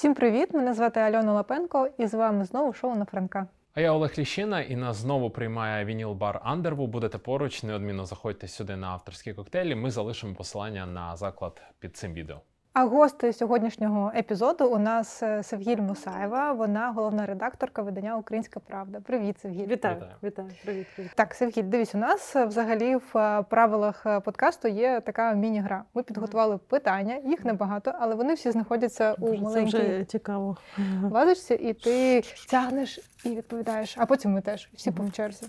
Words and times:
Всім 0.00 0.14
привіт! 0.14 0.54
Мене 0.54 0.74
звати 0.74 1.00
Альона 1.00 1.32
Лапенко, 1.32 1.88
і 1.98 2.06
з 2.06 2.14
вами 2.14 2.44
знову 2.44 2.72
шоу 2.72 2.94
на 2.94 3.04
Франка. 3.04 3.46
А 3.74 3.80
я 3.80 3.92
Олег 3.92 4.14
Ліщина, 4.18 4.60
і 4.60 4.76
нас 4.76 4.96
знову 4.96 5.30
приймає 5.30 5.84
вініл 5.84 6.12
бар 6.12 6.40
Андерву. 6.44 6.86
Будете 6.86 7.18
поруч, 7.18 7.62
неодмінно 7.62 8.06
заходьте 8.06 8.48
сюди 8.48 8.76
на 8.76 8.88
авторські 8.88 9.34
коктейлі. 9.34 9.74
Ми 9.74 9.90
залишимо 9.90 10.34
посилання 10.34 10.86
на 10.86 11.16
заклад 11.16 11.62
під 11.78 11.96
цим 11.96 12.12
відео. 12.12 12.40
А 12.72 12.84
гости 12.84 13.32
сьогоднішнього 13.32 14.12
епізоду 14.16 14.66
у 14.66 14.78
нас 14.78 15.22
е, 15.22 15.42
Севгіль 15.42 15.76
Мусаєва. 15.76 16.52
Вона 16.52 16.92
головна 16.92 17.26
редакторка 17.26 17.82
видання 17.82 18.16
Українська 18.16 18.60
Правда. 18.60 19.00
Привіт, 19.00 19.40
Севгіль. 19.40 19.66
Вітаю, 19.66 19.96
Вітаю. 19.96 20.12
вітаю, 20.22 20.48
привіт, 20.64 20.86
привіт. 20.94 21.12
Так, 21.14 21.34
Севгіль, 21.34 21.62
дивись, 21.62 21.94
у 21.94 21.98
нас 21.98 22.36
е, 22.36 22.44
взагалі 22.44 22.96
в 22.96 23.18
е, 23.18 23.42
правилах 23.42 24.06
подкасту 24.24 24.68
є 24.68 25.00
така 25.00 25.32
міні-гра. 25.32 25.84
Ми 25.94 26.02
підготували 26.02 26.58
питання, 26.58 27.16
їх 27.24 27.44
небагато, 27.44 27.92
але 27.98 28.14
вони 28.14 28.34
всі 28.34 28.50
знаходяться 28.50 29.12
у 29.12 29.30
це 29.30 29.40
маленькій 29.40 29.76
вже 29.76 30.04
цікаво. 30.04 30.56
вазочці, 31.02 31.54
і 31.54 31.72
ти 31.72 32.20
тягнеш 32.50 33.00
і 33.24 33.28
відповідаєш. 33.28 33.94
А 33.98 34.06
потім 34.06 34.32
ми 34.32 34.40
теж 34.40 34.70
всі 34.74 34.90
по 34.90 35.10
черзі. 35.10 35.46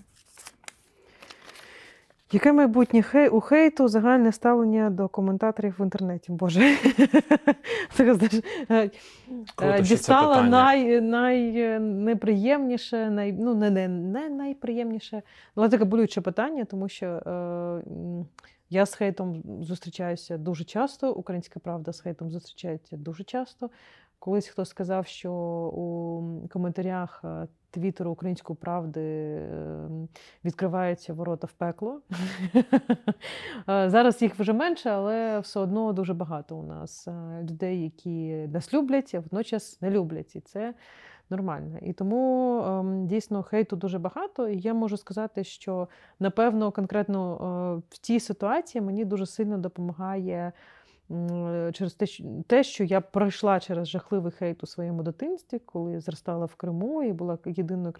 Яке 2.33 2.53
майбутнє 2.53 3.01
хей 3.01 3.29
у 3.29 3.39
хейту 3.39 3.87
загальне 3.87 4.31
ставлення 4.31 4.89
до 4.89 5.07
коментаторів 5.07 5.75
в 5.79 5.83
інтернеті? 5.83 6.31
Боже. 6.31 6.61
Е, 7.99 8.17
Круто, 9.55 9.73
е, 9.73 9.81
Дістала 9.81 10.41
най, 10.41 11.01
найнеприємніше, 11.01 13.09
най, 13.09 13.33
ну, 13.33 13.55
не, 13.55 13.69
не, 13.69 13.87
не 13.87 14.29
найприємніше, 14.29 15.21
але 15.55 15.69
таке 15.69 15.85
болюче 15.85 16.21
питання, 16.21 16.65
тому 16.65 16.89
що 16.89 17.05
е, 17.05 17.83
я 18.69 18.85
з 18.85 18.95
хейтом 18.95 19.43
зустрічаюся 19.61 20.37
дуже 20.37 20.63
часто, 20.63 21.13
українська 21.13 21.59
правда 21.59 21.93
з 21.93 22.01
хейтом 22.01 22.31
зустрічається 22.31 22.97
дуже 22.97 23.23
часто. 23.23 23.69
Колись 24.21 24.47
хтось 24.47 24.69
сказав, 24.69 25.07
що 25.07 25.33
у 25.73 26.47
коментарях 26.47 27.21
е, 27.23 27.47
твіттеру 27.71 28.11
Української 28.11 28.57
правди 28.61 29.01
е, 29.01 29.89
відкриваються 30.45 31.13
ворота 31.13 31.47
в 31.47 31.51
пекло. 31.51 32.01
Е, 33.69 33.89
Зараз 33.89 34.21
їх 34.21 34.39
вже 34.39 34.53
менше, 34.53 34.89
але 34.89 35.39
все 35.39 35.59
одно 35.59 35.93
дуже 35.93 36.13
багато 36.13 36.55
у 36.55 36.63
нас 36.63 37.07
е, 37.07 37.11
людей, 37.43 37.83
які 37.83 38.47
нас 38.53 38.73
люблять, 38.73 39.11
а 39.15 39.19
водночас 39.19 39.81
не 39.81 39.89
люблять. 39.89 40.35
І 40.35 40.39
це 40.39 40.73
нормально. 41.29 41.77
І 41.81 41.93
тому 41.93 42.57
ем, 42.61 43.07
дійсно 43.07 43.43
хейту 43.43 43.75
дуже 43.75 43.99
багато. 43.99 44.47
І 44.47 44.59
я 44.59 44.73
можу 44.73 44.97
сказати, 44.97 45.43
що 45.43 45.87
напевно 46.19 46.71
конкретно 46.71 47.81
в 47.89 47.97
цій 47.97 48.19
ситуації 48.19 48.81
мені 48.81 49.05
дуже 49.05 49.25
сильно 49.25 49.57
допомагає. 49.57 50.51
М, 51.11 51.73
Через 51.73 51.97
те, 52.47 52.63
що- 52.63 52.83
я 52.83 53.01
пройшла 53.01 53.59
через 53.59 53.87
жахливий 53.87 54.31
хейт 54.31 54.63
у 54.63 54.67
своєму 54.67 55.03
дитинстві, 55.03 55.59
коли 55.59 55.99
зростала 55.99 56.45
в 56.45 56.55
Криму 56.55 57.03
і 57.03 57.13
була 57.13 57.37
єдиною 57.45 57.93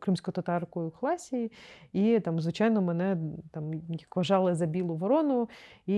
кримсько-татаркою 0.00 0.88
в 0.88 0.98
класі, 0.98 1.52
і 1.92 2.20
там, 2.20 2.40
звичайно, 2.40 2.82
мене 2.82 3.16
там 3.50 3.70
вважали 4.16 4.54
за 4.54 4.66
білу 4.66 4.94
ворону. 4.94 5.48
І 5.86 5.94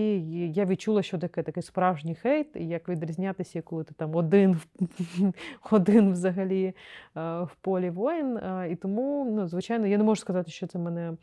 я 0.52 0.64
відчула, 0.64 1.02
що 1.02 1.18
таке 1.18 1.42
такий 1.42 1.62
справжній 1.62 2.14
хейт, 2.14 2.56
і 2.56 2.66
як 2.68 2.88
відрізнятися, 2.88 3.62
коли 3.62 3.84
ти 3.84 3.94
там 3.94 4.14
один, 4.16 4.60
один 5.70 6.12
взагалі 6.12 6.64
е, 6.64 6.74
в 7.42 7.56
полі 7.60 7.90
воїн. 7.90 8.36
Е, 8.36 8.68
І 8.70 8.76
тому, 8.76 9.32
ну, 9.36 9.48
звичайно, 9.48 9.86
я 9.86 9.98
не 9.98 10.04
можу 10.04 10.20
сказати, 10.20 10.50
що 10.50 10.66
це 10.66 10.78
мене. 10.78 11.16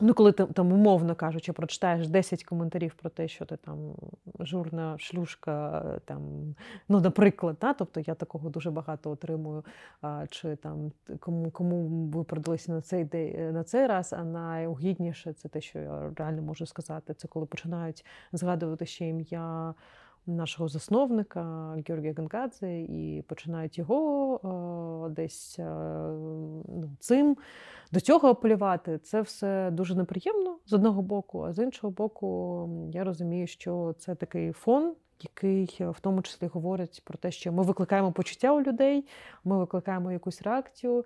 Ну, 0.00 0.14
коли 0.14 0.32
ти 0.32 0.46
там, 0.46 0.72
умовно 0.72 1.14
кажучи, 1.14 1.52
прочитаєш 1.52 2.08
10 2.08 2.44
коментарів 2.44 2.94
про 2.94 3.10
те, 3.10 3.28
що 3.28 3.44
ти 3.44 3.56
там 3.56 3.94
журна, 4.40 4.98
шлюшка, 4.98 5.84
там, 6.04 6.54
ну, 6.88 7.00
наприклад, 7.00 7.58
та, 7.58 7.74
тобто 7.74 8.00
я 8.00 8.14
такого 8.14 8.50
дуже 8.50 8.70
багато 8.70 9.10
отримую, 9.10 9.64
а, 10.00 10.26
чи 10.30 10.56
там 10.56 10.92
кому, 11.20 11.50
кому 11.50 12.06
ви 12.06 12.24
продалися 12.24 12.72
на 12.72 12.80
цей 12.80 13.04
день 13.04 13.52
на 13.52 13.64
цей 13.64 13.86
раз, 13.86 14.12
а 14.12 14.24
найугідніше 14.24 15.32
це 15.32 15.48
те, 15.48 15.60
що 15.60 15.78
я 15.78 16.12
реально 16.16 16.42
можу 16.42 16.66
сказати, 16.66 17.14
це 17.14 17.28
коли 17.28 17.46
починають 17.46 18.04
згадувати 18.32 18.86
ще 18.86 19.08
ім'я 19.08 19.74
нашого 20.26 20.68
засновника 20.68 21.74
Георгія 21.88 22.14
Гангадзе 22.16 22.80
і 22.80 23.24
починають 23.28 23.78
його 23.78 25.06
е, 25.08 25.14
десь 25.14 25.58
е, 25.58 25.64
ну, 26.68 26.90
цим 27.00 27.36
до 27.92 28.00
цього 28.00 28.28
апелювати. 28.28 28.98
Це 28.98 29.20
все 29.20 29.70
дуже 29.70 29.94
неприємно 29.94 30.58
з 30.66 30.72
одного 30.72 31.02
боку, 31.02 31.42
а 31.42 31.52
з 31.52 31.58
іншого 31.64 31.90
боку, 31.90 32.68
я 32.92 33.04
розумію, 33.04 33.46
що 33.46 33.94
це 33.98 34.14
такий 34.14 34.52
фон. 34.52 34.94
Який 35.22 35.76
е, 35.80 35.88
в 35.90 36.00
тому 36.00 36.22
числі 36.22 36.46
говорить 36.46 37.02
про 37.04 37.18
те, 37.18 37.30
що 37.30 37.52
ми 37.52 37.62
викликаємо 37.62 38.12
почуття 38.12 38.52
у 38.52 38.60
людей, 38.60 39.04
ми 39.44 39.58
викликаємо 39.58 40.12
якусь 40.12 40.42
реакцію, 40.42 41.04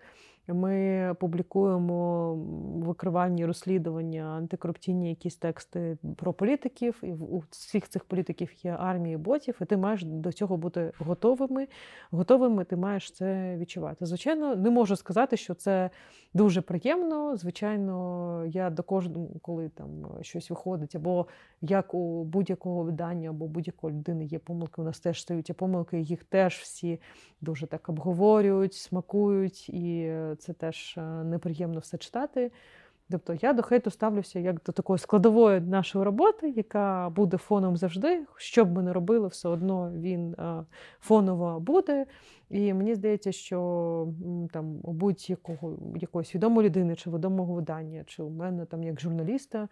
ми 0.54 1.14
публікуємо 1.20 2.34
викривальні 2.76 3.46
розслідування, 3.46 4.22
антикорупційні 4.22 5.08
якісь 5.08 5.36
тексти 5.36 5.98
про 6.16 6.32
політиків, 6.32 7.00
і 7.02 7.12
у 7.12 7.42
всіх 7.50 7.88
цих 7.88 8.04
політиків 8.04 8.52
є 8.62 8.76
армії 8.80 9.16
ботів, 9.16 9.58
і 9.60 9.64
ти 9.64 9.76
маєш 9.76 10.04
до 10.04 10.32
цього 10.32 10.56
бути 10.56 10.92
готовими. 10.98 11.68
Готовими 12.10 12.64
ти 12.64 12.76
маєш 12.76 13.10
це 13.10 13.56
відчувати. 13.56 14.06
Звичайно, 14.06 14.56
не 14.56 14.70
можу 14.70 14.96
сказати, 14.96 15.36
що 15.36 15.54
це 15.54 15.90
дуже 16.34 16.60
приємно. 16.60 17.36
Звичайно, 17.36 18.44
я 18.46 18.70
до 18.70 18.82
кожного, 18.82 19.28
коли 19.42 19.68
там 19.68 19.88
щось 20.20 20.50
виходить, 20.50 20.94
або 20.96 21.26
як 21.60 21.94
у 21.94 22.24
будь-якого 22.24 22.82
видання, 22.82 23.30
або 23.30 23.46
будь-якої 23.46 23.94
людини 23.94 24.24
є 24.24 24.38
помилки, 24.38 24.80
у 24.80 24.84
нас 24.84 25.00
теж 25.00 25.22
стають, 25.22 25.52
помилки 25.56 26.00
їх 26.00 26.24
теж 26.24 26.54
всі 26.54 27.00
дуже 27.40 27.66
так 27.66 27.88
обговорюють, 27.88 28.74
смакують, 28.74 29.68
і 29.68 30.12
це 30.38 30.52
теж 30.52 30.94
е, 30.98 31.00
неприємно 31.02 31.80
все 31.80 31.98
читати. 31.98 32.50
Тобто 33.10 33.34
я 33.40 33.52
до 33.52 33.62
хейту 33.62 33.90
ставлюся 33.90 34.38
як 34.38 34.62
до 34.66 34.72
такої 34.72 34.98
складової 34.98 35.60
нашої 35.60 36.04
роботи, 36.04 36.50
яка 36.56 37.10
буде 37.10 37.36
фоном 37.36 37.76
завжди. 37.76 38.26
Що 38.36 38.64
б 38.64 38.72
ми 38.72 38.82
не 38.82 38.92
робили, 38.92 39.28
все 39.28 39.48
одно 39.48 39.92
він 39.94 40.32
е, 40.32 40.64
фоново 41.00 41.60
буде. 41.60 42.06
І 42.50 42.74
мені 42.74 42.94
здається, 42.94 43.32
що 43.32 44.08
там 44.52 44.80
у 44.82 44.92
будь-якого 44.92 45.78
якоїсь 45.96 46.34
відомої 46.34 46.68
людини 46.68 46.96
чи 46.96 47.10
відомого 47.10 47.54
видання, 47.54 48.04
чи 48.06 48.22
у 48.22 48.30
мене 48.30 48.64
там 48.64 48.82
як 48.82 49.00
журналіста 49.00 49.68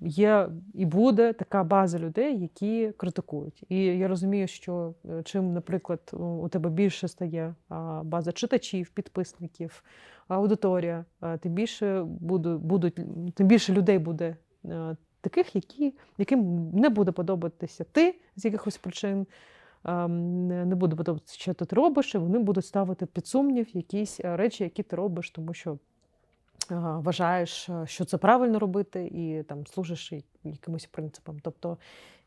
є 0.00 0.48
і 0.74 0.86
буде 0.86 1.32
така 1.32 1.64
база 1.64 1.98
людей, 1.98 2.38
які 2.40 2.92
критикують. 2.96 3.64
І 3.68 3.84
я 3.84 4.08
розумію, 4.08 4.46
що 4.48 4.94
е, 5.10 5.22
чим, 5.22 5.52
наприклад, 5.52 6.00
у- 6.12 6.48
тебе 6.48 6.70
більше 6.70 7.08
стає 7.08 7.54
база 8.02 8.32
читачів, 8.32 8.90
підписників, 8.90 9.84
аудиторія, 10.28 11.04
тим 11.40 11.52
більше 11.52 12.02
буду, 12.02 12.58
будуть 12.58 12.94
тим 13.34 13.46
більше 13.46 13.72
людей 13.72 13.98
буде. 13.98 14.36
е, 14.64 14.96
Таких, 15.22 15.56
які, 15.56 15.94
яким 16.18 16.70
не 16.70 16.88
буде 16.88 17.12
подобатися 17.12 17.84
ти 17.92 18.14
з 18.36 18.44
якихось 18.44 18.76
причин, 18.78 19.26
ем, 19.84 20.46
не 20.68 20.74
буде 20.74 20.96
подобатися, 20.96 21.38
що 21.38 21.54
ти 21.54 21.76
робиш, 21.76 22.14
і 22.14 22.18
вони 22.18 22.38
будуть 22.38 22.66
ставити 22.66 23.06
під 23.06 23.26
сумнів 23.26 23.76
якісь 23.76 24.20
е, 24.20 24.36
речі, 24.36 24.64
які 24.64 24.82
ти 24.82 24.96
робиш, 24.96 25.30
тому 25.30 25.54
що 25.54 25.72
е, 25.72 25.76
вважаєш, 26.70 27.68
що 27.84 28.04
це 28.04 28.16
правильно 28.18 28.58
робити, 28.58 29.06
і 29.06 29.42
там 29.42 29.66
служиш 29.66 30.12
якимось 30.44 30.86
принципам. 30.86 31.36
Тобто 31.42 31.78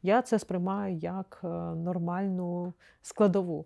я 0.03 0.21
це 0.21 0.39
сприймаю 0.39 0.95
як 0.95 1.41
е, 1.43 1.47
нормальну 1.75 2.73
складову. 3.01 3.65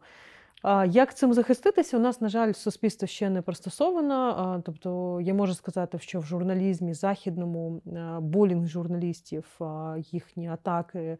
Як 0.87 1.15
цим 1.15 1.33
захиститися? 1.33 1.97
У 1.97 1.99
нас, 1.99 2.21
на 2.21 2.29
жаль, 2.29 2.53
суспільство 2.53 3.07
ще 3.07 3.29
не 3.29 3.41
пристосовано. 3.41 4.61
Тобто, 4.65 5.19
я 5.21 5.33
можу 5.33 5.53
сказати, 5.53 5.99
що 5.99 6.19
в 6.19 6.23
журналізмі 6.23 6.93
західному 6.93 7.81
булінг 8.21 8.67
журналістів, 8.67 9.59
їхні 10.11 10.49
атаки 10.49 11.17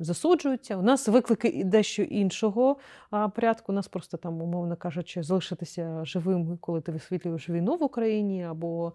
засуджуються. 0.00 0.76
У 0.76 0.82
нас 0.82 1.08
виклики 1.08 1.64
дещо 1.64 2.02
іншого 2.02 2.76
порядку. 3.10 3.72
У 3.72 3.74
нас 3.74 3.88
просто 3.88 4.16
там, 4.16 4.42
умовно 4.42 4.76
кажучи, 4.76 5.22
залишитися 5.22 6.04
живим, 6.04 6.58
коли 6.60 6.80
ти 6.80 6.92
висвітлюєш 6.92 7.50
війну 7.50 7.76
в 7.76 7.82
Україні, 7.82 8.44
або 8.44 8.92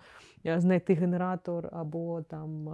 знайти 0.57 0.93
генератор, 0.93 1.69
або 1.71 2.21
там. 2.21 2.69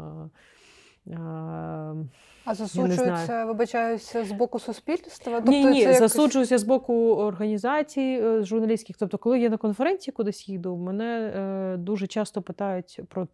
А 2.47 2.55
засуджуються, 2.55 3.45
вибачаюся, 3.45 4.25
з 4.25 4.31
боку 4.31 4.59
суспільства. 4.59 5.33
Тобто 5.35 5.51
ні, 5.51 5.65
ні, 5.65 5.79
якось- 5.79 5.99
засуджуюся 5.99 6.57
з 6.57 6.63
боку 6.63 7.15
організацій 7.15 8.19
е, 8.23 8.43
журналістських. 8.43 8.97
Тобто, 8.97 9.17
коли 9.17 9.39
я 9.39 9.49
на 9.49 9.57
конференції 9.57 10.13
кудись 10.13 10.49
їду, 10.49 10.75
мене 10.77 11.33
е, 11.35 11.77
дуже 11.77 12.07
часто 12.07 12.41
питають 12.41 12.99
про 13.09 13.27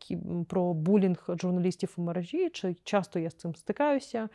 про 0.49 0.73
булінг 0.73 1.25
журналістів 1.41 1.93
у 1.97 2.01
мережі, 2.01 2.49
чи 2.49 2.75
часто 2.83 3.19
я 3.19 3.29
з 3.29 3.33
цим 3.35 3.55
стикаюся, 3.55 4.29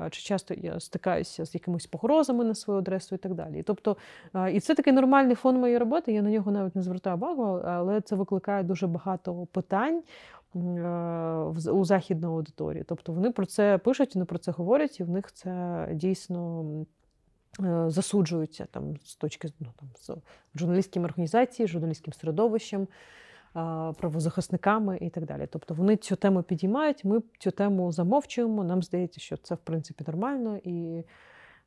е, 0.00 0.10
чи 0.10 0.22
часто 0.22 0.54
я 0.54 0.80
стикаюся 0.80 1.46
з 1.46 1.54
якимись 1.54 1.86
погрозами 1.86 2.44
на 2.44 2.54
свою 2.54 2.80
адресу 2.80 3.14
і 3.14 3.18
так 3.18 3.34
далі. 3.34 3.62
Тобто, 3.62 3.96
е, 4.34 4.52
і 4.52 4.60
це 4.60 4.74
такий 4.74 4.92
нормальний 4.92 5.34
фон 5.34 5.56
моєї 5.56 5.78
роботи. 5.78 6.12
Я 6.12 6.22
на 6.22 6.30
нього 6.30 6.50
навіть 6.52 6.76
не 6.76 6.82
звертаю 6.82 7.16
увагу, 7.16 7.60
але 7.64 8.00
це 8.00 8.16
викликає 8.16 8.62
дуже 8.62 8.86
багато 8.86 9.46
питань. 9.52 10.02
Е, 10.54 11.70
у 11.70 11.84
західну 11.84 12.28
аудиторію. 12.34 12.84
Тобто 12.88 13.12
вони 13.12 13.30
про 13.30 13.46
це 13.46 13.78
пишуть, 13.78 14.14
вони 14.14 14.24
про 14.24 14.38
це 14.38 14.52
говорять, 14.52 15.00
і 15.00 15.04
в 15.04 15.10
них 15.10 15.32
це 15.32 15.88
дійсно 15.92 16.64
е, 17.60 17.90
засуджується 17.90 18.66
там 18.70 18.96
з 19.04 19.16
точки 19.16 19.48
ну, 19.60 19.68
там, 19.76 19.88
з 19.96 20.10
журналістськими 20.54 21.04
організаціями, 21.04 21.68
журналістським 21.68 22.12
середовищем, 22.12 22.88
правозахисниками 23.98 24.98
і 25.00 25.10
так 25.10 25.24
далі. 25.24 25.48
Тобто 25.50 25.74
вони 25.74 25.96
цю 25.96 26.16
тему 26.16 26.42
підіймають, 26.42 27.04
ми 27.04 27.22
цю 27.38 27.50
тему 27.50 27.92
замовчуємо. 27.92 28.64
Нам 28.64 28.82
здається, 28.82 29.20
що 29.20 29.36
це 29.36 29.54
в 29.54 29.58
принципі 29.58 30.04
нормально 30.06 30.58
і. 30.64 31.04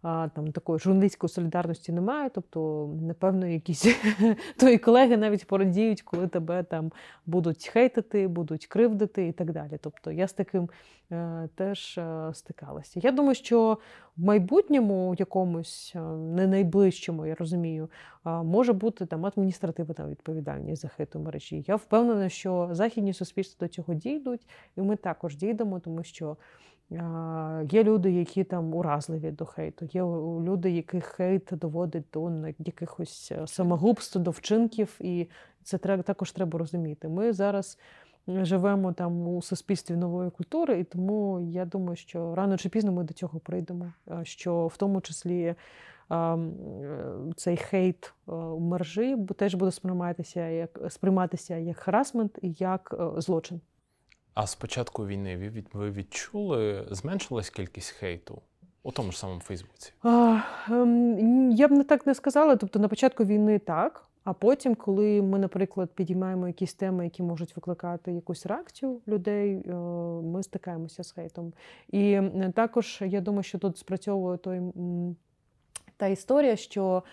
А, 0.03 0.29
там 0.35 0.51
такої 0.51 0.79
журналістської 0.79 1.29
солідарності 1.29 1.91
немає. 1.91 2.29
Тобто, 2.33 2.89
напевно, 3.01 3.47
якісь 3.47 3.85
твої 4.57 4.77
колеги 4.77 5.17
навіть 5.17 5.47
порадіють, 5.47 6.01
коли 6.01 6.27
тебе 6.27 6.63
там 6.63 6.91
будуть 7.25 7.67
хейтити, 7.67 8.27
будуть 8.27 8.67
кривдити 8.67 9.27
і 9.27 9.31
так 9.31 9.51
далі. 9.51 9.77
Тобто 9.81 10.11
я 10.11 10.27
з 10.27 10.33
таким 10.33 10.69
е, 11.11 11.49
теж 11.55 11.97
е, 11.97 12.31
стикалася. 12.33 12.99
Я 13.03 13.11
думаю, 13.11 13.35
що 13.35 13.77
в 14.17 14.23
майбутньому 14.23 15.15
якомусь, 15.19 15.93
е, 15.95 15.99
не 16.15 16.47
найближчому, 16.47 17.25
я 17.25 17.35
розумію, 17.35 17.89
може 18.25 18.73
бути 18.73 19.05
там 19.05 19.25
адміністративна 19.25 20.07
відповідальність 20.07 20.81
за 20.81 20.87
хейт 20.87 21.15
у 21.15 21.19
мережі. 21.19 21.63
Я 21.67 21.75
впевнена, 21.75 22.29
що 22.29 22.69
західні 22.71 23.13
суспільства 23.13 23.67
до 23.67 23.73
цього 23.73 23.93
дійдуть, 23.93 24.47
і 24.77 24.81
ми 24.81 24.95
також 24.95 25.35
дійдемо, 25.35 25.79
тому 25.79 26.03
що. 26.03 26.37
Є 27.71 27.83
люди, 27.83 28.11
які 28.11 28.43
там 28.43 28.73
уразливі 28.73 29.31
до 29.31 29.45
хейту, 29.45 29.85
є 29.85 30.01
люди, 30.51 30.71
яких 30.71 31.05
хейт 31.05 31.49
доводить 31.51 32.03
до 32.13 32.31
якихось 32.59 33.31
е, 33.31 33.47
самогубств, 33.47 34.19
до 34.19 34.31
вчинків, 34.31 34.97
і 34.99 35.29
це 35.63 35.77
також 35.77 36.31
треба 36.31 36.59
розуміти. 36.59 37.07
Ми 37.07 37.33
зараз 37.33 37.77
живемо 38.27 38.93
там 38.93 39.27
у 39.27 39.41
суспільстві 39.41 39.95
нової 39.95 40.29
культури, 40.29 40.79
і 40.79 40.83
тому 40.83 41.41
я 41.41 41.65
думаю, 41.65 41.95
що 41.95 42.35
рано 42.35 42.57
чи 42.57 42.69
пізно 42.69 42.91
ми 42.91 43.03
до 43.03 43.13
цього 43.13 43.39
прийдемо. 43.39 43.93
е, 44.07 44.19
Що 44.23 44.67
в 44.67 44.77
тому 44.77 45.01
числі 45.01 45.55
е, 46.11 46.37
цей 47.35 47.57
хейт 47.57 48.13
у 48.27 48.59
теж 49.37 49.55
буде 49.55 49.71
сприйматися 49.71 50.47
як 50.47 50.79
сприйматися 50.89 51.57
як 51.57 51.77
харасмент 51.77 52.39
і 52.41 52.55
як 52.59 52.95
злочин. 53.17 53.61
А 54.33 54.47
з 54.47 54.55
початку 54.55 55.07
війни 55.07 55.37
ви, 55.37 55.49
від- 55.49 55.67
ви 55.73 55.91
відчули, 55.91 56.87
зменшилась 56.91 57.49
кількість 57.49 57.89
хейту 57.91 58.41
у 58.83 58.91
тому 58.91 59.11
ж 59.11 59.19
самому 59.19 59.39
Фейсбуці? 59.39 59.93
А, 60.03 60.39
ем, 60.69 61.51
я 61.51 61.67
б 61.67 61.71
не 61.71 61.83
так 61.83 62.07
не 62.07 62.15
сказала. 62.15 62.55
Тобто 62.55 62.79
на 62.79 62.87
початку 62.87 63.23
війни 63.25 63.59
так. 63.59 64.05
А 64.23 64.33
потім, 64.33 64.75
коли 64.75 65.21
ми, 65.21 65.39
наприклад, 65.39 65.89
підіймаємо 65.95 66.47
якісь 66.47 66.73
теми, 66.73 67.03
які 67.03 67.23
можуть 67.23 67.55
викликати 67.55 68.11
якусь 68.11 68.45
реакцію 68.45 69.01
людей, 69.07 69.53
е, 69.67 69.73
ми 70.23 70.43
стикаємося 70.43 71.03
з 71.03 71.11
хейтом. 71.11 71.53
І 71.89 72.21
також 72.55 73.03
я 73.05 73.21
думаю, 73.21 73.43
що 73.43 73.57
тут 73.59 73.77
спрацьовує 73.77 74.37
той 74.37 74.61
та 75.97 76.07
історія, 76.07 76.55
що 76.55 77.03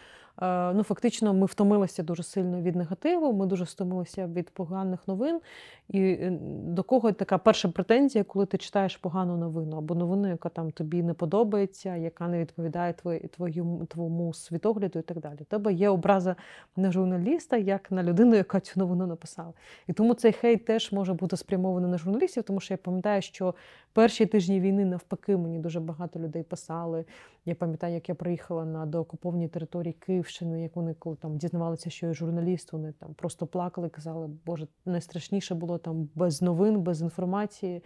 ну, 0.74 0.82
фактично 0.82 1.34
ми 1.34 1.46
втомилися 1.46 2.02
дуже 2.02 2.22
сильно 2.22 2.60
від 2.60 2.76
негативу, 2.76 3.32
ми 3.32 3.46
дуже 3.46 3.64
втомилися 3.64 4.26
від 4.26 4.50
поганих 4.50 5.08
новин. 5.08 5.40
І 5.88 6.00
е, 6.00 6.38
до 6.64 6.82
кого 6.82 7.12
така 7.12 7.38
перша 7.38 7.68
претензія, 7.68 8.24
коли 8.24 8.46
ти 8.46 8.58
читаєш 8.58 8.96
погану 8.96 9.36
новину 9.36 9.76
або 9.76 9.94
новину, 9.94 10.28
яка 10.28 10.48
там 10.48 10.70
тобі 10.70 11.02
не 11.02 11.14
подобається, 11.14 11.96
яка 11.96 12.28
не 12.28 12.38
відповідає 12.38 12.94
твоєму, 13.36 13.86
твоєму 13.86 14.34
світогляду 14.34 14.98
і 14.98 15.02
так 15.02 15.20
далі. 15.20 15.38
Тебе 15.48 15.72
є 15.72 15.88
образа 15.88 16.36
на 16.76 16.92
журналіста, 16.92 17.56
як 17.56 17.90
на 17.90 18.02
людину, 18.02 18.34
яка 18.34 18.60
цю 18.60 18.80
новину 18.80 19.06
написала. 19.06 19.52
І 19.86 19.92
тому 19.92 20.14
цей 20.14 20.32
хейт 20.32 20.64
теж 20.64 20.92
може 20.92 21.14
бути 21.14 21.36
спрямований 21.36 21.90
на 21.90 21.98
журналістів, 21.98 22.42
тому 22.42 22.60
що 22.60 22.74
я 22.74 22.78
пам'ятаю, 22.78 23.22
що 23.22 23.54
перші 23.92 24.26
тижні 24.26 24.60
війни 24.60 24.84
навпаки 24.84 25.36
мені 25.36 25.58
дуже 25.58 25.80
багато 25.80 26.18
людей 26.20 26.42
писали. 26.42 27.04
Я 27.46 27.54
пам'ятаю, 27.54 27.94
як 27.94 28.08
я 28.08 28.14
приїхала 28.14 28.64
на 28.64 28.86
доокуповані 28.86 29.48
території 29.48 29.92
Київщини, 30.28 30.62
як 30.62 30.76
вони 30.76 30.94
коли 30.94 31.16
там 31.16 31.36
дізнавалися, 31.36 31.90
що 31.90 32.06
я 32.06 32.12
журналіст, 32.12 32.72
вони 32.72 32.92
там 32.92 33.14
просто 33.14 33.46
плакали, 33.46 33.88
казали, 33.88 34.30
Боже, 34.46 34.66
найстрашніше 34.86 35.54
було 35.54 35.78
там 35.78 36.08
без 36.14 36.42
новин, 36.42 36.80
без 36.80 37.02
інформації. 37.02 37.82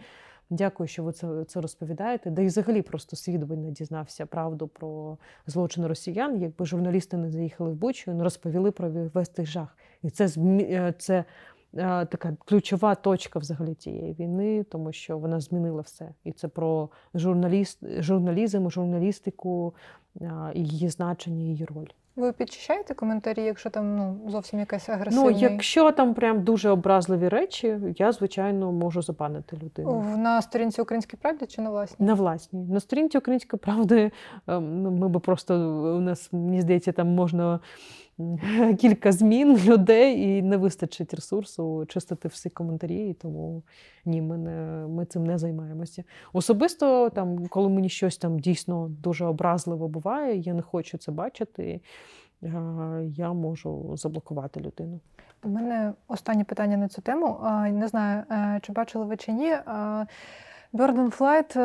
Дякую, 0.49 0.87
що 0.87 1.03
ви 1.03 1.11
це, 1.11 1.43
це 1.43 1.61
розповідаєте. 1.61 2.29
Да 2.29 2.41
і 2.41 2.45
взагалі 2.45 2.81
просто 2.81 3.15
світ 3.15 3.43
би 3.43 3.57
не 3.57 3.71
дізнався 3.71 4.25
правду 4.25 4.67
про 4.67 5.17
злочин 5.47 5.85
росіян, 5.85 6.41
якби 6.41 6.65
журналісти 6.65 7.17
не 7.17 7.31
заїхали 7.31 7.71
в 7.71 7.75
Бучу 7.75 8.13
не 8.13 8.23
розповіли 8.23 8.71
про 8.71 8.89
весь 8.89 9.29
цей 9.29 9.45
жах. 9.45 9.77
І 10.01 10.09
це 10.09 10.29
е, 10.47 10.93
це 10.97 11.25
така 11.75 12.35
ключова 12.45 12.95
точка 12.95 13.39
взагалі 13.39 13.73
цієї 13.73 14.13
війни, 14.13 14.63
тому 14.63 14.91
що 14.91 15.17
вона 15.17 15.39
змінила 15.39 15.81
все. 15.81 16.09
І 16.23 16.31
це 16.31 16.47
про 16.47 16.89
журналіст, 17.13 17.79
журналізм, 17.99 18.69
журналістику 18.69 19.73
е, 20.21 20.31
її 20.53 20.89
значення, 20.89 21.43
її 21.43 21.65
роль. 21.65 21.89
Ви 22.15 22.31
підчищаєте 22.31 22.93
коментарі, 22.93 23.43
якщо 23.43 23.69
там 23.69 23.97
ну, 23.97 24.31
зовсім 24.31 24.59
якась 24.59 24.89
агресивна? 24.89 25.31
Ну, 25.31 25.37
якщо 25.37 25.91
там 25.91 26.13
прям 26.13 26.43
дуже 26.43 26.69
образливі 26.69 27.29
речі, 27.29 27.77
я 27.97 28.11
звичайно 28.11 28.71
можу 28.71 29.01
забанити 29.01 29.57
людину. 29.63 30.17
На 30.17 30.41
сторінці 30.41 30.81
Української 30.81 31.19
правди 31.21 31.45
чи 31.45 31.61
на 31.61 31.69
власній? 31.69 32.05
На 32.05 32.13
власній. 32.13 32.59
На 32.59 32.79
сторінці 32.79 33.17
Української 33.17 33.59
правди 33.59 34.11
ем, 34.47 34.83
ну, 34.83 34.91
ми 34.91 35.09
би 35.09 35.19
просто 35.19 35.55
у 35.97 35.99
нас, 35.99 36.33
мені 36.33 36.61
здається, 36.61 36.91
там 36.91 37.07
можна 37.07 37.59
кілька 38.79 39.11
змін 39.11 39.57
людей 39.57 40.21
і 40.37 40.41
не 40.41 40.57
вистачить 40.57 41.13
ресурсу 41.13 41.85
чистити 41.87 42.27
всі 42.27 42.49
коментарі. 42.49 43.09
І 43.09 43.13
тому 43.13 43.63
ні, 44.05 44.21
ми, 44.21 44.37
не, 44.37 44.85
ми 44.87 45.05
цим 45.05 45.25
не 45.25 45.37
займаємося. 45.37 46.03
Особисто, 46.33 47.09
там, 47.09 47.47
коли 47.47 47.69
мені 47.69 47.89
щось 47.89 48.17
там 48.17 48.39
дійсно 48.39 48.87
дуже 48.89 49.25
образливо 49.25 49.87
буває, 49.87 50.37
я 50.37 50.53
не 50.53 50.61
хочу 50.61 50.97
це 50.97 51.11
бачити. 51.11 51.81
е, 52.43 52.51
Я 53.15 53.33
можу 53.33 53.97
заблокувати 53.97 54.59
людину. 54.59 54.99
У 55.43 55.49
мене 55.49 55.93
останнє 56.07 56.43
питання 56.43 56.77
на 56.77 56.87
цю 56.87 57.01
тему. 57.01 57.39
Не 57.71 57.87
знаю, 57.87 58.23
е, 58.31 58.59
чи 58.61 58.71
бачили 58.73 59.05
ви 59.05 59.17
чи 59.17 59.31
ні. 59.31 59.53
Bird 60.73 60.95
and 60.95 61.17
Flight 61.17 61.57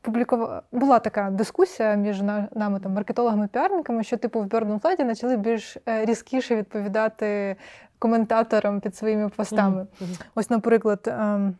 публікував... 0.00 0.62
була 0.72 0.98
така 0.98 1.30
дискусія 1.30 1.94
між 1.94 2.22
на- 2.22 2.48
нами, 2.54 2.80
там, 2.80 2.92
маркетологами 2.92 3.44
і 3.44 3.48
піарниками, 3.48 4.02
що 4.04 4.16
типу 4.16 4.40
в 4.40 4.46
Бердон 4.46 4.80
Фладі 4.80 5.04
почали 5.04 5.36
більш 5.36 5.76
е, 5.88 6.04
різкіше 6.04 6.56
відповідати 6.56 7.56
коментаторам 7.98 8.80
під 8.80 8.96
своїми 8.96 9.28
постами. 9.28 9.80
Mm-hmm. 9.82 10.20
Ось, 10.34 10.50
наприклад, 10.50 11.00
ем, 11.06 11.54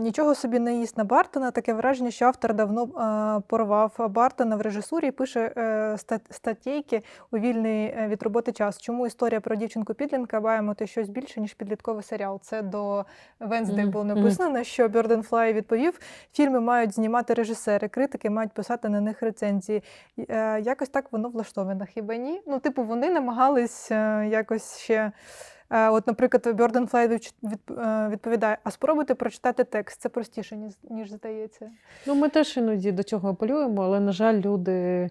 нічого 0.00 0.34
собі 0.34 0.58
не 0.58 0.74
їсть 0.74 0.98
на 0.98 1.04
Бартона. 1.04 1.50
Таке 1.50 1.74
враження, 1.74 2.10
що 2.10 2.24
автор 2.24 2.54
давно 2.54 2.82
е, 2.82 3.42
порвав 3.48 4.10
Бартона 4.10 4.56
в 4.56 4.60
режисурі 4.60 5.08
і 5.08 5.10
пише 5.10 5.52
е, 5.56 5.96
у 7.30 7.38
вільний 7.38 7.84
е, 7.84 8.08
від 8.08 8.22
роботи 8.22 8.52
час. 8.52 8.78
Чому 8.80 9.06
історія 9.06 9.40
про 9.40 9.56
дівчинку 9.56 9.94
підлінка 9.94 10.40
має 10.40 10.62
мати 10.62 10.86
щось 10.86 11.08
більше, 11.08 11.40
ніж 11.40 11.54
підлітковий 11.54 12.02
серіал? 12.02 12.40
Це 12.42 12.62
до 12.62 13.04
Венздей 13.40 13.82
Мгм, 13.82 13.90
було 13.90 14.04
написано, 14.04 14.64
що 14.64 14.88
Бьорденфлай 14.88 15.52
відповів: 15.52 16.00
фільми 16.32 16.60
мають 16.60 16.94
знімати 16.94 17.34
режисери, 17.34 17.88
критики 17.88 18.30
мають 18.30 18.52
писати 18.52 18.88
на 18.88 19.00
них 19.00 19.22
рецензії. 19.22 19.82
Е, 20.18 20.60
Якось 20.60 20.88
так 20.88 21.12
воно 21.12 21.28
влаштовано, 21.28 21.84
хіба 21.94 22.16
ні? 22.16 22.42
Ну, 22.46 22.58
типу, 22.58 22.82
вони 22.82 23.10
намагались 23.10 23.90
е, 23.90 24.28
якось 24.30 24.78
ще. 24.78 25.12
Е, 25.70 25.88
От, 25.88 26.06
наприклад, 26.06 26.46
від- 27.42 27.78
е, 27.78 28.08
відповідає: 28.08 28.58
а 28.64 28.70
спробуйте 28.70 29.14
прочитати 29.14 29.64
текст. 29.64 30.00
Це 30.00 30.08
простіше, 30.08 30.56
ніж, 30.90 31.10
здається. 31.10 31.70
Ну, 32.06 32.14
ми 32.14 32.28
теж 32.28 32.56
іноді 32.56 32.92
до 32.92 33.02
цього 33.02 33.30
апелюємо, 33.30 33.82
але, 33.82 34.00
на 34.00 34.12
жаль, 34.12 34.40
люди 34.40 35.10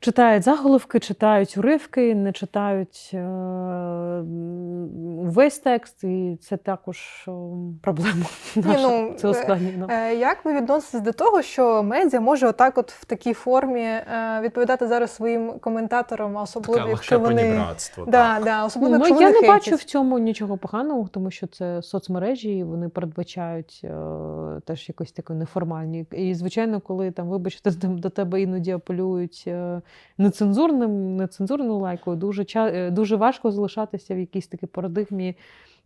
читають 0.00 0.42
заголовки, 0.42 0.98
читають 0.98 1.56
уривки, 1.56 2.14
не 2.14 2.32
читають 2.32 3.10
е, 3.14 3.18
весь 5.28 5.58
текст, 5.58 6.04
і 6.04 6.38
це 6.42 6.56
також 6.56 7.28
проблема. 7.82 8.26
наша. 8.56 8.80
ну, 8.82 9.14
це 9.16 9.28
е, 9.28 9.30
ускладнює. 9.30 9.72
нам. 9.76 9.90
Е, 9.90 10.14
Як 10.14 10.44
ви 10.44 10.54
відноситесь 10.54 11.00
до 11.00 11.12
того, 11.12 11.42
що 11.42 11.82
медіа 11.82 12.20
може 12.20 12.46
отак, 12.48 12.78
от 12.78 12.92
в 12.92 13.04
такій 13.04 13.32
формі 13.32 13.80
е, 13.80 14.04
відповідати 14.42 14.88
зараз 14.88 15.14
своїм 15.14 15.58
коментаторам, 15.58 16.38
а 16.38 16.40
Таке 16.40 16.42
особливо 16.42 16.88
якщо 16.88 17.18
вони 17.18 17.52
да, 18.06 18.36
так. 18.36 18.44
да, 18.44 18.60
Ну, 18.60 18.66
особливо, 18.66 18.98
ну, 18.98 19.04
якщо 19.04 19.20
я 19.20 19.28
вони 19.28 19.40
не 19.40 19.48
бачу 19.48 19.74
в 19.74 19.82
цьому 19.82 20.18
нічого 20.18 20.56
поганого, 20.56 21.08
тому 21.12 21.30
що 21.30 21.46
це 21.46 21.82
соцмережі, 21.82 22.56
і 22.56 22.64
вони 22.64 22.88
передбачають 22.88 23.80
е, 23.84 23.90
теж 24.64 24.88
якось 24.88 25.12
таке 25.12 25.34
неформальні. 25.34 26.06
І, 26.12 26.34
звичайно, 26.34 26.80
коли 26.80 27.10
там, 27.10 27.28
вибачте, 27.28 27.70
до 27.70 28.10
тебе 28.10 28.42
іноді 28.42 28.70
апелюють 28.70 29.44
е, 29.46 29.80
нецензурним, 30.18 31.16
нецензурною 31.16 31.78
лайкою, 31.78 32.16
дуже, 32.16 32.42
ча- 32.42 32.74
е, 32.74 32.90
дуже 32.90 33.16
важко 33.16 33.50
залишатися 33.50 34.14
в 34.14 34.18
якійсь 34.18 34.46
такій 34.46 34.66
парадигмі. 34.66 35.17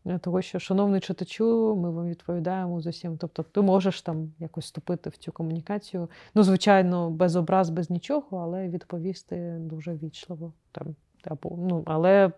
Е, 0.07 0.19
Того, 0.19 0.43
що, 0.43 0.59
шановний 0.59 1.01
читачу, 1.01 1.77
ми 1.77 1.91
вам 1.91 2.09
відповідаємо 2.09 2.81
з 2.81 2.87
усім. 2.87 3.17
Тобто, 3.19 3.43
ти 3.43 3.61
можеш 3.61 4.03
там 4.03 4.33
якось 4.39 4.65
вступити 4.65 5.11
в 5.11 5.17
цю 5.17 5.33
комунікацію. 5.33 6.09
Ну, 6.35 6.43
звичайно, 6.43 7.11
без 7.11 7.37
образ, 7.37 7.71
без 7.71 7.91
нічого, 7.91 8.39
але 8.39 8.69
відповісти 8.69 9.57
дуже 9.61 9.95
вічливо. 9.95 10.53
Там, 10.73 10.87
або, 11.25 11.57
ну, 11.59 11.83
але 11.87 12.33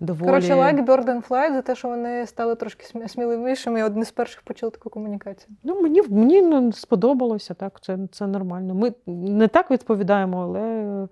доволі. 0.00 0.28
Коротше, 0.28 0.54
лайк 0.54 0.76
Bird 0.76 1.04
and 1.04 1.28
Flight 1.28 1.52
за 1.52 1.62
те, 1.62 1.74
що 1.74 1.88
вони 1.88 2.26
стали 2.26 2.54
трошки 2.54 3.08
сміливішими 3.08 3.80
і 3.80 3.82
одні 3.82 4.04
з 4.04 4.10
перших 4.10 4.42
почали 4.42 4.70
таку 4.70 4.90
комунікацію. 4.90 5.56
Ну, 5.64 5.82
мені, 5.82 6.02
мені 6.02 6.42
ну, 6.42 6.72
сподобалося, 6.72 7.54
так, 7.54 7.80
це, 7.80 7.98
це 8.12 8.26
нормально. 8.26 8.74
Ми 8.74 8.94
не 9.06 9.48
так 9.48 9.70
відповідаємо, 9.70 10.42
але 10.42 11.08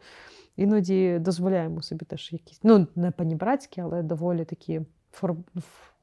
іноді 0.57 1.19
дозволяємо 1.19 1.83
собі 1.83 2.05
теж 2.05 2.33
якісь, 2.33 2.61
ну, 2.63 2.87
не 2.97 3.11
панібратські, 3.11 3.81
але 3.81 4.03
доволі 4.03 4.45
такі 4.45 4.81
фор, 5.15 5.35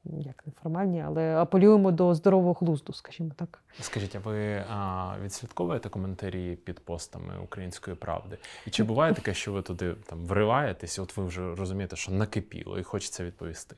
як 0.04 0.46
не 0.46 0.52
формальні, 0.62 1.02
але 1.02 1.36
апелюємо 1.36 1.90
до 1.90 2.14
здорового 2.14 2.52
глузду, 2.52 2.92
скажімо 2.92 3.30
так. 3.36 3.62
Скажіть, 3.80 4.16
а 4.16 4.18
ви 4.18 4.64
а, 4.70 5.14
відслідковуєте 5.24 5.88
коментарі 5.88 6.56
під 6.56 6.80
постами 6.80 7.38
української 7.44 7.96
правди? 7.96 8.38
І 8.66 8.70
чи 8.70 8.84
буває 8.84 9.14
таке, 9.14 9.34
що 9.34 9.52
ви 9.52 9.62
туди 9.62 9.94
там 10.06 10.26
вриваєтесь, 10.26 10.98
і 10.98 11.00
от 11.00 11.16
ви 11.16 11.24
вже 11.24 11.54
розумієте, 11.54 11.96
що 11.96 12.12
накипіло, 12.12 12.78
і 12.78 12.82
хочеться 12.82 13.24
відповісти? 13.24 13.76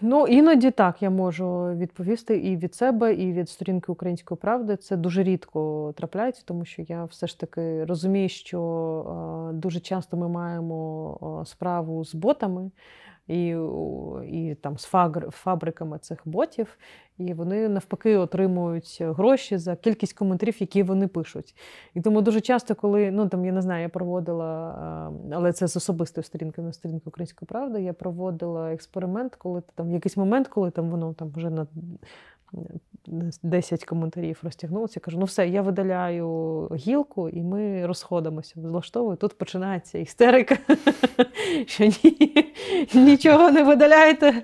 Ну, 0.00 0.26
іноді 0.28 0.70
так 0.70 1.02
я 1.02 1.10
можу 1.10 1.74
відповісти 1.76 2.36
і 2.36 2.56
від 2.56 2.74
себе, 2.74 3.14
і 3.14 3.32
від 3.32 3.48
сторінки 3.48 3.92
Української 3.92 4.38
правди. 4.38 4.76
Це 4.76 4.96
дуже 4.96 5.22
рідко 5.22 5.92
трапляється, 5.96 6.42
тому 6.46 6.64
що 6.64 6.82
я 6.82 7.04
все 7.04 7.26
ж 7.26 7.40
таки 7.40 7.84
розумію, 7.84 8.28
що 8.28 9.50
е, 9.50 9.52
дуже 9.52 9.80
часто 9.80 10.16
ми 10.16 10.28
маємо 10.28 11.40
е, 11.42 11.46
справу 11.46 12.04
з 12.04 12.14
ботами 12.14 12.70
і, 13.26 13.56
і 14.24 14.56
там 14.60 14.78
з 14.78 14.84
фабриками 15.30 15.98
цих 15.98 16.22
ботів, 16.24 16.78
і 17.18 17.34
вони 17.34 17.68
навпаки 17.68 18.16
отримують 18.16 18.98
гроші 19.00 19.58
за 19.58 19.76
кількість 19.76 20.12
коментарів, 20.12 20.56
які 20.60 20.82
вони 20.82 21.08
пишуть. 21.08 21.54
І 21.94 22.00
тому 22.00 22.22
дуже 22.22 22.40
часто, 22.40 22.74
коли 22.74 23.10
ну 23.10 23.28
там 23.28 23.44
я 23.44 23.52
не 23.52 23.62
знаю, 23.62 23.82
я 23.82 23.88
проводила, 23.88 24.70
е, 25.30 25.34
але 25.34 25.52
це 25.52 25.68
з 25.68 25.76
особистої 25.76 26.24
сторінки 26.24 26.62
на 26.62 26.72
сторінку 26.72 27.02
Української 27.06 27.46
правди. 27.46 27.82
Я 27.82 27.92
проводила 27.92 28.72
експеримент, 28.72 29.36
коли 29.36 29.62
там 29.74 29.92
якийсь 29.92 30.16
момент, 30.16 30.48
коли 30.48 30.70
там 30.70 30.90
воно 30.90 31.14
там 31.14 31.32
вже 31.36 31.50
на 31.50 31.66
10 33.42 33.84
коментарів 33.84 34.40
розтягнулося. 34.42 34.92
Я 34.96 35.00
кажу: 35.00 35.18
ну 35.18 35.24
все, 35.24 35.48
я 35.48 35.62
видаляю 35.62 36.68
гілку, 36.74 37.28
і 37.28 37.42
ми 37.42 37.86
розходимося. 37.86 38.54
Влаштовую. 38.56 39.16
Тут 39.16 39.38
починається 39.38 39.98
істерика, 39.98 40.58
що 41.66 41.84
ні, 41.84 42.54
нічого 42.94 43.50
не 43.50 43.62
видаляєте, 43.62 44.42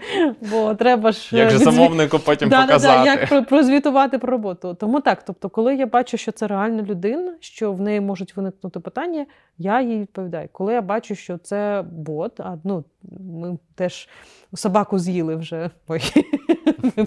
бо 0.50 0.74
треба 0.74 1.12
ж 1.12 1.36
Як 1.36 1.50
же 1.50 1.58
замовнику 1.58 2.18
потім 2.18 2.48
Да-да-да, 2.48 2.72
показати? 2.72 3.08
як 3.08 3.48
прозвітувати 3.48 4.18
про 4.18 4.30
роботу. 4.30 4.76
Тому 4.80 5.00
так, 5.00 5.22
тобто, 5.24 5.48
коли 5.48 5.76
я 5.76 5.86
бачу, 5.86 6.16
що 6.16 6.32
це 6.32 6.46
реальна 6.46 6.82
людина, 6.82 7.34
що 7.40 7.72
в 7.72 7.80
неї 7.80 8.00
можуть 8.00 8.36
виникнути 8.36 8.80
питання, 8.80 9.26
я 9.58 9.80
їй 9.80 9.98
відповідаю. 10.00 10.48
Коли 10.52 10.72
я 10.72 10.82
бачу, 10.82 11.14
що 11.14 11.38
це 11.38 11.84
бот, 11.90 12.40
а 12.40 12.58
ну 12.64 12.84
ми 13.20 13.58
теж 13.74 14.08
собаку 14.54 14.98
з'їли 14.98 15.36
вже. 15.36 15.70
Ой. 15.88 16.00
Не 16.96 17.04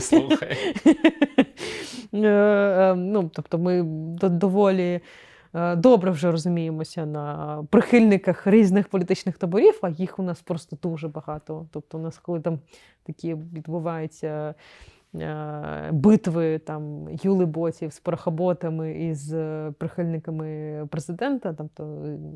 слухай. 0.00 0.56
Е, 2.14 2.18
е, 2.28 2.94
Ну, 2.94 3.30
тобто, 3.34 3.58
ми 3.58 3.82
доволі. 4.28 5.00
е, 5.54 5.76
Добре 5.76 6.10
вже 6.10 6.30
розуміємося 6.30 7.06
на 7.06 7.64
прихильниках 7.70 8.46
різних 8.46 8.88
політичних 8.88 9.38
таборів, 9.38 9.78
а 9.82 9.88
їх 9.88 10.18
у 10.18 10.22
нас 10.22 10.40
просто 10.42 10.76
дуже 10.82 11.08
багато. 11.08 11.66
Тобто, 11.72 11.98
у 11.98 12.00
нас, 12.00 12.18
коли 12.18 12.40
там 12.40 12.58
такі 13.02 13.34
відбуваються 13.34 14.54
битви 15.92 16.58
там 16.58 17.08
юлиботів 17.22 17.92
з 17.92 18.00
порохоботами 18.00 18.92
і 18.92 19.14
з 19.14 19.32
е, 19.34 19.72
прихильниками 19.78 20.86
президента, 20.90 21.52
там 21.52 21.68
то 21.74 21.84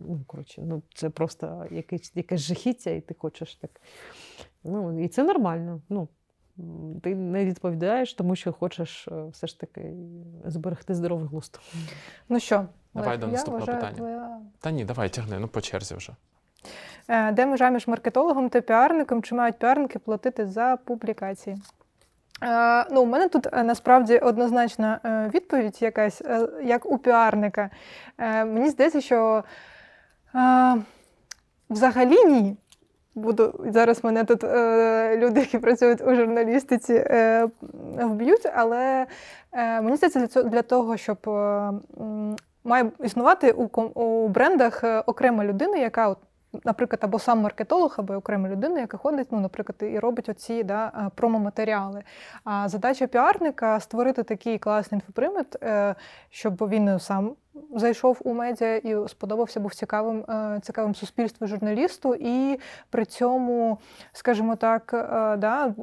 ну 0.08 0.20
коротше, 0.26 0.62
ну 0.66 0.82
це 0.94 1.10
просто 1.10 1.66
якесь 1.70 2.12
якесь 2.14 2.40
жахіття, 2.40 2.90
і 2.90 3.00
ти 3.00 3.14
хочеш 3.18 3.54
так. 3.54 3.70
Ну 4.64 5.04
і 5.04 5.08
це 5.08 5.24
нормально. 5.24 5.80
Ну 5.88 6.08
ти 7.02 7.14
не 7.14 7.44
відповідаєш, 7.44 8.14
тому 8.14 8.36
що 8.36 8.52
хочеш 8.52 9.08
е, 9.08 9.24
все 9.32 9.46
ж 9.46 9.60
таки 9.60 9.92
зберегти 10.44 10.94
здоровий 10.94 11.26
глузд. 11.28 11.60
Ну 12.28 12.40
що, 12.40 12.64
Давай 12.94 13.08
Олег, 13.08 13.20
до 13.20 13.26
наступного 13.26 13.58
вважаю, 13.60 13.78
питання. 13.78 13.96
твоя- 13.98 14.40
Та 14.60 14.70
ні, 14.70 14.84
давай 14.84 15.08
тягни, 15.08 15.38
ну 15.38 15.48
по 15.48 15.60
черзі 15.60 15.94
вже. 15.94 16.12
Е, 17.08 17.32
Де 17.32 17.46
межа 17.46 17.70
між 17.70 17.88
маркетологом 17.88 18.48
та 18.48 18.60
піарником? 18.60 19.22
Чи 19.22 19.34
мають 19.34 19.58
піарники 19.58 19.98
платити 19.98 20.46
за 20.46 20.76
публікації? 20.84 21.56
Е, 22.42 22.86
ну, 22.90 23.02
у 23.02 23.06
мене 23.06 23.28
тут 23.28 23.46
е, 23.52 23.62
насправді 23.62 24.18
однозначна 24.18 25.00
е, 25.04 25.30
відповідь 25.34 25.82
якась, 25.82 26.22
як 26.62 26.86
у 26.86 26.98
піарника. 26.98 27.70
Мені 28.18 28.68
здається, 28.68 29.00
що 29.00 29.44
взагалі 31.70 32.24
ні. 32.24 32.56
Буду 33.14 33.64
зараз 33.66 34.04
мене 34.04 34.24
тут 34.24 34.44
люди, 35.16 35.40
які 35.40 35.58
працюють 35.58 36.00
у 36.00 36.14
журналістиці, 36.14 37.04
вб'ють, 37.96 38.46
але 38.54 39.06
мені 39.52 39.96
здається, 39.96 40.42
для, 40.42 40.62
того, 40.62 40.96
щоб 40.96 41.18
має 42.64 42.90
існувати 43.04 43.52
у, 43.52 43.80
у 43.82 44.28
брендах 44.28 44.84
окрема 45.06 45.44
людина, 45.44 45.76
яка, 45.76 46.08
от, 46.08 46.18
наприклад, 46.64 47.00
або 47.04 47.18
сам 47.18 47.38
маркетолог, 47.38 47.94
або 47.98 48.14
окрема 48.14 48.48
людина, 48.48 48.80
яка 48.80 48.96
ходить, 48.96 49.28
ну, 49.30 49.40
наприклад, 49.40 49.92
і 49.92 49.98
робить 49.98 50.28
оці 50.28 50.62
да, 50.62 51.10
промоматеріали. 51.14 51.54
промо-матеріали. 51.54 52.02
А 52.44 52.68
задача 52.68 53.06
піарника 53.06 53.80
створити 53.80 54.22
такий 54.22 54.58
класний 54.58 55.00
інфопривід, 55.00 55.58
е, 55.62 55.94
щоб 56.30 56.56
він 56.56 56.98
сам 56.98 57.36
зайшов 57.74 58.20
у 58.24 58.34
медіа 58.34 58.76
і 58.76 59.08
сподобався, 59.08 59.60
був 59.60 59.74
цікавим, 59.74 60.24
е, 60.28 60.60
цікавим 60.62 60.94
суспільству 60.94 61.46
журналісту, 61.46 62.14
і 62.20 62.60
при 62.90 63.04
цьому, 63.04 63.78
скажімо 64.12 64.56
так, 64.56 64.90
е, 64.94 65.36
да, 65.36 65.74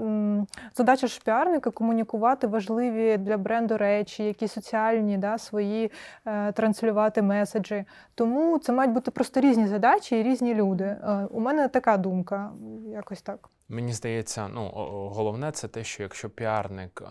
задача 0.75 1.07
ж 1.07 1.21
піарника 1.25 1.71
комунікувати 1.71 2.47
важливі 2.47 3.17
для 3.17 3.37
бренду 3.37 3.77
речі, 3.77 4.23
які 4.23 4.47
соціальні, 4.47 5.17
да, 5.17 5.37
свої 5.37 5.91
е, 6.25 6.51
транслювати 6.51 7.21
меседжі. 7.21 7.85
Тому 8.15 8.59
це 8.59 8.73
мають 8.73 8.93
бути 8.93 9.11
просто 9.11 9.41
різні 9.41 9.67
задачі 9.67 10.19
і 10.19 10.23
різні 10.23 10.53
люди. 10.53 10.97
У 11.29 11.39
мене 11.39 11.67
така 11.67 11.97
думка, 11.97 12.51
якось 12.93 13.21
так. 13.21 13.49
Мені 13.69 13.93
здається, 13.93 14.47
ну 14.47 14.69
головне 15.13 15.51
це 15.51 15.67
те, 15.67 15.83
що 15.83 16.03
якщо 16.03 16.29
піарник, 16.29 17.03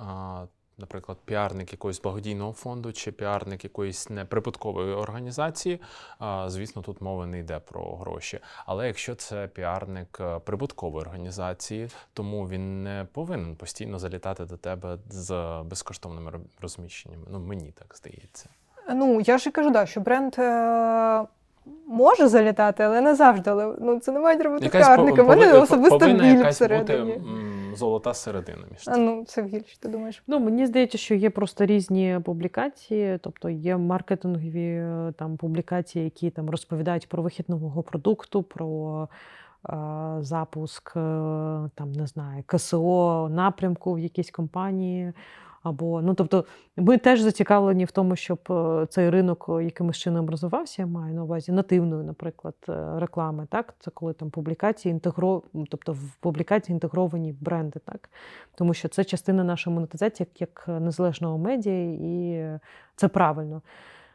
наприклад, 0.80 1.18
піарник 1.24 1.72
якогось 1.72 2.00
благодійного 2.02 2.52
фонду 2.52 2.92
чи 2.92 3.12
піарник 3.12 3.64
якоїсь 3.64 4.10
неприбуткової 4.10 4.94
організації, 4.94 5.80
звісно, 6.46 6.82
тут 6.82 7.00
мова 7.00 7.26
не 7.26 7.38
йде 7.38 7.58
про 7.58 7.96
гроші. 7.96 8.40
Але 8.66 8.86
якщо 8.86 9.14
це 9.14 9.48
піарник 9.48 10.18
е, 10.20 10.38
прибуткової 10.38 11.04
організації, 11.06 11.88
тому 12.12 12.48
він 12.48 12.82
не 12.82 13.06
повинен 13.12 13.56
постійно 13.56 13.98
залітати 13.98 14.44
до 14.44 14.56
тебе 14.56 14.98
з 15.10 15.60
безкоштовними 15.64 16.30
ро- 16.30 16.40
розміщеннями. 16.60 17.26
Ну 17.30 17.38
мені 17.38 17.72
так 17.72 17.94
здається. 17.96 18.48
Ну, 18.94 19.20
я 19.20 19.38
ж 19.38 19.48
і 19.48 19.52
кажу, 19.52 19.70
да, 19.70 19.86
що 19.86 20.00
бренд 20.00 20.34
е, 20.38 21.26
може 21.86 22.28
залітати, 22.28 22.82
але 22.82 23.00
не 23.00 23.14
завжди. 23.14 23.50
Але 23.50 23.74
ну, 23.80 23.98
це 24.00 24.12
не 24.12 24.20
мають 24.20 24.42
робити 24.42 24.68
піарники. 24.68 25.22
У 25.22 25.26
мене 25.26 25.52
особисто 25.52 25.98
біль 25.98 26.48
всередині. 26.48 27.12
бути 27.12 27.20
м, 27.28 27.72
золота 27.76 28.14
середина 28.14 28.62
між 28.70 28.88
А 28.88 28.96
ну, 28.96 29.24
це 29.26 29.42
гіль, 29.42 29.60
ти 29.80 29.88
думаєш? 29.88 30.22
Ну, 30.26 30.40
мені 30.40 30.66
здається, 30.66 30.98
що 30.98 31.14
є 31.14 31.30
просто 31.30 31.66
різні 31.66 32.20
публікації, 32.24 33.18
тобто 33.22 33.48
є 33.48 33.76
маркетингові 33.76 34.66
е, 34.66 35.12
там 35.18 35.36
публікації, 35.36 36.04
які 36.04 36.30
там 36.30 36.50
розповідають 36.50 37.08
про 37.08 37.22
вихід 37.22 37.48
нового 37.48 37.82
продукту, 37.82 38.42
про 38.42 39.08
е, 39.68 39.76
запуск 40.20 40.90
е, 40.96 41.00
там 41.74 41.92
не 41.96 42.06
знаю, 42.06 42.42
КСО 42.46 43.28
напрямку 43.32 43.92
в 43.94 43.98
якійсь 43.98 44.30
компанії. 44.30 45.12
Або 45.62 46.02
ну 46.02 46.14
тобто, 46.14 46.44
ми 46.76 46.98
теж 46.98 47.20
зацікавлені 47.20 47.84
в 47.84 47.90
тому, 47.90 48.16
щоб 48.16 48.38
е, 48.50 48.86
цей 48.90 49.10
ринок 49.10 49.46
е, 49.48 49.64
якимось 49.64 49.96
чином 49.96 50.30
розвивався. 50.30 50.82
Я 50.82 50.86
маю 50.86 51.14
на 51.14 51.22
увазі 51.22 51.52
нативної, 51.52 52.04
наприклад, 52.04 52.54
е, 52.68 52.86
реклами. 52.96 53.46
Так, 53.50 53.74
це 53.80 53.90
коли 53.90 54.12
там 54.12 54.30
публікації 54.30 54.92
інтегро, 54.92 55.42
тобто 55.70 55.92
в 55.92 56.14
публікації 56.20 56.74
інтегровані 56.74 57.34
бренди, 57.40 57.80
так 57.84 58.10
тому 58.54 58.74
що 58.74 58.88
це 58.88 59.04
частина 59.04 59.44
нашої 59.44 59.74
монетизації 59.74 60.26
як, 60.30 60.40
як 60.40 60.80
незалежного 60.80 61.38
медіа, 61.38 61.92
і 61.92 62.44
це 62.96 63.08
правильно. 63.08 63.62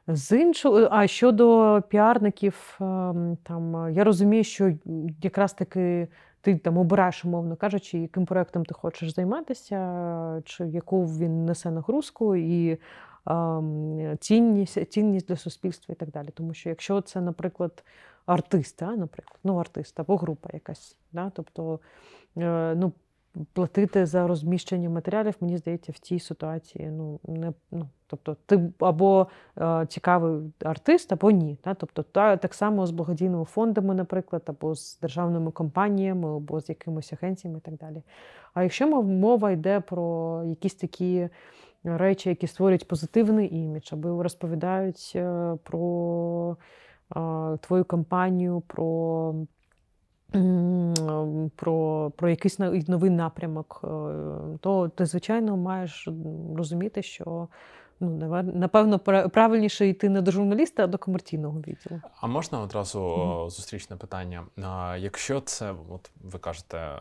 З 0.08 0.38
іншого, 0.40 0.88
а 0.92 1.08
щодо 1.08 1.82
піарників, 1.90 2.78
ем, 2.82 3.38
там 3.44 3.94
я 3.94 4.04
розумію, 4.04 4.44
що 4.44 4.74
якраз 5.22 5.54
таки 5.54 6.08
ти 6.46 6.58
там 6.58 6.78
обираєш, 6.78 7.26
умовно 7.26 7.56
кажучи, 7.56 7.98
яким 7.98 8.26
проектом 8.26 8.66
ти 8.66 8.74
хочеш 8.74 9.16
займатися, 9.16 10.42
чи 10.46 10.68
яку 10.68 11.06
він 11.06 11.46
несе 11.46 11.72
нагрузку 11.72 12.36
і 12.36 12.78
ем, 13.28 14.18
цінність, 14.20 14.92
цінність 14.92 15.28
для 15.28 15.36
суспільства 15.36 15.94
і 15.94 15.96
так 15.96 16.10
далі. 16.12 16.28
Тому 16.34 16.54
що 16.54 16.70
якщо 16.70 17.02
це, 17.02 17.22
наприклад, 17.22 17.84
артист, 18.26 18.84
а, 18.84 18.96
наприклад, 18.96 19.40
ну 19.44 19.58
артист 19.58 20.00
або 20.00 20.18
група 20.18 20.50
якась, 20.54 20.98
да, 21.12 21.32
тобто, 21.36 21.80
е, 22.38 22.76
ну. 22.76 22.92
Платити 23.54 24.06
за 24.06 24.28
розміщення 24.28 24.90
матеріалів, 24.90 25.36
мені 25.40 25.58
здається, 25.58 25.92
в 25.92 25.98
цій 25.98 26.20
ситуації 26.20 26.90
ну, 26.92 27.20
не, 27.28 27.54
ну, 27.72 27.90
тобто, 28.08 28.38
ти 28.46 28.74
або 28.80 29.28
е, 29.58 29.86
цікавий 29.90 30.54
артист, 30.64 31.12
або 31.12 31.32
ні. 31.32 31.58
Та? 31.62 31.74
Тобто, 31.74 32.04
та, 32.04 32.38
так 32.38 32.54
само 32.54 32.88
з 32.88 32.92
благодійними 32.92 33.46
фондами, 33.46 33.96
наприклад, 33.96 34.42
або 34.46 34.76
з 34.76 35.00
державними 35.00 35.52
компаніями, 35.52 36.36
або 36.36 36.62
з 36.62 36.70
якимись 36.70 37.14
агенціями 37.14 37.58
і 37.58 37.62
так 37.62 37.74
далі. 37.74 38.04
А 38.54 38.64
якщо 38.64 38.88
мов- 38.88 39.04
мова 39.04 39.52
йде 39.52 39.80
про 39.80 40.44
якісь 40.46 40.76
такі 40.76 41.30
речі, 41.84 42.30
які 42.30 42.48
створюють 42.48 42.88
позитивний 42.88 43.56
імідж, 43.56 43.90
або 43.92 44.24
розповідають 44.24 45.12
е, 45.16 45.58
про 45.64 46.58
е, 47.16 47.58
твою 47.58 47.86
компанію, 47.86 48.64
про 48.68 49.36
про, 51.56 52.12
про 52.16 52.30
якийсь 52.30 52.60
новий 52.60 53.10
напрямок, 53.10 53.82
е, 53.84 53.88
то 54.62 54.90
ти, 54.90 55.06
звичайно, 55.06 55.58
маєш 55.58 56.10
розуміти, 56.56 57.02
що 57.02 57.48
ну, 58.00 58.44
напевно, 58.44 58.98
пра- 58.98 59.30
правильніше 59.30 59.88
йти 59.88 60.10
не 60.10 60.22
до 60.22 60.32
журналіста, 60.32 60.84
а 60.84 60.88
до 60.88 60.98
комерційного 60.98 61.60
відділу. 61.60 62.02
А 62.22 62.28
можна 62.28 62.60
одразу 62.60 63.00
mm-hmm. 63.00 63.50
зустрічне 63.50 63.96
питання? 63.96 64.44
Якщо 64.98 65.42
це, 65.42 65.74
от 65.90 66.12
ви 66.24 66.40
кажете, 66.40 66.92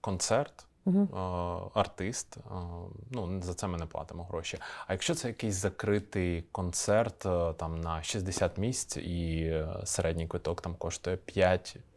концерт, 0.00 0.66
Угу. 0.84 1.08
артист, 1.74 2.36
ну 3.10 3.42
за 3.42 3.54
це 3.54 3.66
ми 3.66 3.78
не 3.78 3.86
платимо 3.86 4.24
гроші. 4.24 4.58
А 4.86 4.92
якщо 4.92 5.14
це 5.14 5.28
якийсь 5.28 5.54
закритий 5.54 6.44
концерт 6.52 7.18
там 7.56 7.80
на 7.80 8.02
60 8.02 8.58
місць 8.58 8.96
і 8.96 9.42
е, 9.42 9.68
середній 9.84 10.26
квиток 10.26 10.60
там 10.60 10.74
коштує 10.74 11.18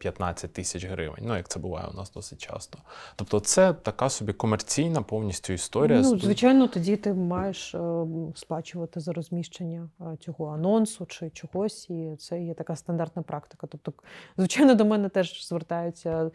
5-15 0.00 0.48
тисяч 0.48 0.84
гривень. 0.84 1.24
Ну 1.26 1.36
як 1.36 1.48
це 1.48 1.60
буває 1.60 1.88
у 1.94 1.96
нас 1.96 2.12
досить 2.12 2.38
часто. 2.38 2.78
Тобто, 3.16 3.40
це 3.40 3.72
така 3.72 4.08
собі 4.08 4.32
комерційна 4.32 5.02
повністю 5.02 5.52
історія. 5.52 6.00
Ну, 6.00 6.18
звичайно, 6.18 6.68
тоді 6.68 6.96
ти 6.96 7.14
маєш 7.14 7.74
е, 7.74 8.06
сплачувати 8.34 9.00
за 9.00 9.12
розміщення 9.12 9.88
е, 10.00 10.16
цього 10.20 10.46
анонсу 10.46 11.06
чи 11.06 11.30
чогось, 11.30 11.90
і 11.90 12.16
це 12.18 12.42
є 12.42 12.54
така 12.54 12.76
стандартна 12.76 13.22
практика. 13.22 13.66
Тобто, 13.66 13.92
звичайно, 14.36 14.74
до 14.74 14.84
мене 14.84 15.08
теж 15.08 15.48
звертаються 15.48 16.10
е, 16.10 16.30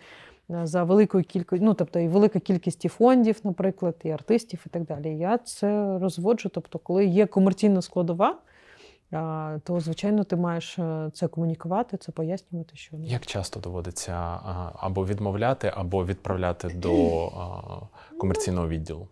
за 0.50 0.84
великою 0.84 1.24
кількістю, 1.24 1.66
ну 1.66 1.74
тобто 1.74 2.00
і 2.00 2.08
велика 2.08 2.40
кількість 2.40 2.86
і 2.86 2.88
фондів, 2.88 3.40
наприклад, 3.44 3.96
і 4.04 4.10
артистів, 4.10 4.64
і 4.66 4.70
так 4.70 4.86
далі. 4.86 5.18
Я 5.18 5.38
це 5.38 6.00
розводжу. 6.00 6.50
Тобто, 6.54 6.80
коли 6.80 7.06
є 7.06 7.26
комерційна 7.26 7.82
складова, 7.82 8.38
то 9.64 9.80
звичайно 9.80 10.24
ти 10.24 10.36
маєш 10.36 10.80
е, 10.80 11.12
це 11.14 11.28
комунікувати, 11.28 11.98
це 11.98 12.12
пояснювати, 12.12 12.76
що 12.76 12.98
ну, 12.98 13.06
Як 13.06 13.26
часто 13.26 13.60
доводиться 13.60 14.14
або 14.76 15.06
відмовляти, 15.06 15.72
або 15.76 16.06
відправляти 16.06 16.70
до 16.70 17.32
комерційного 18.20 18.68
відділу? 18.68 19.08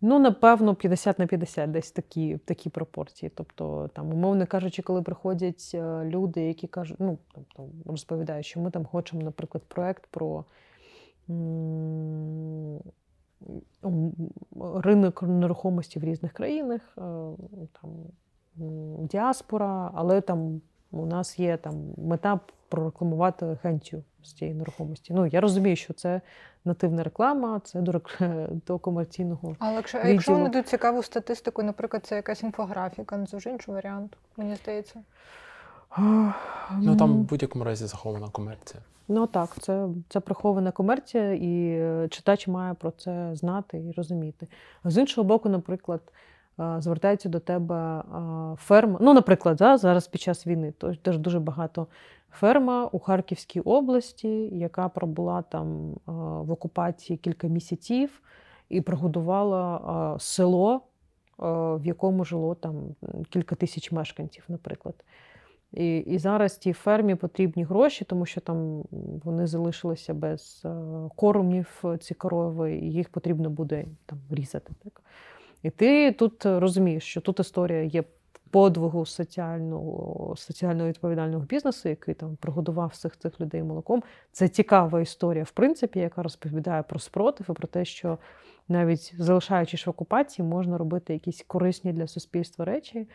Ну, 0.00 0.18
напевно, 0.18 0.74
50 0.74 1.18
на 1.18 1.26
50 1.26 1.70
десь 1.70 1.90
такі, 1.90 2.38
такі 2.38 2.70
пропорції. 2.70 3.32
Тобто, 3.34 3.90
там, 3.94 4.12
умовно 4.12 4.46
кажучи, 4.46 4.82
коли 4.82 5.02
приходять 5.02 5.70
е, 5.74 6.04
люди, 6.04 6.40
які 6.40 6.66
кажуть, 6.66 6.96
ну, 7.00 7.18
тобто, 7.34 7.68
розповідають, 7.86 8.46
що 8.46 8.60
ми 8.60 8.70
там 8.70 8.84
хочемо, 8.84 9.22
наприклад, 9.22 9.64
проект 9.68 10.06
про 10.10 10.44
м, 11.30 12.78
м, 13.84 14.12
ринок 14.74 15.22
нерухомості 15.22 15.98
в 15.98 16.04
різних 16.04 16.32
країнах, 16.32 16.80
е, 16.98 17.00
там, 17.80 17.90
діаспора, 19.06 19.90
але 19.94 20.20
там 20.20 20.60
у 20.90 21.06
нас 21.06 21.38
є 21.38 21.56
там 21.56 21.74
мета 21.96 22.40
прорекламувати 22.68 23.46
агенцію 23.46 24.02
з 24.22 24.32
цієї 24.32 24.56
нерухомості. 24.56 25.14
Ну, 25.14 25.26
я 25.26 25.40
розумію, 25.40 25.76
що 25.76 25.94
це 25.94 26.20
нативна 26.64 27.02
реклама, 27.02 27.60
це 27.64 27.80
до, 27.80 28.00
до 28.66 28.78
комерційного. 28.78 29.56
Але 29.58 29.74
якщо, 29.74 29.98
а 29.98 30.08
якщо 30.08 30.32
вони 30.32 30.44
Відділу. 30.44 30.52
дають 30.52 30.68
цікаву 30.68 31.02
статистику, 31.02 31.62
наприклад, 31.62 32.06
це 32.06 32.16
якась 32.16 32.42
інфографіка, 32.42 33.16
ну, 33.16 33.26
це 33.26 33.36
вже 33.36 33.50
інший 33.50 33.74
варіант, 33.74 34.16
мені 34.36 34.56
здається. 34.56 35.02
Ну 36.78 36.96
там 36.98 37.12
в 37.12 37.28
будь-якому 37.28 37.64
разі 37.64 37.86
захована 37.86 38.28
комерція. 38.28 38.82
Ну 39.08 39.26
так, 39.26 39.50
це, 39.60 39.88
це 40.08 40.20
прихована 40.20 40.70
комерція, 40.72 41.32
і 41.32 41.68
е, 41.70 42.08
читач 42.10 42.48
має 42.48 42.74
про 42.74 42.90
це 42.90 43.30
знати 43.34 43.78
і 43.78 43.92
розуміти. 43.92 44.48
З 44.84 44.98
іншого 44.98 45.24
боку, 45.24 45.48
наприклад, 45.48 46.00
звертається 46.78 47.28
до 47.28 47.40
тебе 47.40 48.02
ферма. 48.56 48.98
Ну, 49.00 49.14
наприклад, 49.14 49.56
да, 49.56 49.76
зараз 49.76 50.08
під 50.08 50.20
час 50.20 50.46
війни 50.46 50.72
теж 51.02 51.18
дуже 51.18 51.40
багато 51.40 51.86
ферма 52.30 52.88
у 52.92 52.98
Харківській 52.98 53.60
області, 53.60 54.28
яка 54.52 54.88
пробула 54.88 55.42
там 55.42 55.94
в 56.46 56.50
окупації 56.50 57.16
кілька 57.16 57.46
місяців 57.46 58.22
і 58.68 58.80
прогодувала 58.80 60.16
село, 60.20 60.80
в 61.38 61.86
якому 61.86 62.24
жило 62.24 62.54
там 62.54 62.74
кілька 63.30 63.54
тисяч 63.54 63.92
мешканців, 63.92 64.44
наприклад. 64.48 64.94
І, 65.72 65.96
і 65.96 66.18
зараз 66.18 66.56
тій 66.56 66.72
фермі 66.72 67.14
потрібні 67.14 67.64
гроші, 67.64 68.04
тому 68.04 68.26
що 68.26 68.40
там 68.40 68.84
вони 69.24 69.46
залишилися 69.46 70.14
без 70.14 70.66
кормів, 71.16 71.84
ці 72.00 72.14
корови, 72.14 72.72
і 72.74 72.92
їх 72.92 73.08
потрібно 73.08 73.50
буде 73.50 73.84
там 74.06 74.18
різати. 74.30 74.72
Так? 74.84 75.02
І 75.62 75.70
ти 75.70 76.12
тут 76.12 76.46
розумієш, 76.46 77.04
що 77.04 77.20
тут 77.20 77.40
історія 77.40 77.82
є 77.82 78.04
подвигу 78.50 79.06
соціального, 79.06 80.34
соціально 80.36 80.88
відповідального 80.88 81.44
бізнесу, 81.44 81.88
який 81.88 82.14
там 82.14 82.36
прогодував 82.36 82.88
всіх 82.88 83.16
цих 83.18 83.40
людей 83.40 83.62
молоком. 83.62 84.02
Це 84.32 84.48
цікава 84.48 85.00
історія, 85.00 85.44
в 85.44 85.50
принципі, 85.50 85.98
яка 85.98 86.22
розповідає 86.22 86.82
про 86.82 86.98
спротив 86.98 87.46
і 87.50 87.52
про 87.52 87.68
те, 87.68 87.84
що 87.84 88.18
навіть 88.68 89.14
залишаючись 89.18 89.86
в 89.86 89.90
окупації, 89.90 90.48
можна 90.48 90.78
робити 90.78 91.12
якісь 91.12 91.44
корисні 91.46 91.92
для 91.92 92.06
суспільства 92.06 92.64
речі. 92.64 93.06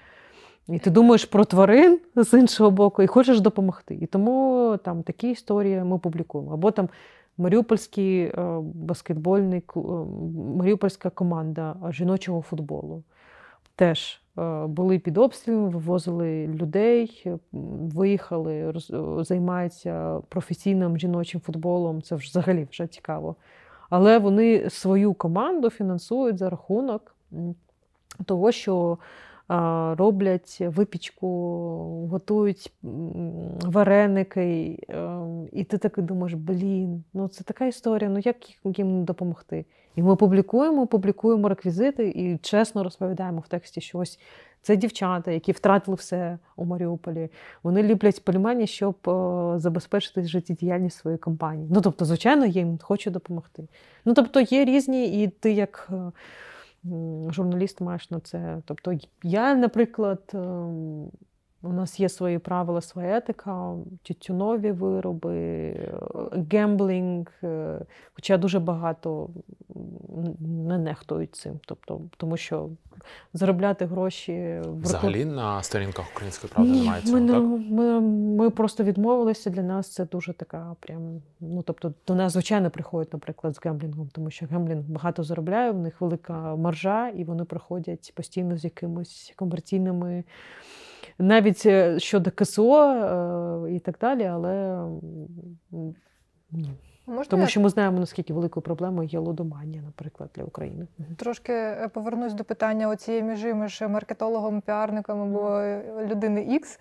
І 0.67 0.79
ти 0.79 0.89
думаєш 0.89 1.25
про 1.25 1.45
тварин 1.45 1.99
з 2.15 2.39
іншого 2.39 2.71
боку, 2.71 3.03
і 3.03 3.07
хочеш 3.07 3.41
допомогти. 3.41 3.97
І 4.01 4.05
тому 4.05 4.77
там 4.83 5.03
такі 5.03 5.31
історії 5.31 5.83
ми 5.83 5.99
публікуємо. 5.99 6.53
Або 6.53 6.71
там 6.71 6.89
Маріупольський 7.37 8.19
е, 8.19 8.31
баскетбольний 8.61 9.63
е, 9.75 9.79
Маріупольська 10.57 11.09
команда 11.09 11.75
жіночого 11.89 12.41
футболу. 12.41 13.03
Теж 13.75 14.21
е, 14.37 14.65
були 14.67 14.99
під 14.99 15.17
обстрілом, 15.17 15.69
вивозили 15.69 16.47
людей, 16.47 17.31
виїхали, 17.93 18.73
займаються 19.19 20.21
професійним 20.29 20.97
жіночим 20.97 21.41
футболом. 21.41 22.01
Це 22.01 22.15
взагалі 22.15 22.67
вже 22.71 22.87
цікаво. 22.87 23.35
Але 23.89 24.19
вони 24.19 24.69
свою 24.69 25.13
команду 25.13 25.69
фінансують 25.69 26.37
за 26.37 26.49
рахунок 26.49 27.15
того, 28.25 28.51
що 28.51 28.97
роблять 29.97 30.57
випічку, 30.61 31.27
готують 32.11 32.73
вареники, 33.63 34.79
е, 34.89 35.19
і 35.51 35.63
ти 35.63 35.77
такий 35.77 36.03
думаєш, 36.03 36.33
блін, 36.33 37.03
ну 37.13 37.27
це 37.27 37.43
така 37.43 37.65
історія, 37.65 38.09
ну 38.09 38.19
як 38.23 38.35
їм 38.77 39.03
допомогти? 39.05 39.65
І 39.95 40.03
ми 40.03 40.15
публікуємо, 40.15 40.87
публікуємо 40.87 41.49
реквізити 41.49 42.09
і 42.09 42.37
чесно 42.37 42.83
розповідаємо 42.83 43.39
в 43.39 43.47
тексті, 43.47 43.81
що 43.81 43.97
ось 43.97 44.19
це 44.61 44.75
дівчата, 44.75 45.31
які 45.31 45.51
втратили 45.51 45.95
все 45.95 46.37
у 46.55 46.65
Маріуполі. 46.65 47.29
Вони 47.63 47.83
ліплять 47.83 48.25
пельмені, 48.25 48.67
щоб 48.67 48.95
е, 49.07 49.59
забезпечити 49.59 50.23
життєдіяльність 50.23 50.97
своєї 50.97 51.17
компанії. 51.17 51.69
Ну 51.71 51.81
тобто, 51.81 52.05
звичайно, 52.05 52.45
я 52.45 52.61
їм 52.61 52.79
хочу 52.81 53.11
допомогти. 53.11 53.67
Ну 54.05 54.13
тобто, 54.13 54.39
є 54.39 54.65
різні, 54.65 55.23
і 55.23 55.27
ти 55.27 55.51
як. 55.51 55.89
Журналіст 57.29 57.81
маєш 57.81 58.11
на 58.11 58.19
це. 58.19 58.61
Тобто, 58.65 58.93
я, 59.23 59.55
наприклад, 59.55 60.31
ем, 60.33 61.11
у 61.63 61.73
нас 61.73 61.99
є 61.99 62.09
свої 62.09 62.39
правила, 62.39 62.81
своя 62.81 63.17
етика, 63.17 63.75
тютюнові 64.03 64.71
вироби, 64.71 65.73
гемблінг, 66.51 67.27
е, 67.43 67.79
хоча 68.13 68.37
дуже 68.37 68.59
багато 68.59 69.29
не 70.39 70.77
нехтують 70.77 71.35
цим. 71.35 71.59
Тобто, 71.65 72.01
тому 72.17 72.37
що 72.37 72.69
заробляти 73.33 73.85
гроші 73.85 74.61
в 74.65 74.81
Взагалі 74.81 75.25
на 75.25 75.63
сторінках 75.63 76.05
української 76.13 76.53
правди 76.53 76.71
ні, 76.71 76.79
немає 76.79 77.01
ми, 77.01 77.07
цього, 77.07 77.19
не- 77.19 77.33
так? 77.33 77.71
ми, 77.71 77.99
ми 78.37 78.49
просто 78.49 78.83
відмовилися. 78.83 79.49
Для 79.49 79.63
нас 79.63 79.93
це 79.93 80.05
дуже 80.05 80.33
така 80.33 80.75
прям. 80.79 81.21
Ну 81.39 81.61
тобто 81.61 81.93
до 82.07 82.15
нас 82.15 82.33
звичайно 82.33 82.69
приходять, 82.69 83.13
наприклад, 83.13 83.55
з 83.55 83.59
гемблінгом, 83.65 84.09
тому 84.13 84.31
що 84.31 84.45
гемблінг 84.45 84.81
багато 84.81 85.23
заробляє, 85.23 85.71
в 85.71 85.77
них 85.77 86.01
велика 86.01 86.55
маржа, 86.55 87.09
і 87.09 87.23
вони 87.23 87.43
приходять 87.43 88.13
постійно 88.15 88.57
з 88.57 88.63
якимись 88.63 89.33
комерційними, 89.35 90.23
навіть 91.19 91.65
е, 91.65 91.99
щодо 91.99 92.31
КСО 92.31 92.83
е, 92.83 93.73
і 93.73 93.79
так 93.79 93.97
далі, 94.01 94.23
але 94.23 94.83
ні. 96.51 96.73
Можна 97.05 97.25
Тому 97.25 97.43
я 97.43 97.49
що 97.49 97.61
ми 97.61 97.69
знаємо, 97.69 97.99
наскільки 97.99 98.33
великою 98.33 98.61
проблемою 98.61 99.09
є 99.09 99.19
лудоманія, 99.19 99.81
наприклад, 99.81 100.29
для 100.35 100.43
України. 100.43 100.87
Трошки 101.17 101.53
е, 101.53 101.89
повернусь 101.93 102.33
до 102.33 102.43
питання 102.43 102.89
оцієї 102.89 103.23
міжі 103.23 103.53
між 103.53 103.81
маркетологом, 103.81 104.61
піарником 104.61 105.21
або 105.21 105.61
людини 106.11 106.59
X. 106.61 106.79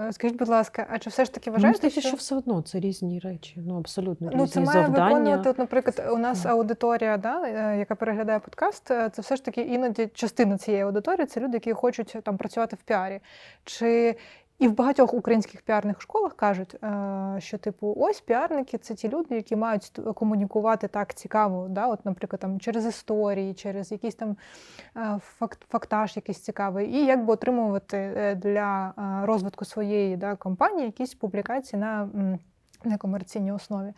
Е, 0.00 0.12
Скажіть, 0.12 0.38
будь 0.38 0.48
ласка, 0.48 0.86
а 0.90 0.98
чи 0.98 1.10
все 1.10 1.24
ж 1.24 1.32
таки 1.34 1.50
вважаєте, 1.50 1.78
здається, 1.78 2.00
що... 2.00 2.08
що 2.08 2.16
все 2.16 2.34
одно 2.34 2.62
це 2.62 2.80
різні 2.80 3.18
речі. 3.18 3.54
Ну 3.66 3.78
абсолютно 3.78 4.30
Ну, 4.34 4.46
це 4.46 4.60
має 4.60 4.82
завдання. 4.82 5.08
виконувати, 5.08 5.50
от, 5.50 5.58
наприклад, 5.58 6.10
у 6.12 6.18
нас 6.18 6.42
Так. 6.42 6.52
аудиторія, 6.52 7.16
да, 7.16 7.42
е, 7.44 7.78
яка 7.78 7.94
переглядає 7.94 8.38
подкаст, 8.38 8.90
е, 8.90 9.10
це 9.12 9.22
все 9.22 9.36
ж 9.36 9.44
таки 9.44 9.60
іноді 9.60 10.06
частина 10.14 10.58
цієї 10.58 10.82
аудиторії 10.82 11.26
це 11.26 11.40
люди, 11.40 11.56
які 11.56 11.72
хочуть 11.72 12.16
там 12.22 12.36
працювати 12.36 12.76
в 12.76 12.82
піарі. 12.82 13.20
Чи 13.64 14.14
і 14.58 14.68
в 14.68 14.74
багатьох 14.74 15.14
українських 15.14 15.62
піарних 15.62 16.00
школах 16.00 16.36
кажуть, 16.36 16.74
е, 16.74 17.36
що 17.38 17.58
типу, 17.58 17.94
ось 17.98 18.20
піарники 18.20 18.78
це 18.78 18.94
ті 18.94 19.08
люди, 19.08 19.34
які 19.34 19.56
мають 19.56 20.00
комунікувати 20.14 20.88
так 20.88 21.14
цікаво, 21.14 21.66
да, 21.70 21.86
от, 21.86 22.04
наприклад, 22.04 22.40
там 22.40 22.60
через 22.60 22.86
історії, 22.86 23.54
через 23.54 23.92
якийсь 23.92 24.14
там 24.14 24.36
е, 24.96 25.18
факт, 25.22 25.58
фактаж 25.68 26.16
якийсь 26.16 26.38
цікавий, 26.38 26.90
і 26.90 27.06
якби 27.06 27.32
отримувати 27.32 27.96
е, 27.96 28.34
для 28.34 28.92
розвитку 29.24 29.64
своєї 29.64 30.16
да, 30.16 30.36
компанії 30.36 30.86
якісь 30.86 31.14
публікації 31.14 31.80
на 31.80 32.08
некомерційній 32.84 33.52
основі. 33.52 33.92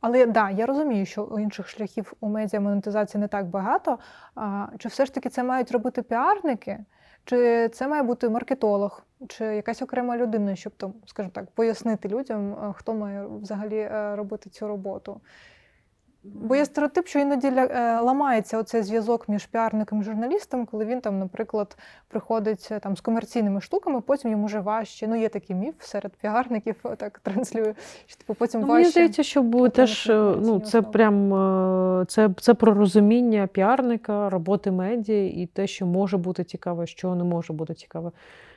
Але 0.00 0.26
да, 0.26 0.50
я 0.50 0.66
розумію, 0.66 1.06
що 1.06 1.38
інших 1.38 1.68
шляхів 1.68 2.12
у 2.20 2.28
медіа 2.28 2.60
монетизації 2.60 3.20
не 3.20 3.28
так 3.28 3.46
багато. 3.46 3.98
Чи 4.78 4.88
все 4.88 5.06
ж 5.06 5.14
таки 5.14 5.28
це 5.28 5.42
мають 5.42 5.72
робити 5.72 6.02
піарники, 6.02 6.78
чи 7.24 7.68
це 7.68 7.88
має 7.88 8.02
бути 8.02 8.28
маркетолог, 8.28 9.02
чи 9.28 9.44
якась 9.44 9.82
окрема 9.82 10.16
людина, 10.16 10.56
щоб 10.56 10.72
там, 10.76 10.94
скажімо 11.06 11.32
так, 11.34 11.50
пояснити 11.50 12.08
людям, 12.08 12.72
хто 12.76 12.94
має 12.94 13.26
взагалі 13.26 13.78
е, 13.78 14.16
робити 14.16 14.50
цю 14.50 14.68
роботу? 14.68 15.20
Бо 16.24 16.56
є 16.56 16.64
стереотип, 16.64 17.06
що 17.06 17.18
іноді 17.18 17.46
е, 17.48 18.00
ламається 18.00 18.58
оцей 18.58 18.82
зв'язок 18.82 19.28
між 19.28 19.46
піарником 19.46 20.00
і 20.00 20.04
журналістом, 20.04 20.66
коли 20.66 20.84
він 20.84 21.00
там, 21.00 21.18
наприклад, 21.18 21.76
приходить 22.08 22.68
е, 22.70 22.78
там 22.80 22.96
з 22.96 23.00
комерційними 23.00 23.60
штуками, 23.60 24.00
потім 24.00 24.30
йому 24.30 24.46
вже 24.46 24.60
важче. 24.60 25.06
Ну, 25.08 25.16
є 25.16 25.28
такий 25.28 25.56
міф 25.56 25.74
серед 25.78 26.12
піарників, 26.12 26.76
так 26.96 27.18
транслюю, 27.18 27.74
що 28.06 28.16
типу 28.18 28.34
потім 28.34 28.60
Ну, 28.60 28.66
важче. 28.66 28.78
мені 28.80 28.90
здається, 28.90 29.22
що 29.22 29.42
бу- 29.42 29.68
теж 29.68 30.10
е, 30.10 30.34
ну, 30.40 30.60
це 30.60 30.78
основи. 30.78 30.92
прям 30.92 32.06
це, 32.08 32.30
це 32.40 32.54
про 32.54 32.74
розуміння 32.74 33.46
піарника, 33.46 34.30
роботи 34.30 34.70
медіа 34.70 35.26
і 35.26 35.46
те, 35.52 35.66
що 35.66 35.86
може 35.86 36.16
бути 36.16 36.44
цікаве, 36.44 36.86
що 36.86 37.14
не 37.14 37.24
може 37.24 37.52
бути 37.52 37.74
цікаве. 37.74 38.10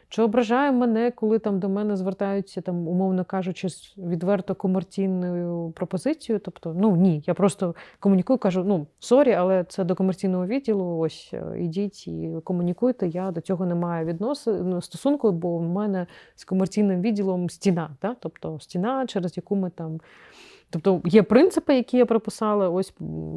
Чи 0.09 0.21
ображає 0.21 0.71
мене, 0.71 1.11
коли 1.11 1.39
там 1.39 1.59
до 1.59 1.69
мене 1.69 1.95
звертаються, 1.95 2.61
там, 2.61 2.87
умовно 2.87 3.25
кажучи, 3.25 3.69
з 3.69 3.97
відверто 3.97 4.55
комерційною 4.55 5.71
пропозицією? 5.75 6.41
Тобто, 6.45 6.75
ну 6.79 6.95
ні, 6.95 7.23
я 7.25 7.33
просто 7.33 7.75
комунікую, 7.99 8.39
кажу: 8.39 8.63
ну 8.63 8.87
sorry, 8.99 9.33
але 9.33 9.63
це 9.63 9.83
до 9.83 9.95
комерційного 9.95 10.45
відділу. 10.47 10.97
Ось 10.97 11.29
е, 11.33 11.59
ідіть 11.59 12.07
і 12.07 12.31
комунікуйте. 12.43 13.07
Я 13.07 13.31
до 13.31 13.41
цього 13.41 13.65
не 13.65 13.75
маю 13.75 14.05
відносин 14.05 14.81
стосунку, 14.81 15.31
бо 15.31 15.57
в 15.57 15.61
мене 15.61 16.07
з 16.35 16.45
комерційним 16.45 17.01
відділом 17.01 17.49
стіна, 17.49 17.89
да? 18.01 18.15
тобто 18.19 18.59
стіна, 18.59 19.07
через 19.07 19.37
яку 19.37 19.55
ми 19.55 19.69
там. 19.69 19.99
Тобто 20.69 21.01
є 21.05 21.23
принципи, 21.23 21.75
які 21.75 21.97
я 21.97 22.05
прописала. 22.05 22.69
Ось 22.69 22.93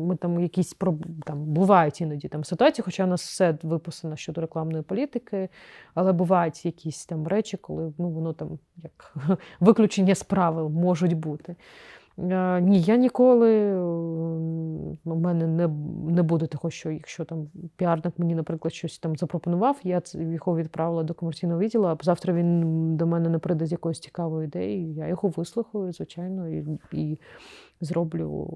ми 0.09 0.17
там 0.17 0.41
якісь 0.41 0.77
там 1.25 1.45
бувають 1.45 2.01
іноді 2.01 2.29
там 2.29 2.45
ситуації, 2.45 2.83
хоча 2.85 3.05
у 3.05 3.07
нас 3.07 3.23
все 3.23 3.59
виписано 3.62 4.17
щодо 4.17 4.41
рекламної 4.41 4.83
політики, 4.83 5.49
але 5.95 6.12
бувають 6.12 6.64
якісь 6.64 7.07
там 7.07 7.27
речі, 7.27 7.57
коли 7.57 7.93
ну 7.99 8.11
воно 8.11 8.33
там 8.33 8.59
як 8.77 9.14
виключення 9.61 10.14
з 10.14 10.23
правил 10.23 10.69
можуть 10.69 11.17
бути. 11.17 11.57
Е, 12.18 12.61
Ні, 12.61 12.81
я 12.81 12.96
ніколи 12.96 13.54
е, 13.54 13.81
у 15.04 15.14
мене 15.16 15.46
не, 15.46 15.68
не 16.12 16.22
буде 16.22 16.46
того, 16.46 16.70
що 16.70 16.90
якщо 16.90 17.24
там 17.24 17.48
піарник 17.76 18.18
мені, 18.18 18.35
наприклад, 18.35 18.74
щось 18.74 18.98
там 18.98 19.16
запропонував, 19.16 19.81
я 19.85 20.02
його 20.14 20.57
відправила 20.57 21.02
до 21.02 21.14
комерційного 21.14 21.61
відділу, 21.61 21.87
а 21.87 21.96
завтра 22.02 22.35
він 22.35 22.96
до 22.96 23.07
мене 23.07 23.28
не 23.28 23.38
прийде 23.38 23.66
з 23.66 23.72
якоюсь 23.72 24.00
цікавою 24.00 24.44
ідеєю. 24.44 24.92
Я 24.92 25.07
його 25.09 25.28
вислухаю, 25.28 25.92
звичайно, 25.92 26.48
і, 26.48 26.78
і 26.92 27.18
зроблю 27.81 28.48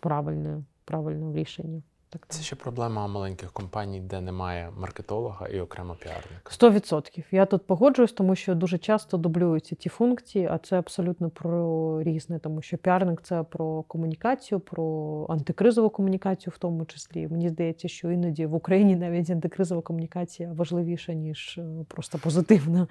правильне, 0.00 0.62
правильне 0.84 1.40
рішення. 1.40 1.82
Так, 2.12 2.26
Це 2.28 2.42
ще 2.42 2.56
проблема 2.56 3.06
маленьких 3.06 3.52
компаній, 3.52 4.00
де 4.00 4.20
немає 4.20 4.70
маркетолога 4.76 5.48
і 5.48 5.60
окремо 5.60 5.94
піарника. 5.94 6.50
Сто 6.50 6.70
відсотків. 6.70 7.24
Я 7.30 7.46
тут 7.46 7.66
погоджуюсь, 7.66 8.12
тому 8.12 8.36
що 8.36 8.54
дуже 8.54 8.78
часто 8.78 9.16
дублюються 9.16 9.74
ті 9.74 9.88
функції, 9.88 10.48
а 10.52 10.58
це 10.58 10.78
абсолютно 10.78 11.30
про 11.30 12.02
різне, 12.02 12.38
тому 12.38 12.62
що 12.62 12.78
піарник 12.78 13.22
це 13.22 13.42
про 13.42 13.82
комунікацію, 13.82 14.60
про 14.60 15.26
антикризову 15.28 15.90
комунікацію, 15.90 16.52
в 16.56 16.58
тому 16.58 16.84
числі. 16.84 17.28
Мені 17.28 17.48
здається, 17.48 17.88
що 17.88 18.10
іноді 18.10 18.46
в 18.46 18.54
Україні 18.54 18.96
навіть 18.96 19.30
антикризова 19.30 19.82
комунікація 19.82 20.52
важливіша, 20.52 21.12
ніж 21.12 21.58
е, 21.58 21.84
просто 21.88 22.18
позитивна. 22.18 22.86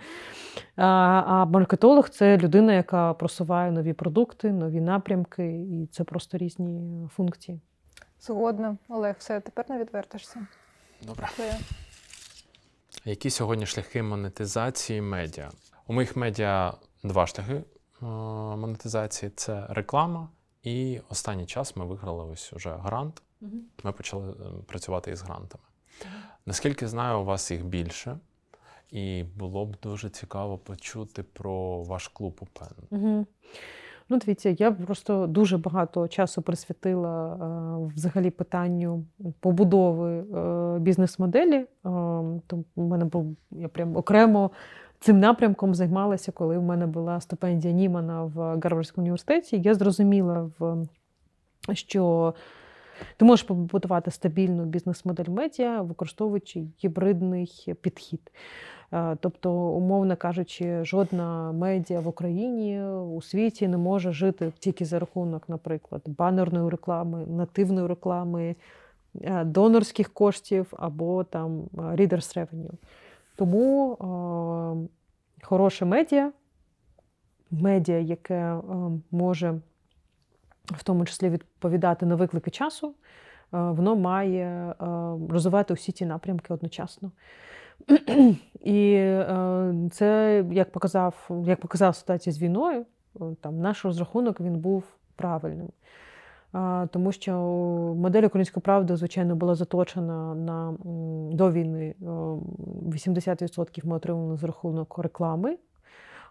А 0.76 1.46
маркетолог 1.46 2.10
це 2.10 2.38
людина, 2.38 2.74
яка 2.74 3.14
просуває 3.14 3.72
нові 3.72 3.94
продукти, 3.94 4.52
нові 4.52 4.82
напрямки, 4.82 5.48
і 5.48 5.88
це 5.92 6.04
просто 6.04 6.38
різні 6.38 7.08
функції. 7.16 7.60
Згодна. 8.22 8.78
Олег, 8.88 9.16
все, 9.20 9.40
тепер 9.40 9.66
не 9.70 9.80
відвертишся. 9.80 10.48
Добре. 11.02 11.30
Твоє. 11.36 11.60
Які 13.06 13.30
сьогодні 13.30 13.66
шляхи 13.66 14.04
монетизації 14.04 15.02
медіа? 15.02 15.52
У 15.88 15.94
моїх 15.94 16.16
медіа 16.16 16.74
два 17.04 17.28
шляхи 17.28 17.54
е, 17.54 17.64
монетизації 18.56 19.32
це 19.36 19.66
реклама, 19.70 20.30
і 20.64 21.02
останній 21.10 21.46
час 21.46 21.76
ми 21.76 21.86
виграли 21.86 22.24
ось 22.24 22.54
уже 22.54 22.76
грант. 22.76 23.22
Ми 23.84 23.92
почали 23.92 24.32
е, 24.32 24.64
працювати 24.68 25.12
із 25.12 25.22
грантами. 25.22 25.64
Наскільки 26.46 26.88
знаю, 26.88 27.20
у 27.20 27.26
вас 27.26 27.52
їх 27.52 27.66
більше, 27.66 28.20
і 28.92 29.24
було 29.24 29.66
б 29.66 29.76
дуже 29.84 30.10
цікаво 30.10 30.58
почути 30.58 31.24
про 31.24 31.84
ваш 31.84 32.08
клуб 32.08 32.38
УПЕН. 32.40 32.88
Угу. 32.90 33.28
Ну, 34.12 34.18
дивіться, 34.18 34.56
я 34.60 34.72
просто 34.72 35.28
дуже 35.28 35.58
багато 35.58 36.08
часу 36.08 36.42
присвятила 36.42 37.34
е, 37.34 37.92
взагалі 37.96 38.30
питанню 38.30 39.06
побудови 39.40 40.18
е, 40.20 40.80
бізнес-моделі. 40.80 41.56
Е, 41.56 41.66
то 42.48 42.64
в 42.76 42.82
мене 42.82 43.06
був 43.06 43.36
я 43.52 43.68
прям 43.68 43.96
окремо 43.98 44.52
цим 45.00 45.20
напрямком 45.20 45.76
займалася, 45.76 46.32
коли 46.32 46.58
в 46.58 46.64
мене 46.64 46.88
була 46.88 47.22
стипендія 47.22 47.74
Німана 47.74 48.24
в 48.24 48.60
Гарвардському 48.64 49.04
університеті. 49.04 49.62
Я 49.62 49.74
зрозуміла, 49.74 50.50
що 51.74 52.34
ти 53.18 53.26
можеш 53.26 53.44
побудувати 53.44 54.12
стабільну 54.12 54.66
бізнес-модель 54.66 55.30
медіа, 55.30 55.82
використовуючи 55.82 56.64
гібридний 56.84 57.76
підхід. 57.82 58.32
Е, 58.94 59.18
Тобто, 59.20 59.52
умовно 59.52 60.16
кажучи, 60.16 60.84
жодна 60.84 61.52
медіа 61.52 62.00
в 62.00 62.08
Україні 62.08 62.84
у 62.84 63.22
світі 63.22 63.68
не 63.68 63.78
може 63.78 64.12
жити 64.12 64.52
тільки 64.60 64.86
за 64.86 65.00
рахунок, 65.00 65.50
наприклад, 65.50 66.02
банерної 66.06 66.70
реклами, 66.70 67.26
нативної 67.26 67.88
реклами, 67.88 68.56
е, 69.22 69.44
донорських 69.44 70.14
коштів 70.14 70.74
або 70.78 71.24
там 71.24 71.60
е, 71.60 71.78
readers 71.78 72.38
revenue. 72.38 72.74
Тому 73.36 73.94
е, 73.94 75.46
хороше 75.46 75.86
медіа, 75.86 76.32
медіа, 77.52 78.00
яке 78.00 78.36
е, 78.36 78.62
може 79.12 79.60
в 80.66 80.84
тому 80.84 81.06
числі 81.06 81.30
відповідати 81.30 82.06
на 82.06 82.16
виклики 82.16 82.52
часу, 82.52 82.88
е, 82.88 82.94
воно 83.52 83.96
має 83.96 84.76
розвивати 85.30 85.74
усі 85.74 85.92
ті 85.92 86.06
напрямки 86.06 86.54
одночасно. 86.54 87.12
І 88.60 88.94
е, 88.94 89.74
це, 89.92 90.44
як 90.52 90.72
показав, 90.72 91.32
як 91.46 91.60
показала 91.60 91.94
ситуація 91.94 92.34
з 92.34 92.42
війною, 92.42 92.86
е, 93.22 93.24
там 93.42 93.60
наш 93.62 93.86
розрахунок 93.86 94.40
він 94.40 94.56
був 94.56 94.84
правильним. 95.16 95.68
Тому 96.92 97.12
що 97.12 97.34
модель 97.98 98.24
української 98.24 98.62
правди, 98.62 98.96
звичайно, 98.96 99.36
була 99.36 99.56
заточена 99.56 100.36
на 100.36 100.74
до 101.36 101.52
війни. 101.52 101.96
е, 102.02 102.06
80% 102.06 103.86
ми 103.86 103.96
отримали 103.96 104.38
за 104.38 104.48
рахунок 104.48 104.98
реклами. 104.98 105.58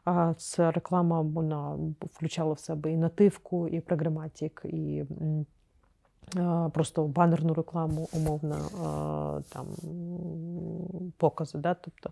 А 0.04 0.34
ця 0.36 0.70
реклама 0.70 1.20
вона 1.20 1.78
включала 2.00 2.52
в 2.52 2.58
себе 2.58 2.92
і 2.92 2.96
нативку, 2.96 3.68
і 3.68 3.80
програматик, 3.80 4.62
і 4.64 5.04
просто 6.72 7.04
банерну 7.04 7.54
рекламу, 7.54 8.08
умовно, 8.12 8.56
там 9.52 9.66
покази. 11.16 11.58
Да? 11.58 11.74
Тобто, 11.74 12.10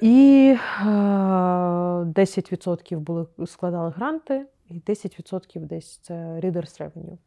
і 0.00 0.56
10% 0.82 2.98
були, 2.98 3.26
складали 3.46 3.90
гранти, 3.90 4.46
і 4.68 4.80
10% 4.80 5.60
десь 5.60 5.96
це 5.96 6.14
readers 6.14 6.80
revenue. 6.80 7.18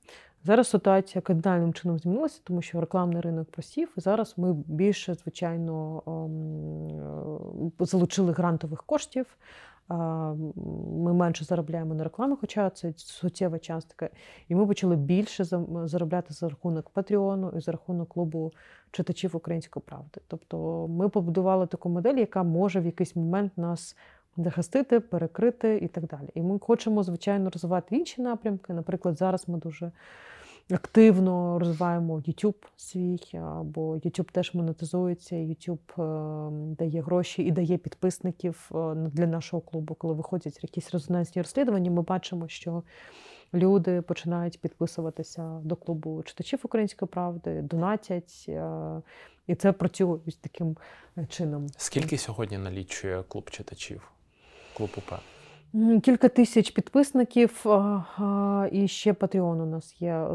Зараз 0.44 0.68
ситуація 0.68 1.22
кардинальним 1.22 1.74
чином 1.74 2.00
змінилася, 2.00 2.42
тому 2.44 2.62
що 2.62 2.82
рекламний 2.82 3.22
ринок 3.22 3.52
просів, 3.52 3.94
і 3.98 4.02
зараз 4.02 4.34
ми 4.38 4.54
більше, 4.54 5.14
звичайно, 5.14 6.04
ем, 6.08 7.72
залучили 7.80 8.32
грантових 8.32 8.84
коштів. 8.84 9.26
Ми 9.90 11.14
менше 11.14 11.46
заробляємо 11.46 11.94
на 11.94 12.04
рекламу, 12.04 12.38
хоча 12.42 12.70
це 12.70 12.94
суттєва 12.96 13.60
частка. 13.60 14.10
І 14.50 14.56
ми 14.56 14.68
почали 14.68 14.96
більше 14.96 15.44
заробляти 15.86 16.34
за 16.34 16.50
рахунок 16.50 16.90
Патреону 16.90 17.54
і 17.58 17.60
за 17.60 17.72
рахунок 17.72 18.10
клубу 18.10 18.52
читачів 18.92 19.36
української 19.36 19.84
правди. 19.86 20.22
Тобто 20.28 20.88
ми 20.88 21.10
побудували 21.10 21.68
таку 21.68 21.90
модель, 21.90 22.16
яка 22.16 22.44
може 22.44 22.80
в 22.80 22.86
якийсь 22.86 23.16
момент 23.16 23.58
нас 23.58 23.96
захистити, 24.38 25.00
перекрити 25.00 25.78
і 25.78 25.88
так 25.88 26.08
далі. 26.08 26.30
І 26.34 26.42
ми 26.42 26.60
хочемо, 26.60 27.04
звичайно, 27.04 27.50
розвивати 27.50 27.96
інші 27.96 28.22
напрямки. 28.22 28.74
Наприклад, 28.74 29.18
зараз 29.18 29.50
ми 29.50 29.58
дуже 29.58 29.92
активно 30.72 31.60
розвиваємо 31.60 32.16
YouTube 32.16 32.66
свій, 32.78 33.20
бо 33.64 33.96
YouTube 33.96 34.32
теж 34.32 34.54
монетизується, 34.54 35.36
YouTube 35.36 36.02
е, 36.04 36.76
дає 36.76 37.02
гроші 37.02 37.44
і 37.44 37.52
дає 37.52 37.78
підписників 37.78 38.70
е, 38.76 38.96
для 38.96 39.28
нашого 39.28 39.62
клубу. 39.62 39.96
Коли 39.96 40.14
виходять 40.14 40.64
якісь 40.64 40.92
резонансні 40.92 41.42
розслідування, 41.42 41.92
ми 41.92 42.02
бачимо, 42.02 42.48
що 42.48 42.84
люди 43.54 44.02
починають 44.02 44.62
підписуватися 44.62 45.60
до 45.64 45.76
клубу 45.76 46.24
читачів 46.24 46.60
української 46.64 47.10
правди, 47.10 47.62
донатять. 47.62 48.46
е, 48.50 49.02
І 49.48 49.56
це 49.56 49.72
працює 49.72 50.20
таким 50.42 50.78
чином. 51.30 51.68
Скільки 51.78 52.18
сьогодні 52.18 52.58
налічує 52.58 53.24
клуб 53.24 53.50
читачів? 53.50 54.12
Клуб 54.78 54.90
УП? 54.98 55.14
Кілька 56.04 56.30
тисяч 56.30 56.72
підписників, 56.72 57.66
і 58.72 58.88
ще 58.88 59.14
Patreon 59.14 59.62
у 59.62 59.66
нас 59.66 60.02
є. 60.02 60.28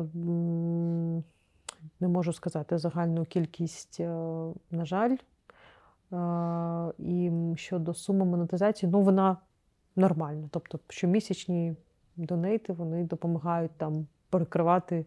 Не 2.01 2.09
можу 2.09 2.33
сказати 2.33 2.79
загальну 2.79 3.25
кількість, 3.25 4.01
е, 4.01 4.09
на 4.71 4.85
жаль. 4.85 5.17
І 6.99 7.31
щодо 7.57 7.95
суми 7.95 8.25
монетизації, 8.25 8.93
ну 8.93 9.01
вона 9.01 9.37
нормальна. 9.97 10.49
Тобто, 10.51 10.79
щомісячні 10.89 11.77
донейти 12.17 12.73
вони 12.73 13.05
допомагають 13.05 13.73
там 13.77 14.07
перекривати. 14.31 15.07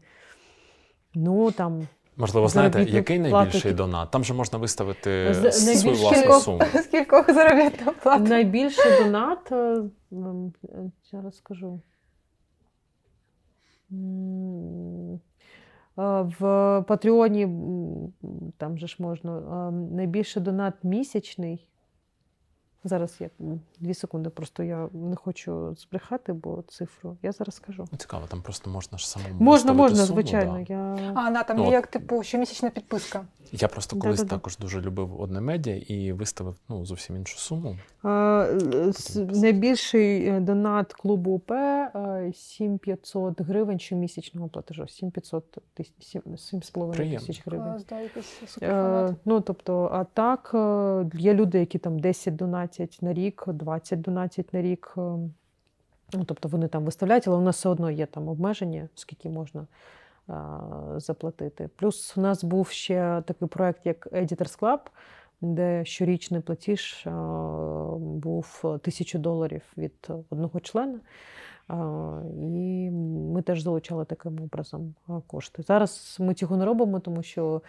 Ну 1.15 1.51
там 1.51 1.87
Можливо, 2.17 2.47
знаєте, 2.47 2.84
який 2.84 3.19
найбільший 3.19 3.71
ті- 3.71 3.78
донат? 3.78 4.12
Там 4.12 4.23
же 4.23 4.34
можна 4.34 4.60
виставити 4.60 5.34
З- 5.34 5.52
свою 5.52 5.76
найбільш 5.76 6.02
власну 6.02 6.21
кількох- 6.21 6.41
суму. 6.43 6.62
Скількох 6.84 7.34
заробітна 7.34 7.91
плата? 8.04 8.23
Найбільший 8.23 9.04
донат, 9.04 9.52
е, 9.52 9.84
м, 10.13 10.54
е, 10.63 10.91
зараз 11.12 11.38
скажу. 11.38 11.80
М, 13.91 15.13
е, 15.13 15.19
В 16.39 16.39
Патреоні 16.88 17.43
м, 17.43 18.13
там 18.58 18.78
же 18.78 18.88
ж 18.88 18.95
можна. 18.99 19.38
е, 19.38 19.71
Найбільший 19.95 20.43
донат 20.43 20.73
місячний. 20.84 21.67
Зараз 22.83 23.15
я 23.19 23.29
дві 23.79 23.93
секунди, 23.93 24.29
просто 24.29 24.63
я 24.63 24.89
не 24.93 25.15
хочу 25.15 25.75
збрехати, 25.75 26.33
бо 26.33 26.63
цифру. 26.67 27.17
Я 27.23 27.31
зараз 27.31 27.55
скажу. 27.55 27.87
Ну, 27.91 27.97
Цікаво, 27.97 28.25
там 28.27 28.41
просто 28.41 28.69
можна 28.69 28.97
ж 28.97 29.09
самому 29.09 29.35
Можна, 29.39 29.73
можна, 29.73 29.97
суму, 29.97 30.21
звичайно. 30.21 30.65
да. 30.67 30.73
Я... 30.73 31.11
А, 31.15 31.29
на 31.29 31.43
там 31.43 31.57
Ну, 31.57 31.65
є 31.65 31.71
як 31.71 31.87
типу 31.87 32.23
щомісячна 32.23 32.69
підписка. 32.69 33.25
Я 33.51 33.67
просто 33.67 33.95
колись 33.99 34.17
Да-да-да. 34.17 34.35
також 34.35 34.57
дуже 34.57 34.81
любив 34.81 35.21
одне 35.21 35.41
медіа 35.41 35.75
і 35.75 36.11
виставив 36.11 36.55
ну, 36.69 36.85
зовсім 36.85 37.15
іншу 37.15 37.37
суму. 37.37 37.77
А, 38.03 38.47
е, 38.73 38.91
Найбільший 39.17 40.27
е, 40.27 40.39
донат 40.39 40.93
клубу 40.93 41.31
УП 41.31 41.51
е, 41.51 42.31
7500 42.35 43.41
гривень 43.41 43.79
щомісячного 43.79 44.47
платежу. 44.49 44.87
7500 44.87 45.57
тисяч, 45.73 45.93
7,5 46.15 47.19
тисяч 47.19 47.41
гривень. 47.45 47.83
Да, 47.89 47.99
якийсь 47.99 48.25
суперфанат. 48.47 49.11
Е, 49.11 49.15
ну, 49.25 49.41
тобто, 49.41 49.89
а 49.93 50.03
так, 50.03 50.51
е, 50.53 51.17
є 51.19 51.33
люди, 51.33 51.59
які 51.59 51.77
там 51.77 51.99
10 51.99 52.35
донатять 52.77 52.97
на 53.01 53.13
рік, 53.13 53.43
20 53.47 54.01
донатять 54.01 54.53
на 54.53 54.62
рік. 54.62 54.93
е, 54.97 55.01
Ну, 56.15 56.23
тобто 56.25 56.49
вони 56.49 56.67
там 56.67 56.86
виставляють, 56.86 57.27
але 57.27 57.38
у 57.38 57.41
нас 57.41 57.57
все 57.57 57.69
одно 57.69 57.91
є 57.91 58.05
там 58.05 58.27
обмеження, 58.27 58.89
скільки 58.95 59.29
можна 59.29 59.67
а, 60.27 60.59
заплатити. 60.97 61.69
Плюс 61.75 62.17
у 62.17 62.21
нас 62.21 62.43
був 62.43 62.67
ще 62.67 63.23
такий 63.25 63.47
проект, 63.47 63.86
як 63.86 64.07
Editors 64.07 64.59
Club, 64.59 64.79
де 65.41 65.86
щорічний 65.86 66.41
платіж 66.41 67.07
а, 67.07 67.12
був 67.97 68.63
тисячу 68.81 69.19
доларів 69.19 69.62
від 69.77 70.07
одного 70.29 70.59
члена. 70.59 70.99
І 72.39 72.89
ми 73.34 73.41
теж 73.41 73.62
залучали 73.62 74.06
таким 74.06 74.41
образом 74.41 74.95
кошти. 75.28 75.63
Зараз 75.63 76.17
ми 76.19 76.34
цього 76.34 76.58
не 76.58 76.65
робимо, 76.65 76.99
тому 76.99 77.23
що 77.23 77.62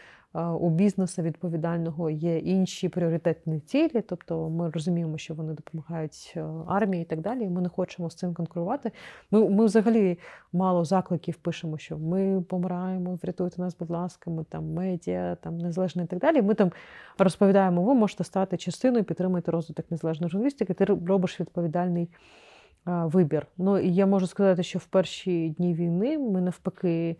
у 0.60 0.70
бізнесу 0.70 1.22
відповідального 1.22 2.10
є 2.10 2.38
інші 2.38 2.88
пріоритетні 2.88 3.60
цілі, 3.60 4.00
тобто 4.00 4.48
ми 4.48 4.70
розуміємо, 4.70 5.18
що 5.18 5.34
вони 5.34 5.52
допомагають 5.52 6.36
армії 6.66 7.02
і 7.02 7.06
так 7.06 7.20
далі. 7.20 7.44
і 7.44 7.48
Ми 7.48 7.60
не 7.60 7.68
хочемо 7.68 8.10
з 8.10 8.14
цим 8.14 8.34
конкурувати. 8.34 8.92
Ми, 9.30 9.48
ми 9.48 9.64
взагалі 9.64 10.18
мало 10.52 10.84
закликів 10.84 11.34
пишемо, 11.34 11.78
що 11.78 11.98
ми 11.98 12.42
помираємо, 12.48 13.18
врятуйте 13.22 13.62
нас, 13.62 13.76
будь 13.78 13.90
ласка, 13.90 14.30
ми 14.30 14.44
там 14.44 14.72
медіа, 14.72 15.36
там 15.40 15.58
незалежно 15.58 16.02
і 16.02 16.06
так 16.06 16.18
далі. 16.18 16.42
Ми 16.42 16.54
там 16.54 16.72
розповідаємо, 17.18 17.82
ви 17.82 17.94
можете 17.94 18.24
стати 18.24 18.56
частиною, 18.56 19.04
підтримати 19.04 19.50
розвиток 19.50 19.90
незалежної 19.90 20.30
журналістики. 20.30 20.74
Ти 20.74 20.84
робиш 20.84 21.40
відповідальний 21.40 22.08
вибір. 22.86 23.46
Ну 23.58 23.78
і 23.78 23.94
я 23.94 24.06
можу 24.06 24.26
сказати, 24.26 24.62
що 24.62 24.78
в 24.78 24.84
перші 24.84 25.50
дні 25.50 25.74
війни 25.74 26.18
ми 26.18 26.40
навпаки. 26.40 27.16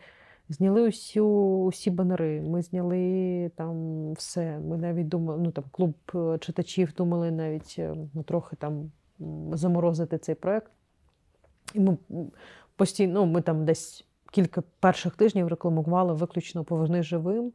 Зняли 0.49 0.89
усю, 0.89 1.27
усі 1.65 1.91
банери, 1.91 2.41
ми 2.41 2.63
зняли 2.63 3.51
там 3.57 4.13
все. 4.13 4.59
Ми 4.59 4.77
навіть 4.77 5.09
думали, 5.09 5.41
ну 5.43 5.51
там 5.51 5.65
клуб 5.71 5.95
е, 6.15 6.39
читачів 6.39 6.93
думали 6.93 7.31
навіть 7.31 7.77
е, 7.79 7.95
ну, 8.15 8.23
трохи 8.23 8.57
там 8.57 8.91
заморозити 9.53 10.19
цей 10.19 10.35
проект. 10.35 10.73
І 11.75 11.81
ми 11.81 11.97
постійно, 12.77 13.21
ну, 13.21 13.27
ми 13.27 13.41
там 13.41 13.65
десь 13.65 14.07
кілька 14.33 14.63
перших 14.81 15.17
тижнів 15.17 15.49
рекламували 15.49 16.13
виключно 16.13 16.65
поверни 16.65 17.03
живим, 17.03 17.53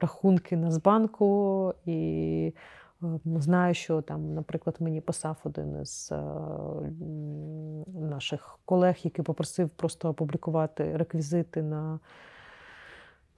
рахунки 0.00 0.56
Нацбанку. 0.56 1.74
І 1.86 2.52
знаю, 3.24 3.74
що 3.74 4.02
там, 4.02 4.34
наприклад, 4.34 4.76
мені 4.80 5.00
писав 5.00 5.36
один 5.44 5.80
із 5.82 6.08
е, 6.12 6.16
наших 8.00 8.58
колег, 8.64 8.96
який 9.02 9.24
попросив 9.24 9.70
просто 9.70 10.08
опублікувати 10.08 10.96
реквізити 10.96 11.62
на. 11.62 12.00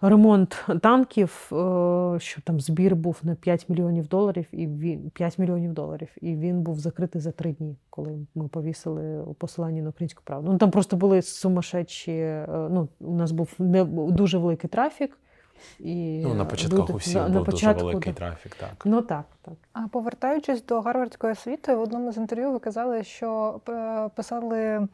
Ремонт 0.02 0.66
танків, 0.82 1.50
е, 1.52 2.18
що 2.20 2.42
там 2.42 2.60
збір 2.60 2.96
був 2.96 3.20
на 3.22 3.34
5 3.34 3.68
мільйонів 3.68 4.08
доларів, 4.08 4.46
і 4.52 4.66
він 4.66 5.10
5 5.10 5.38
мільйонів 5.38 5.72
доларів, 5.72 6.08
і 6.20 6.36
він 6.36 6.62
був 6.62 6.78
закритий 6.78 7.20
за 7.20 7.32
три 7.32 7.52
дні, 7.52 7.76
коли 7.90 8.26
ми 8.34 8.48
повісили 8.48 9.34
посилання 9.38 9.82
на 9.82 9.88
українську 9.88 10.22
правду. 10.24 10.52
Ну 10.52 10.58
там 10.58 10.70
просто 10.70 10.96
були 10.96 11.22
сумасшедші. 11.22 12.12
е, 12.12 12.46
Ну, 12.70 12.88
у 13.00 13.14
нас 13.14 13.32
був 13.32 13.54
не 13.58 13.84
дуже 13.84 14.38
великий 14.38 14.70
трафік. 14.70 15.18
І 15.80 16.22
Ну, 16.26 16.34
на 16.34 16.44
початках 16.44 16.78
люди- 16.80 16.92
у 16.92 16.96
всіх 16.96 17.14
на- 17.14 17.28
на 17.28 17.38
був 17.38 17.48
дуже 17.48 17.72
великий 17.72 18.12
да. 18.12 18.18
трафік, 18.18 18.54
так. 18.54 18.70
Ну 18.84 19.02
так, 19.02 19.24
так. 19.42 19.54
А 19.72 19.80
повертаючись 19.88 20.64
до 20.66 20.80
гарвардської 20.80 21.32
освіти, 21.32 21.74
в 21.74 21.80
одному 21.80 22.12
з 22.12 22.16
інтерв'ю 22.16 22.52
ви 22.52 22.58
казали, 22.58 23.02
що 23.04 23.60
е, 23.68 24.08
писали, 24.16 24.88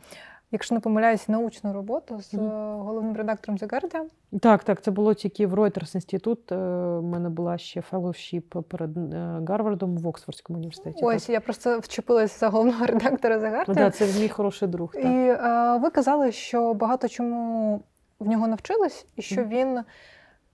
якщо 0.52 0.74
не 0.74 0.81
помиляюсь, 0.81 1.29
научну 1.29 1.72
роботу 1.72 2.20
з 2.20 2.35
е, 2.35 2.37
Мгм. 2.37 2.48
головним 2.81 3.16
редактором 3.16 3.59
The 3.59 3.66
Guardian. 3.72 4.05
Так, 4.40 4.64
так, 4.64 4.83
це 4.83 4.90
було 4.90 5.14
тільки 5.14 5.46
в 5.46 5.55
Reuters 5.55 5.94
інститут. 5.94 6.52
е, 6.52 6.57
У 6.57 7.02
мене 7.02 7.29
була 7.29 7.59
ще 7.59 7.83
фellowship 7.92 8.62
перед 8.62 8.96
е, 9.14 9.40
Гарвардом 9.48 9.98
в 9.98 10.07
Оксфордському 10.07 10.59
університеті. 10.59 11.05
Ось 11.05 11.29
я 11.29 11.40
просто 11.40 11.79
вчепилась 11.79 12.40
за 12.40 12.48
головного 12.48 12.87
редактора 12.87 13.37
The 13.38 13.40
так. 13.50 13.68
Guardian. 13.68 13.74
Да, 13.74 13.90
це 13.90 14.20
мій 14.20 14.29
хороший 14.29 14.68
друг. 14.68 14.92
Так. 14.92 15.05
І 15.05 15.07
е, 15.09 15.79
ви 15.83 15.90
казали, 15.90 16.33
що 16.33 16.74
багато 16.74 17.09
чому 17.09 17.83
в 18.20 18.29
нього 18.29 18.46
навчились, 18.48 19.07
і 19.16 19.22
що 19.22 19.40
Мгм. 19.40 19.50
він 19.50 19.81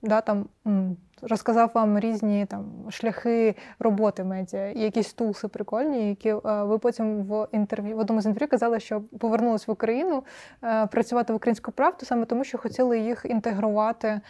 да, 0.03 0.21
там, 0.21 0.49
розказав 1.23 1.71
вам 1.75 1.99
різні 1.99 2.47
там, 2.47 2.65
шляхи 2.91 3.55
роботи 3.79 4.25
медіа, 4.25 4.71
і 4.71 4.81
якісь 4.81 5.13
тулси 5.13 5.49
прикольні, 5.49 6.09
які 6.09 6.29
е, 6.29 6.41
ви 6.45 6.79
потім 6.79 7.23
в 7.23 7.49
інтерв'ю 7.53 7.97
в 7.97 7.99
одному 7.99 8.21
з 8.21 8.27
інтерв'ю 8.27 8.49
казали, 8.49 8.81
що 8.81 9.03
повернулись 9.19 9.69
в 9.69 9.71
Україну 9.71 10.25
е, 10.65 10.87
працювати 10.87 11.33
в 11.33 11.37
українську 11.37 11.73
правду 11.73 12.07
саме 12.07 12.25
тому, 12.25 12.45
що 12.45 12.59
хотіли 12.59 12.99
їх 12.99 13.27
інтегрувати 13.29 14.09
е, 14.09 14.21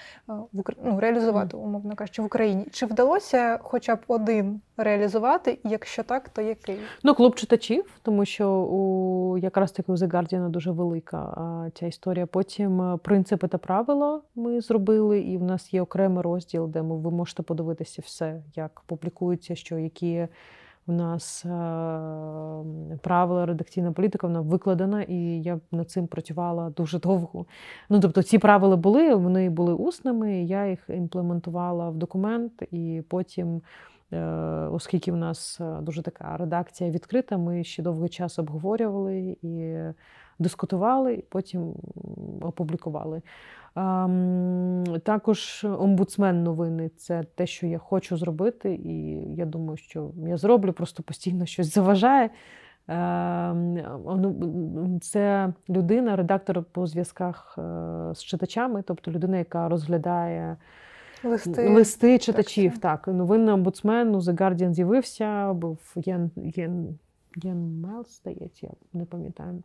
в 0.52 0.62
ну, 0.84 1.00
реалізувати, 1.00 1.56
умовно 1.56 1.94
кажучи, 1.94 2.22
в 2.22 2.24
Україні. 2.24 2.66
Чи 2.70 2.86
вдалося 2.86 3.58
хоча 3.62 3.94
б 3.94 3.98
один 4.06 4.60
реалізувати? 4.76 5.58
І 5.64 5.68
якщо 5.68 6.02
так, 6.02 6.28
то 6.28 6.42
який? 6.42 6.78
Ну, 7.02 7.14
клуб 7.14 7.34
читачів, 7.34 7.84
тому 8.02 8.24
що 8.24 8.50
у 8.50 9.38
якраз 9.38 9.72
таки 9.72 9.92
у 9.92 9.94
The 9.94 10.08
Guardian 10.08 10.48
дуже 10.48 10.70
велика 10.70 11.70
ця 11.74 11.86
історія. 11.86 12.26
Потім 12.26 12.98
принципи 13.02 13.48
та 13.48 13.58
правила 13.58 14.20
ми 14.34 14.60
зробили, 14.60 15.20
і 15.20 15.38
в 15.38 15.42
нас 15.42 15.74
є 15.74 15.82
окремий 15.82 16.22
розділ, 16.22 16.68
де 16.68 16.81
ми, 16.82 16.96
ви 16.96 17.10
можете 17.10 17.42
подивитися 17.42 18.02
все, 18.04 18.42
як 18.54 18.82
публікується, 18.86 19.54
що 19.54 19.78
які 19.78 20.28
у 20.86 20.92
нас 20.92 21.44
е, 21.44 21.48
правила, 23.02 23.46
редакційна 23.46 23.92
політика, 23.92 24.26
вона 24.26 24.40
викладена, 24.40 25.02
і 25.02 25.42
я 25.42 25.60
над 25.72 25.90
цим 25.90 26.06
працювала 26.06 26.70
дуже 26.70 26.98
довго. 26.98 27.46
Ну, 27.88 28.00
тобто, 28.00 28.22
ці 28.22 28.38
правила 28.38 28.76
були, 28.76 29.14
вони 29.14 29.50
були 29.50 29.74
усними, 29.74 30.42
я 30.42 30.66
їх 30.66 30.80
імплементувала 30.88 31.90
в 31.90 31.96
документ, 31.96 32.62
і 32.70 33.02
потім 33.08 33.62
Е, 34.12 34.18
Оскільки 34.72 35.12
в 35.12 35.16
нас 35.16 35.60
е, 35.60 35.80
дуже 35.80 36.02
така 36.02 36.36
редакція 36.36 36.90
відкрита, 36.90 37.38
ми 37.38 37.64
ще 37.64 37.82
довгий 37.82 38.08
час 38.08 38.38
обговорювали 38.38 39.36
і 39.42 39.76
дискутували, 40.38 41.14
і 41.14 41.22
потім 41.22 41.74
опублікували. 42.40 43.22
Ем, 43.76 44.84
Також 45.04 45.66
омбудсмен 45.78 46.42
новини 46.42 46.90
це 46.96 47.22
те, 47.34 47.46
що 47.46 47.66
я 47.66 47.78
хочу 47.78 48.16
зробити, 48.16 48.74
і 48.74 48.94
я 49.34 49.46
думаю, 49.46 49.76
що 49.76 50.10
я 50.26 50.36
зроблю, 50.36 50.72
просто 50.72 51.02
постійно 51.02 51.46
щось 51.46 51.74
заважає. 51.74 52.30
Ем, 52.88 53.74
ну, 54.04 54.98
Це 55.02 55.52
людина, 55.68 56.16
редактор 56.16 56.64
по 56.64 56.86
зв'язках 56.86 57.58
е, 57.58 57.62
з 58.14 58.22
читачами, 58.22 58.82
тобто 58.86 59.10
людина, 59.10 59.38
яка 59.38 59.68
розглядає 59.68 60.56
Листи. 61.24 61.68
листи 61.68 62.18
читачів. 62.18 62.70
все. 62.70 62.80
Так, 62.80 63.08
новинний 63.08 63.54
омбудсмен 63.54 64.14
у 64.14 64.18
The 64.18 64.34
Guardian 64.36 64.72
з'явився, 64.72 65.52
був 65.52 65.78
Єн, 65.96 66.30
Єн, 66.36 66.98
Єн 67.36 67.80
Мелс, 67.80 68.20
здається, 68.20 68.66
я 68.66 68.72
не 69.00 69.04
пам'ятаю. 69.04 69.62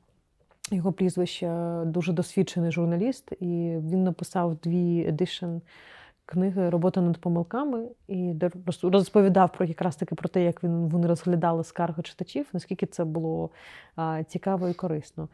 Його 0.71 0.91
прізвище 0.91 1.81
дуже 1.85 2.13
досвідчений 2.13 2.71
журналіст, 2.71 3.31
і 3.39 3.77
він 3.77 4.03
написав 4.03 4.55
дві 4.55 5.05
edition 5.07 5.57
книги 6.25 6.69
Робота 6.69 7.01
над 7.01 7.17
помилками, 7.17 7.87
і 8.07 8.33
розповідав 8.83 9.51
про 9.51 9.65
якраз 9.65 9.95
таки 9.95 10.15
про 10.15 10.29
те, 10.29 10.43
як 10.43 10.63
він 10.63 10.87
вони 10.87 11.07
розглядали 11.07 11.63
скарги 11.63 12.03
читачів, 12.03 12.45
наскільки 12.53 12.85
це 12.85 13.05
було 13.05 13.49
а, 13.95 14.23
цікаво 14.23 14.69
і 14.69 14.73
корисно. 14.73 15.29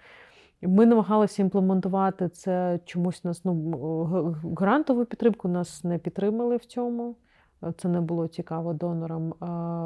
Ми 0.62 0.86
намагалися 0.86 1.42
імплементувати 1.42 2.30
це 2.30 2.80
чомусь 2.86 3.24
нас 3.24 3.46
ну 3.46 4.36
грантову 4.58 5.06
підтримку 5.06 5.48
нас 5.48 5.84
не 5.84 5.98
підтримали 5.98 6.58
в 6.58 6.66
цьому. 6.66 7.16
Е, 7.64 7.74
Це 7.78 7.88
не 7.88 8.02
було 8.02 8.28
цікаво 8.28 8.74
донорам. 8.74 9.34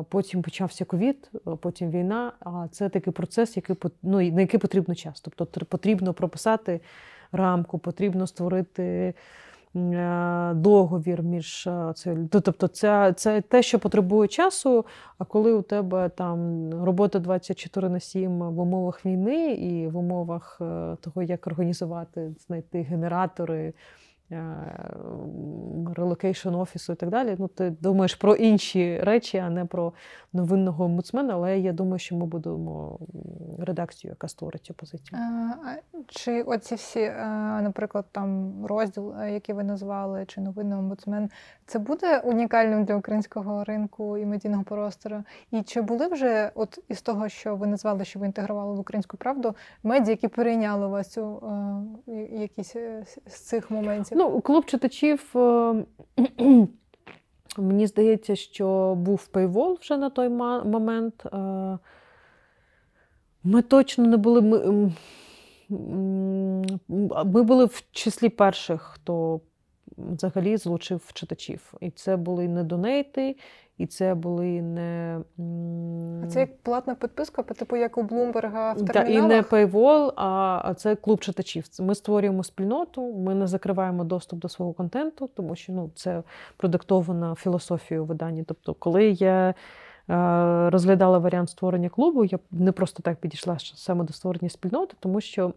Потім 0.10 0.42
почався 0.42 0.86
ковід, 0.86 1.32
потім 1.62 1.90
війна. 1.92 2.32
А 2.40 2.68
це 2.72 2.90
такий 2.90 3.14
процес, 3.14 3.58
який 3.58 3.76
ну, 4.04 4.32
на 4.32 4.42
який 4.42 4.60
потрібно 4.60 4.96
час. 4.96 5.22
Тобто 5.22 5.66
потрібно 5.66 6.14
прописати 6.14 6.82
рамку, 7.32 7.80
потрібно 7.80 8.28
створити 8.28 9.14
е, 9.76 10.54
договір 10.54 11.24
між 11.24 11.68
е, 11.68 11.94
це. 11.96 12.14
ну, 12.34 12.42
Тобто, 12.42 12.68
це, 12.68 13.14
це 13.14 13.42
те, 13.42 13.64
що 13.64 13.80
потребує 13.80 14.28
часу. 14.28 14.86
А 15.18 15.26
коли 15.26 15.54
у 15.54 15.62
тебе 15.62 16.10
там 16.10 16.70
робота 16.84 17.20
24 17.20 17.90
на 17.90 18.00
7 18.00 18.40
в 18.40 18.60
умовах 18.60 19.06
війни 19.06 19.52
і 19.52 19.88
в 19.88 19.98
умовах 19.98 20.58
е, 20.62 20.98
того, 21.02 21.24
як 21.24 21.48
організувати, 21.48 22.36
знайти 22.48 22.82
генератори, 22.82 23.74
relocation 25.96 26.50
офісу 26.50 26.94
і 26.94 26.96
так 26.96 27.10
далі. 27.10 27.36
Ну, 27.40 27.48
ти 27.48 27.70
думаєш 27.70 28.16
про 28.16 28.36
інші 28.36 29.00
речі, 29.00 29.38
а 29.38 29.50
не 29.50 29.66
про 29.66 29.94
новинного 30.34 30.86
омбудсмена. 30.86 31.34
Але 31.34 31.60
я 31.60 31.74
думаю, 31.74 32.00
що 32.00 32.16
ми 32.16 32.26
будемо 32.26 33.00
редакцію, 33.60 34.12
яка 34.12 34.28
створить 34.28 34.66
цю 34.66 34.74
позицію. 34.74 35.20
А, 35.20 35.70
а 35.70 35.78
Чи 36.08 36.44
оці 36.44 36.76
всі, 36.76 37.00
е, 37.00 37.26
наприклад, 37.62 38.06
там 38.12 38.54
розділ, 38.66 39.14
е, 39.22 39.34
який 39.34 39.56
ви 39.56 39.64
назвали, 39.64 40.26
чи 40.26 40.42
новинний 40.42 40.80
омбудсмен, 40.80 41.30
це 41.66 41.80
буде 41.80 42.20
унікальним 42.20 42.86
для 42.86 42.96
українського 42.96 43.64
ринку 43.64 44.18
і 44.18 44.26
медійного 44.26 44.64
простору? 44.64 45.24
І 45.52 45.62
чи 45.62 45.82
були 45.82 46.08
вже, 46.08 46.52
от 46.56 46.80
із 46.88 47.02
того, 47.02 47.30
що 47.30 47.56
ви 47.56 47.68
назвали, 47.68 48.06
що 48.06 48.20
ви 48.20 48.26
інтегрували 48.26 48.76
в 48.76 48.80
українську 48.80 49.18
правду, 49.18 49.56
медіа, 49.84 50.12
які 50.12 50.28
перейняли 50.28 50.88
у 50.88 50.90
вас 50.90 51.18
е, 51.18 51.22
якісь 52.32 52.76
е, 52.76 53.04
з 53.28 53.40
цих 53.40 53.72
моментів? 53.72 54.17
Ну, 54.18 54.42
клуб 54.42 54.66
читачів. 54.66 55.32
е, 55.36 55.86
Мені 57.58 57.88
здається, 57.88 58.36
що 58.36 58.96
був 58.98 59.28
paywall 59.28 59.78
вже 59.82 59.98
на 59.98 60.10
той 60.10 60.30
момент. 60.30 61.26
Е, 61.26 61.78
Ми 63.44 63.62
точно 63.62 64.08
не 64.08 64.18
були. 64.18 64.42
Ми, 64.42 64.92
ми 67.26 67.44
були 67.44 67.66
в 67.66 67.84
числі 67.92 68.30
перших, 68.30 68.82
хто 68.82 69.42
взагалі 69.98 70.58
злучив 70.58 71.12
читачів. 71.14 71.74
І 71.82 71.90
це 71.92 72.18
були 72.18 72.48
не 72.48 72.64
донейти, 72.64 73.36
і 73.78 73.86
це 73.86 74.16
були 74.16 74.62
не. 74.62 75.20
А 76.24 76.28
це 76.28 76.40
як 76.40 76.58
платна 76.58 76.96
підписка, 76.96 77.44
по 77.44 77.54
типу 77.54 77.76
як 77.76 77.98
у 77.98 78.04
Блумберга 78.04 78.74
в 78.74 78.86
та, 78.86 79.04
і 79.04 79.22
не 79.22 79.42
paywall, 79.42 80.14
а, 80.16 80.74
це 80.78 80.96
клуб 80.96 81.20
читачів. 81.20 81.66
Ми 81.80 81.96
створюємо 81.96 82.44
спільноту, 82.44 83.14
ми 83.14 83.36
не 83.36 83.48
закриваємо 83.48 84.04
доступ 84.04 84.40
до 84.40 84.50
свого 84.50 84.74
контенту, 84.74 85.30
тому 85.36 85.56
що 85.56 85.74
ну, 85.74 85.90
це 85.96 86.24
продиктована 86.58 87.36
філософією 87.36 88.06
видання. 88.06 88.44
Тобто, 88.48 88.74
коли 88.74 89.06
я 89.06 89.50
е, 89.50 89.56
розглядала 90.70 91.18
варіант 91.18 91.50
створення 91.50 91.90
клубу, 91.90 92.26
я 92.26 92.40
не 92.52 92.72
просто 92.72 93.04
так 93.04 93.18
підійшла 93.18 93.58
саме 93.60 94.04
до 94.04 94.14
створення 94.14 94.50
спільноти, 94.50 94.96
тому 95.00 95.22
що. 95.22 95.54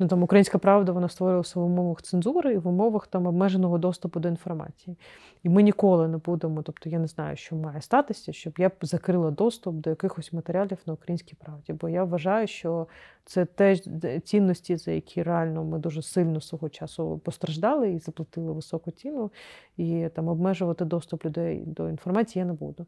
Ну, 0.00 0.08
там 0.08 0.22
українська 0.22 0.58
правда 0.58 0.92
вона 0.92 1.08
створювалася 1.08 1.60
в 1.60 1.64
умовах 1.64 2.02
цензури 2.02 2.54
і 2.54 2.58
в 2.58 2.68
умовах 2.68 3.06
там 3.06 3.26
обмеженого 3.26 3.78
доступу 3.78 4.20
до 4.20 4.28
інформації. 4.28 4.96
І 5.42 5.48
ми 5.48 5.62
ніколи 5.62 6.08
не 6.08 6.16
будемо, 6.16 6.62
тобто 6.62 6.88
я 6.88 6.98
не 6.98 7.06
знаю, 7.06 7.36
що 7.36 7.56
має 7.56 7.80
статися, 7.80 8.32
щоб 8.32 8.54
я 8.58 8.70
закрила 8.80 9.30
доступ 9.30 9.74
до 9.74 9.90
якихось 9.90 10.32
матеріалів 10.32 10.78
на 10.86 10.92
українській 10.92 11.34
правді. 11.34 11.72
Бо 11.72 11.88
я 11.88 12.04
вважаю, 12.04 12.46
що 12.46 12.86
це 13.24 13.44
теж 13.44 13.82
цінності, 14.24 14.76
за 14.76 14.90
які 14.90 15.22
реально 15.22 15.64
ми 15.64 15.78
дуже 15.78 16.02
сильно 16.02 16.40
свого 16.40 16.68
часу 16.68 17.20
постраждали 17.24 17.92
і 17.92 17.98
заплатили 17.98 18.52
високу 18.52 18.90
ціну. 18.90 19.30
І 19.76 20.08
там 20.14 20.28
обмежувати 20.28 20.84
доступ 20.84 21.24
людей 21.24 21.62
до 21.66 21.88
інформації 21.88 22.40
я 22.40 22.46
не 22.46 22.52
буду. 22.52 22.86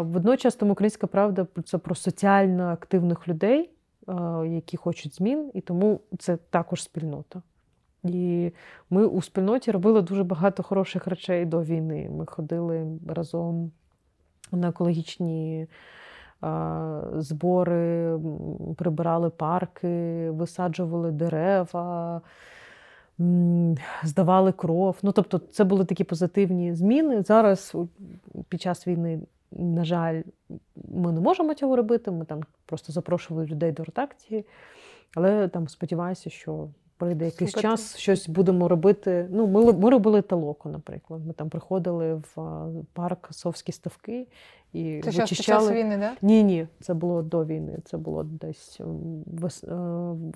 Водночас 0.00 0.54
там 0.54 0.70
українська 0.70 1.06
правда 1.06 1.46
це 1.64 1.78
про 1.78 1.94
соціально 1.94 2.64
активних 2.64 3.28
людей, 3.28 3.70
які 4.46 4.76
хочуть 4.76 5.14
змін, 5.14 5.50
і 5.54 5.60
тому 5.60 6.00
це 6.18 6.36
також 6.36 6.82
спільнота. 6.82 7.42
І 8.04 8.52
ми 8.90 9.06
у 9.06 9.22
спільноті 9.22 9.70
робили 9.70 10.02
дуже 10.02 10.24
багато 10.24 10.62
хороших 10.62 11.06
речей 11.06 11.46
до 11.46 11.62
війни. 11.62 12.10
Ми 12.10 12.26
ходили 12.26 12.86
разом 13.06 13.72
на 14.52 14.68
екологічні 14.68 15.66
збори, 17.16 18.18
прибирали 18.76 19.30
парки, 19.30 20.30
висаджували 20.30 21.10
дерева, 21.10 22.20
здавали 24.02 24.52
кров. 24.52 24.96
Ну, 25.02 25.12
тобто, 25.12 25.38
це 25.38 25.64
були 25.64 25.84
такі 25.84 26.04
позитивні 26.04 26.74
зміни. 26.74 27.22
Зараз 27.22 27.76
під 28.48 28.62
час 28.62 28.86
війни, 28.86 29.20
на 29.52 29.84
жаль, 29.84 30.22
ми 30.92 31.12
не 31.12 31.20
можемо 31.20 31.54
цього 31.54 31.76
робити. 31.76 32.10
Ми 32.10 32.24
там 32.24 32.40
просто 32.66 32.92
запрошували 32.92 33.46
людей 33.46 33.72
до 33.72 33.84
редакції. 33.84 34.44
Але 35.14 35.48
там 35.48 35.68
сподіваюся, 35.68 36.30
що 36.30 36.68
прийде 36.96 37.24
якийсь 37.24 37.50
Слухайте. 37.50 37.76
час, 37.76 37.96
щось 37.96 38.28
будемо 38.28 38.68
робити. 38.68 39.28
Ну, 39.30 39.46
ми, 39.46 39.72
ми 39.72 39.90
робили 39.90 40.22
талоку, 40.22 40.68
наприклад. 40.68 41.26
Ми 41.26 41.32
там 41.32 41.48
приходили 41.48 42.14
в 42.14 42.66
парк 42.92 43.28
Совські 43.30 43.72
ставки 43.72 44.26
і 44.72 45.00
Це 45.04 45.10
під 45.10 45.38
час 45.38 45.70
війни, 45.70 45.96
да? 45.96 46.12
Ні, 46.22 46.44
ні, 46.44 46.66
це 46.80 46.94
було 46.94 47.22
до 47.22 47.44
війни. 47.44 47.78
Це 47.84 47.96
було 47.96 48.22
десь 48.22 48.80
м, 48.80 49.22
вес, 49.26 49.64
е, 49.64 49.74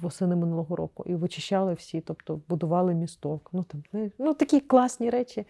восени 0.03 0.37
минулого 0.37 0.77
року. 0.77 1.05
І 1.07 1.14
вичищали 1.14 1.75
всі, 1.75 2.01
тобто 2.01 2.40
будували 2.49 2.94
місток. 2.94 3.51
Ну 3.53 3.62
там 3.62 3.83
ну 4.18 4.35
такі 4.35 4.61
класні 4.61 5.11
речі. 5.11 5.46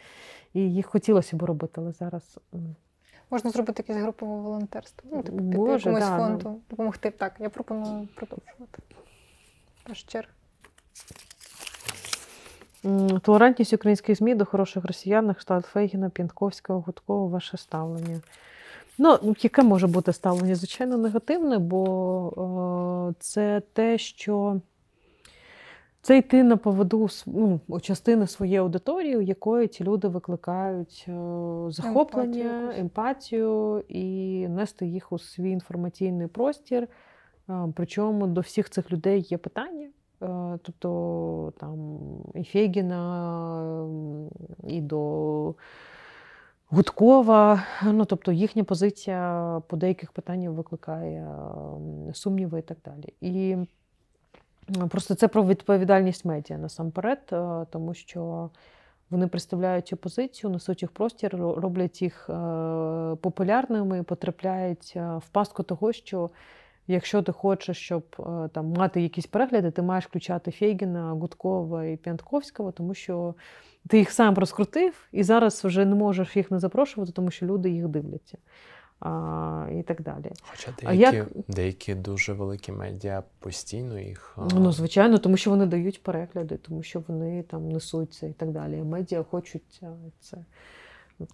І 0.54 0.60
їх 0.60 0.86
хотілося 0.86 1.36
б 1.36 1.42
робити, 1.42 1.72
але 1.80 1.92
зараз 1.92 2.38
Можна 3.30 3.50
зробити 3.50 3.84
якесь 3.88 4.02
групове 4.02 4.42
волонтерство. 4.42 5.10
Ну, 5.12 5.22
типу, 5.22 5.38
піти 5.38 5.56
Може, 5.56 5.90
якомусь 5.90 6.00
да, 6.00 6.18
ну. 6.18 6.24
фонду, 6.24 6.60
допомогти. 6.70 7.10
Так, 7.10 7.32
я 7.38 7.50
пропоную 7.50 8.08
продовжувати. 8.14 8.82
Ваш 9.88 10.02
черг. 10.02 10.28
Толерантність 13.22 13.72
українських 13.72 14.16
ЗМІ 14.16 14.34
до 14.34 14.44
хороших 14.44 14.84
росіян, 14.84 15.26
на 15.26 15.34
кшталт 15.34 15.66
Фейгіна, 15.66 16.10
Пінтковського, 16.10 16.80
Гудкова, 16.80 17.26
ваше 17.26 17.56
ставлення. 17.56 18.20
Ну, 18.98 19.36
яке 19.40 19.62
може 19.62 19.86
бути 19.86 20.12
ставлення? 20.12 20.54
Звичайно, 20.54 20.96
негативне, 20.96 21.58
бо 21.58 23.10
е, 23.10 23.14
це 23.20 23.62
те, 23.72 23.98
що 23.98 24.60
це 26.02 26.18
йти 26.18 26.42
на 26.42 26.56
поводу 26.56 27.08
ну, 27.26 27.60
у 27.68 27.80
частини 27.80 28.26
своєї 28.26 28.58
аудиторії, 28.58 29.16
у 29.16 29.20
якої 29.20 29.68
ці 29.68 29.84
люди 29.84 30.08
викликають 30.08 31.06
е, 31.08 31.12
захоплення, 31.68 32.62
якусь. 32.62 32.78
емпатію 32.78 33.84
і 33.88 34.48
нести 34.48 34.86
їх 34.86 35.12
у 35.12 35.18
свій 35.18 35.50
інформаційний 35.50 36.26
простір. 36.26 36.88
Е, 37.50 37.72
Причому 37.76 38.26
до 38.26 38.40
всіх 38.40 38.70
цих 38.70 38.92
людей 38.92 39.20
є 39.30 39.38
питання. 39.38 39.88
Е, 40.22 40.58
Тобто 40.62 41.52
там 41.58 41.98
і 42.34 42.44
Фегіна, 42.44 43.88
і 44.66 44.80
до 44.80 45.54
Гудкова. 46.68 47.62
Ну, 47.84 48.04
тобто 48.04 48.32
їхня 48.32 48.64
позиція 48.64 49.62
по 49.68 49.76
деяких 49.76 50.12
питаннях 50.12 50.52
викликає 50.52 51.28
сумніви 52.12 52.58
і 52.58 52.62
так 52.62 52.78
далі. 52.84 53.14
І 53.20 53.56
просто 54.88 55.14
це 55.14 55.28
про 55.28 55.46
відповідальність 55.46 56.24
медіа 56.24 56.58
насамперед, 56.58 57.20
е, 57.32 57.66
тому 57.70 57.94
що 57.94 58.50
Вони 59.10 59.26
представляють 59.26 59.92
опозицію, 59.92 60.50
несуть 60.50 60.82
їх 60.82 60.90
простір, 60.90 61.36
роблять 61.36 62.02
їх 62.02 62.30
е, 62.30 62.32
популярними, 63.20 64.02
потрапляють 64.02 64.92
е, 64.96 65.16
в 65.16 65.28
пастку 65.28 65.62
того, 65.62 65.92
що 65.92 66.30
якщо 66.86 67.22
ти 67.22 67.32
хочеш, 67.32 67.78
щоб 67.78 68.04
там 68.52 68.66
мати 68.66 69.02
якісь 69.02 69.26
перегляди, 69.26 69.70
ти 69.70 69.82
маєш 69.82 70.06
включати 70.06 70.50
Фейгіна, 70.50 71.10
Гудкова 71.10 71.84
і 71.84 71.96
П'янтковського, 71.96 72.72
тому 72.72 72.94
що 72.94 73.34
ти 73.88 73.98
їх 73.98 74.10
сам 74.10 74.34
розкрутив, 74.34 75.08
і 75.12 75.22
зараз 75.22 75.64
вже 75.64 75.84
не 75.84 75.94
можеш 75.94 76.36
їх 76.36 76.50
не 76.50 76.58
запрошувати, 76.58 77.12
тому 77.12 77.30
що 77.30 77.46
люди 77.46 77.70
їх 77.70 77.88
дивляться. 77.88 78.38
А, 79.00 79.66
і 79.72 79.82
так 79.82 80.02
далі. 80.02 80.32
Хоча 80.50 80.70
А 80.84 80.94
деякі, 80.94 81.16
як- 81.16 81.28
деякі 81.48 81.94
дуже 81.94 82.32
великі 82.32 82.72
медіа 82.72 83.22
постійно 83.38 83.98
їх. 84.00 84.36
а, 84.36 84.48
Ну, 84.54 84.72
звичайно, 84.72 85.18
тому 85.18 85.36
що 85.36 85.50
вони 85.50 85.66
дають 85.66 86.02
перегляди, 86.02 86.56
тому 86.56 86.82
що 86.82 87.02
вони 87.08 87.42
там 87.42 87.68
несуть 87.68 88.14
це 88.14 88.28
і 88.28 88.32
так 88.32 88.50
далі. 88.50 88.76
Медіа 88.82 89.24
хочуть 89.30 89.62
це. 90.20 90.36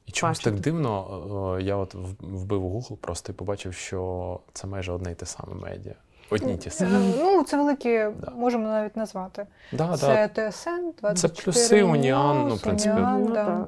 І 0.06 0.12
чомусь 0.12 0.38
так 0.40 0.60
дивно. 0.60 1.56
е, 1.58 1.62
Я 1.62 1.76
от 1.76 1.94
вбив 2.20 2.64
Google 2.64 2.96
просто 2.96 3.32
і 3.32 3.34
побачив, 3.34 3.74
що 3.74 4.40
це 4.52 4.66
майже 4.66 4.92
одне 4.92 5.12
й 5.12 5.14
те 5.14 5.26
саме 5.26 5.54
медіа. 5.54 5.94
Одні 6.30 6.56
ті 6.56 6.68
Е, 6.68 6.72
самі. 6.72 7.14
Ну, 7.18 7.44
це 7.44 7.56
великі, 7.56 7.88
Да. 8.20 8.30
можемо 8.36 8.64
навіть 8.68 8.96
назвати. 8.96 9.46
Да, 9.72 9.86
да. 9.86 9.96
Це 9.96 10.28
ТСН, 10.50 10.70
24 11.00 11.14
Це 11.14 11.28
плюси, 11.44 11.82
Уніан, 11.82 12.48
ну, 12.48 12.54
в 12.54 12.62
принципі. 12.62 12.94
Уніан, 12.94 13.22
Ну, 13.22 13.34
да. 13.34 13.66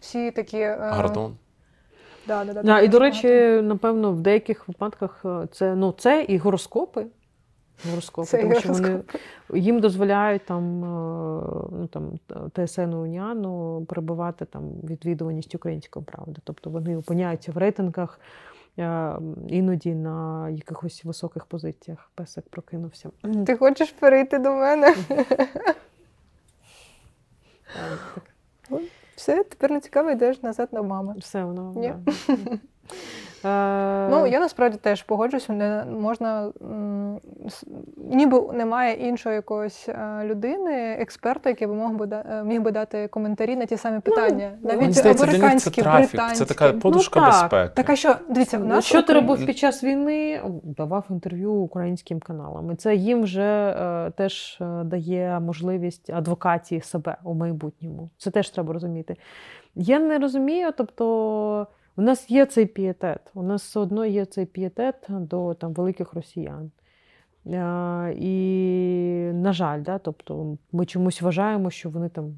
Всі 0.00 0.30
такі. 0.30 0.56
е, 0.58 0.90
Гордон. 0.96 1.36
Да, 2.30 2.44
да, 2.44 2.52
да, 2.52 2.62
Да, 2.62 2.80
і, 2.80 2.88
до 2.88 2.98
речі, 2.98 3.28
багато. 3.28 3.62
напевно, 3.62 4.12
в 4.12 4.20
деяких 4.20 4.68
випадках 4.68 5.22
е, 5.24 5.48
це, 5.52 5.74
ну, 5.74 5.94
це 5.98 6.22
і 6.22 6.38
гороскопи. 6.38 7.06
Гороскопи, 7.90 8.26
Це 8.26 8.38
тому 8.38 8.54
що 8.54 8.72
вони 8.72 9.00
їм 9.54 9.80
дозволяють 9.80 10.44
там, 10.44 10.84
е, 10.84 10.88
ну, 11.72 11.88
там 11.90 12.18
ТСН 12.66 12.94
Уніану 12.94 13.84
перебувати 13.88 14.44
там 14.44 14.70
відвідуваність 14.84 15.54
української 15.54 16.04
правди. 16.04 16.40
Тобто 16.44 16.70
вони 16.70 16.96
опиняються 16.96 17.52
в 17.52 17.56
рейтингах 17.56 18.20
е, 18.78 19.12
іноді 19.48 19.94
на 19.94 20.48
якихось 20.50 21.04
високих 21.04 21.46
позиціях. 21.46 22.10
Песик 22.14 22.44
прокинувся. 22.50 23.10
Ти 23.46 23.56
хочеш 23.56 23.92
перейти 23.92 24.38
до 24.38 24.50
мене? 24.50 24.94
Так, 28.70 28.80
Все, 29.20 29.44
тепер 29.44 29.70
не 29.70 29.80
цікаво, 29.80 30.10
йдеш 30.10 30.42
назад 30.42 30.68
до 30.72 30.82
мами. 30.84 31.14
Все 31.18 31.44
воно. 31.44 31.72
Ні. 31.76 31.94
да. 32.06 32.12
Е, 33.44 34.08
Ну, 34.10 34.26
я 34.26 34.40
насправді 34.40 34.78
теж 34.78 35.02
погоджуюся, 35.02 35.52
не 35.52 35.84
можна 36.00 36.52
ніби 37.96 38.42
немає 38.52 38.94
іншої 39.08 39.34
якоїсь 39.34 39.88
е, 39.88 40.20
людини, 40.24 40.96
експерта, 41.00 41.48
який 41.50 41.68
би 41.68 41.74
мог 41.74 41.92
би 41.92 42.06
да- 42.06 42.24
е, 42.30 42.44
міг 42.44 42.62
би 42.62 42.70
дати 42.70 43.08
коментарі 43.08 43.56
на 43.56 43.66
ті 43.66 43.76
самі 43.76 44.00
питання. 44.00 44.50
ну, 44.62 44.68
Навіть 44.68 44.94
здається, 44.94 45.26
для 45.26 45.38
них 45.38 45.60
це 45.60 45.70
трафік, 45.70 46.20
це 46.32 46.44
така 46.44 46.72
подушка 46.72 47.20
Ну, 47.20 47.26
так. 47.26 47.42
безпеки. 47.42 47.72
Так 47.74 47.90
а 47.90 47.96
що, 47.96 48.16
дивіться, 48.28 48.58
в 48.58 48.64
нас 48.64 48.84
що 48.84 49.02
ти 49.02 49.12
робив 49.12 49.46
під 49.46 49.58
час 49.58 49.84
війни? 49.84 50.40
Давав 50.62 51.04
інтерв'ю 51.10 51.52
українським 51.52 52.20
каналам. 52.20 52.72
І 52.72 52.74
це 52.74 52.94
їм 52.94 53.22
вже 53.22 53.76
е, 53.80 54.10
теж 54.16 54.58
дає 54.84 55.40
можливість 55.40 56.10
адвокації 56.10 56.80
себе 56.80 57.16
у 57.24 57.34
майбутньому. 57.34 58.10
Це 58.18 58.30
теж 58.30 58.50
треба 58.50 58.72
розуміти. 58.72 59.16
Я 59.74 59.98
не 59.98 60.18
розумію, 60.18 60.72
тобто. 60.76 61.66
У 62.00 62.02
нас 62.02 62.30
є 62.30 62.46
цей 62.46 62.66
пієтет, 62.66 63.20
у 63.34 63.42
нас 63.42 63.62
все 63.62 63.80
одно 63.80 64.06
є 64.06 64.24
цей 64.24 64.46
пієтет 64.46 65.06
до 65.08 65.54
там, 65.54 65.72
великих 65.72 66.14
росіян. 66.14 66.70
Е, 67.46 68.14
і, 68.18 68.34
на 69.34 69.52
жаль, 69.52 69.82
да, 69.82 69.98
тобто 69.98 70.56
ми 70.72 70.86
чомусь 70.86 71.22
вважаємо, 71.22 71.70
що 71.70 71.90
вони 71.90 72.08
там. 72.08 72.34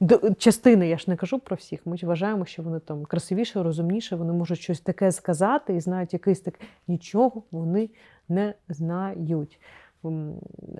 До, 0.00 0.34
частини, 0.34 0.88
я 0.88 0.98
ж 0.98 1.04
не 1.08 1.16
кажу 1.16 1.38
про 1.38 1.56
всіх, 1.56 1.86
ми 1.86 1.96
вважаємо, 2.02 2.44
що 2.44 2.62
вони 2.62 2.78
там 2.78 3.04
красивіше, 3.04 3.62
розумніше, 3.62 4.16
вони 4.16 4.32
можуть 4.32 4.58
щось 4.58 4.80
таке 4.80 5.12
сказати 5.12 5.74
і 5.74 5.80
знають 5.80 6.12
якийсь 6.12 6.40
так. 6.40 6.60
Нічого 6.88 7.42
вони 7.50 7.90
не 8.28 8.54
знають. 8.68 9.60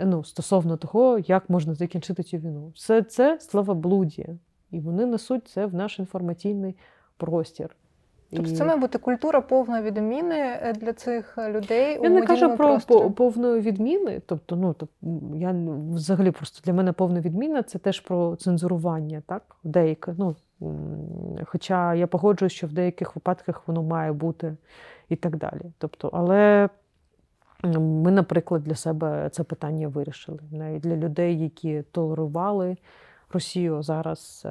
Ну, 0.04 0.24
стосовно 0.24 0.76
того, 0.76 1.18
як 1.18 1.50
можна 1.50 1.74
закінчити 1.74 2.22
цю 2.22 2.36
війну. 2.36 2.72
Все 2.74 3.02
це 3.02 3.38
славоблудія. 3.40 4.28
І 4.70 4.80
вони 4.80 5.06
несуть 5.06 5.48
це 5.48 5.66
в 5.66 5.74
наш 5.74 5.98
інформаційний 5.98 6.76
простір. 7.16 7.76
Тобто 8.36 8.50
це 8.50 8.64
має 8.64 8.78
бути 8.78 8.98
культура 8.98 9.40
повної 9.40 9.82
відміни 9.82 10.38
е, 10.38 10.72
для 10.72 10.92
цих 10.92 11.38
е, 11.38 11.52
людей. 11.52 11.98
Я 12.02 12.10
у 12.10 12.12
не 12.12 12.22
кажу 12.22 12.56
про 12.56 12.68
просторі. 12.68 13.10
повної 13.10 13.60
відміни. 13.60 14.22
Тобто, 14.26 14.56
ну 14.56 14.74
я 15.34 15.54
взагалі 15.94 16.30
просто 16.30 16.60
для 16.64 16.72
мене 16.72 16.92
повна 16.92 17.20
відміна 17.20 17.62
це 17.62 17.78
теж 17.78 18.00
про 18.00 18.36
цензурування, 18.36 19.22
так? 19.26 19.56
Деяке. 19.64 20.14
Ну, 20.18 20.36
хоча 21.44 21.94
я 21.94 22.06
погоджуюсь, 22.06 22.52
що 22.52 22.66
в 22.66 22.72
деяких 22.72 23.16
випадках 23.16 23.68
воно 23.68 23.82
має 23.82 24.12
бути 24.12 24.56
і 25.08 25.16
так 25.16 25.36
далі. 25.36 25.62
Тобто, 25.78 26.10
але 26.12 26.68
ми, 27.78 28.10
наприклад, 28.10 28.64
для 28.64 28.74
себе 28.74 29.28
це 29.32 29.44
питання 29.44 29.88
вирішили. 29.88 30.38
Навіть 30.52 30.82
для 30.82 30.96
людей, 30.96 31.42
які 31.42 31.82
толерували 31.92 32.76
Росію 33.32 33.82
зараз. 33.82 34.46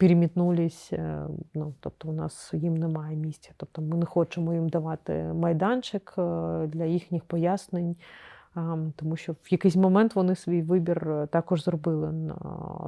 Е, 0.00 0.06
Перемітнулись, 0.06 0.92
е, 0.92 1.26
ну 1.54 1.72
тобто 1.80 2.08
у 2.08 2.12
нас 2.12 2.50
їм 2.54 2.76
немає 2.76 3.16
місця. 3.16 3.50
Тобто 3.56 3.82
ми 3.82 3.96
не 3.96 4.06
хочемо 4.06 4.54
їм 4.54 4.68
давати 4.68 5.12
майданчик 5.34 6.14
е, 6.18 6.22
для 6.66 6.84
їхніх 6.84 7.24
пояснень, 7.24 7.96
тому 8.96 9.16
що 9.16 9.32
в 9.32 9.52
якийсь 9.52 9.76
момент 9.76 10.14
вони 10.14 10.34
свій 10.34 10.62
вибір 10.62 11.10
е, 11.10 11.26
також 11.26 11.64
зробили 11.64 12.12
на 12.12 12.36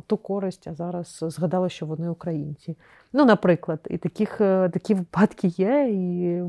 ту 0.07 0.17
користь, 0.17 0.69
а 0.69 0.75
зараз 0.75 1.25
згадали, 1.29 1.69
що 1.69 1.87
вони 1.87 2.09
українці. 2.09 2.77
Ну, 3.13 3.25
наприклад, 3.25 3.81
і 3.91 3.99
таких, 3.99 4.41
е, 4.41 4.69
такі 4.69 4.95
випадки 4.95 5.49
є, 5.49 5.89
і 5.91 6.43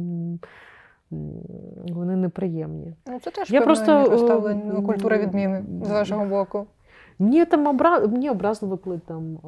вони 1.93 2.15
неприємні. 2.15 2.95
Ну, 3.07 3.19
це 3.19 3.31
теж 3.31 3.51
Я 3.51 3.61
просто, 3.61 3.85
просто 3.85 4.15
е, 4.15 4.17
ставлення 4.17 4.81
культура 4.81 5.17
відміни 5.17 5.63
з 5.83 5.89
вашого 5.89 6.25
боку. 6.25 6.67
Мені 7.19 7.45
там 7.45 7.67
обра... 7.67 7.99
мені 7.99 8.29
образливо, 8.29 8.77
коли 8.77 8.99
там. 8.99 9.39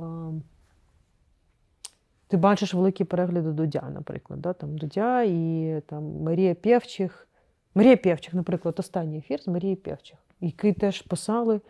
Ти 2.28 2.38
бачиш 2.38 2.74
великі 2.74 3.04
перегляди 3.04 3.52
Дудя, 3.52 3.90
наприклад. 3.94 4.42
Да? 4.42 4.54
Там 4.54 4.78
Дудя 4.78 5.24
і 5.24 5.82
там 5.88 6.04
Марія 6.22 6.56
Пєвчих. 6.56 7.28
Марія 7.76 7.98
Пєвчих, 7.98 8.34
наприклад, 8.34 8.76
останній 8.78 9.18
ефір 9.18 9.42
з 9.42 9.48
Марією 9.48 9.78
Пєвчих, 9.78 10.18
який 10.42 10.74
теж 10.74 11.02
писали 11.02 11.62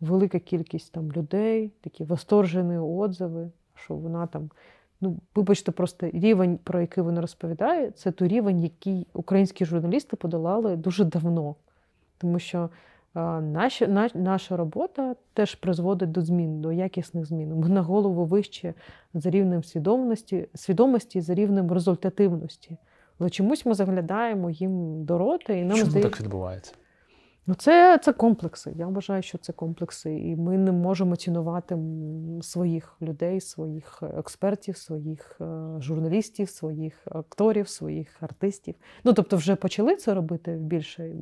велика 0.00 0.38
кількість 0.38 0.92
там 0.92 1.12
людей, 1.12 1.72
такі 1.80 2.04
восторжені 2.04 2.78
отзиви, 2.78 3.50
що 3.74 3.94
вона 3.94 4.26
там. 4.26 4.50
Ну, 5.00 5.16
вибачте, 5.34 5.72
просто 5.72 6.10
рівень, 6.12 6.58
про 6.64 6.80
який 6.80 7.04
вона 7.04 7.20
розповідає, 7.20 7.90
це 7.90 8.12
той 8.12 8.28
рівень, 8.28 8.60
який 8.60 9.06
українські 9.12 9.64
журналісти 9.64 10.16
подолали 10.16 10.76
дуже 10.76 11.04
давно. 11.04 11.54
Тому 12.18 12.38
що 12.38 12.70
а, 13.18 13.40
Наша, 13.40 13.86
на- 13.86 14.10
наша 14.14 14.56
робота 14.56 15.14
теж 15.34 15.54
призводить 15.54 16.12
до 16.12 16.20
змін, 16.22 16.60
до 16.60 16.72
якісних 16.72 17.26
змін. 17.26 17.54
Ми 17.54 17.68
на 17.68 17.82
голову 17.82 18.24
вище 18.24 18.74
за 19.14 19.30
рівнем 19.30 19.64
свідомості, 19.64 20.48
свідомості 20.54 21.20
за 21.20 21.34
рівнем 21.34 21.72
результативності. 21.72 22.76
Але 23.18 23.30
чомусь 23.30 23.66
ми 23.66 23.74
заглядаємо 23.74 24.50
їм 24.50 25.04
до 25.04 25.18
роти, 25.18 25.58
і 25.58 25.64
нам 25.64 25.78
Чому 25.78 25.90
здає... 25.90 26.04
так 26.04 26.20
відбувається? 26.20 26.72
Ну 27.48 27.54
це, 27.54 27.98
це 27.98 28.12
комплекси. 28.12 28.72
Я 28.76 28.86
вважаю, 28.86 29.22
що 29.22 29.38
це 29.38 29.52
комплекси. 29.52 30.18
І 30.18 30.36
ми 30.36 30.58
не 30.58 30.72
можемо 30.72 31.16
цінувати 31.16 31.78
своїх 32.42 32.96
людей, 33.02 33.40
своїх 33.40 34.02
експертів, 34.18 34.76
своїх 34.76 35.36
е, 35.40 35.44
журналістів, 35.80 36.50
своїх 36.50 37.02
акторів, 37.10 37.68
своїх 37.68 38.22
артистів. 38.22 38.74
Ну 39.04 39.12
тобто, 39.12 39.36
вже 39.36 39.56
почали 39.56 39.96
це 39.96 40.14
робити 40.14 40.50
більше. 40.50 41.12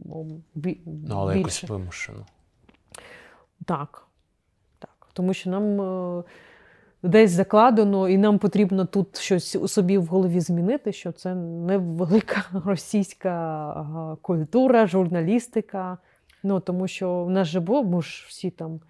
бі- 0.54 0.80
Ну, 0.86 1.14
але 1.16 1.38
якось 1.38 1.64
вимушено. 1.64 2.26
Так. 3.64 4.06
так. 4.78 5.08
Тому 5.12 5.34
що 5.34 5.50
нам 5.50 5.80
е, 5.80 6.24
десь 7.02 7.30
закладено, 7.30 8.08
і 8.08 8.18
нам 8.18 8.38
потрібно 8.38 8.84
тут 8.84 9.18
щось 9.18 9.56
у 9.56 9.68
собі 9.68 9.98
в 9.98 10.06
голові 10.06 10.40
змінити, 10.40 10.92
що 10.92 11.12
це 11.12 11.34
не 11.34 11.78
велика 11.78 12.44
російська 12.64 14.16
культура, 14.22 14.86
журналістика. 14.86 15.98
Ну, 16.46 16.60
тому 16.60 16.88
що 16.88 17.24
в 17.24 17.30
нас 17.30 17.48
же 17.48 17.60
було, 17.60 17.84
ми 17.84 18.02
ж 18.02 18.26
всі 18.28 18.50
там. 18.50 18.80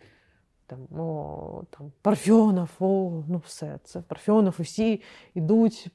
Там, 0.68 1.00
о, 1.00 1.62
там, 1.70 1.92
Парфьонов, 2.02 2.68
о, 2.80 3.22
ну 3.28 3.42
все, 3.46 3.78
це 3.84 4.00
Парфьонов, 4.00 4.54
і 4.58 4.62
всі 4.62 5.02
йдуть 5.34 5.88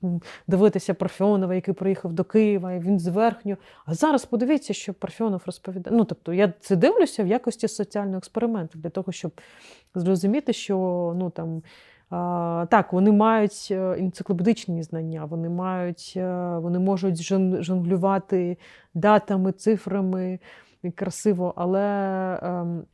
дивитися 0.48 0.94
Парфьонова, 0.94 1.56
який 1.56 1.74
приїхав 1.74 2.14
до 2.14 2.24
Києва, 2.24 2.74
і 2.74 2.80
він 2.80 3.00
зверхньо. 3.00 3.58
А 3.86 3.94
зараз 3.94 4.26
подивіться, 4.26 4.74
що 4.74 4.94
Парфьонов 4.94 5.42
розповідає. 5.46 5.98
Ну, 5.98 6.06
тобто, 6.06 6.34
я 6.34 6.54
це 6.60 6.76
дивлюся 6.76 7.24
в 7.24 7.28
якості 7.28 7.68
соціального 7.68 8.18
експерименту 8.18 8.80
для 8.80 8.90
того, 8.90 9.12
щоб 9.12 9.32
зрозуміти, 9.96 10.54
що 10.54 10.76
ну, 11.18 11.30
там, 11.30 11.64
а, 12.10 12.66
так, 12.70 12.94
вони 12.94 13.12
мають 13.12 13.68
е, 13.72 13.96
енциклопедичні 14.00 14.84
знання, 14.84 15.26
вони 15.26 15.50
мають, 15.50 16.14
е, 16.18 16.58
вони 16.58 16.80
можуть 16.80 17.22
жонглювати 17.64 18.58
датами, 18.94 19.52
цифрами 19.52 20.40
красиво, 20.90 21.54
але 21.56 22.40
ем, 22.42 22.86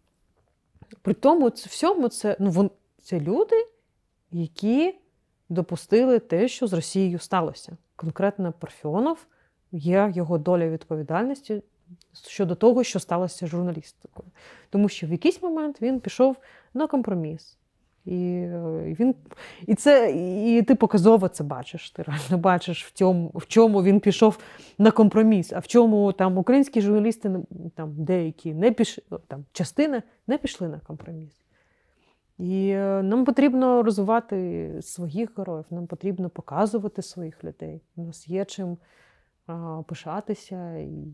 при 1.01 1.13
тому 1.13 1.47
всьому 1.47 2.09
це, 2.09 2.37
ну, 2.39 2.49
вон, 2.49 2.71
це 3.01 3.19
люди, 3.19 3.67
які 4.31 4.95
допустили 5.49 6.19
те, 6.19 6.47
що 6.47 6.67
з 6.67 6.73
Росією 6.73 7.19
сталося. 7.19 7.77
Конкретно 7.95 8.53
Парфіонов 8.59 9.25
є 9.71 10.11
його 10.15 10.37
доля 10.37 10.67
відповідальності 10.67 11.63
щодо 12.27 12.55
того, 12.55 12.83
що 12.83 12.99
сталося 12.99 13.47
з 13.47 13.49
журналістикою. 13.49 14.29
Тому 14.69 14.89
що 14.89 15.07
в 15.07 15.11
якийсь 15.11 15.41
момент 15.41 15.81
він 15.81 15.99
пішов 15.99 16.37
на 16.73 16.87
компроміс. 16.87 17.57
І 18.07 18.25
е, 18.25 18.95
він 18.99 19.15
і 19.65 19.75
це 19.75 20.11
і 20.11 20.61
ти 20.61 20.75
показово 20.75 21.27
це 21.27 21.43
бачиш. 21.43 21.91
Ти 21.91 22.03
реально 22.03 22.37
бачиш 22.37 22.85
в 22.85 22.91
цьому, 22.91 23.31
в 23.35 23.47
чому 23.47 23.83
він 23.83 23.99
пішов 23.99 24.37
на 24.77 24.91
компроміс, 24.91 25.53
а 25.53 25.59
в 25.59 25.67
чому 25.67 26.11
там 26.11 26.37
українські 26.37 26.81
журналісти 26.81 27.31
там 27.75 27.93
деякі 27.97 28.53
не 28.53 28.71
пішли, 28.71 29.03
там 29.27 29.45
частина 29.51 30.03
не 30.27 30.37
пішли 30.37 30.67
на 30.67 30.79
компроміс. 30.79 31.33
І 32.37 32.69
е, 32.69 33.03
нам 33.03 33.25
потрібно 33.25 33.83
розвивати 33.83 34.69
своїх 34.81 35.37
героїв, 35.37 35.65
нам 35.69 35.87
потрібно 35.87 36.29
показувати 36.29 37.01
своїх 37.01 37.43
людей. 37.43 37.81
У 37.95 38.03
нас 38.03 38.27
є 38.27 38.45
чим 38.45 38.77
а, 39.47 39.81
пишатися 39.87 40.77
і 40.77 41.07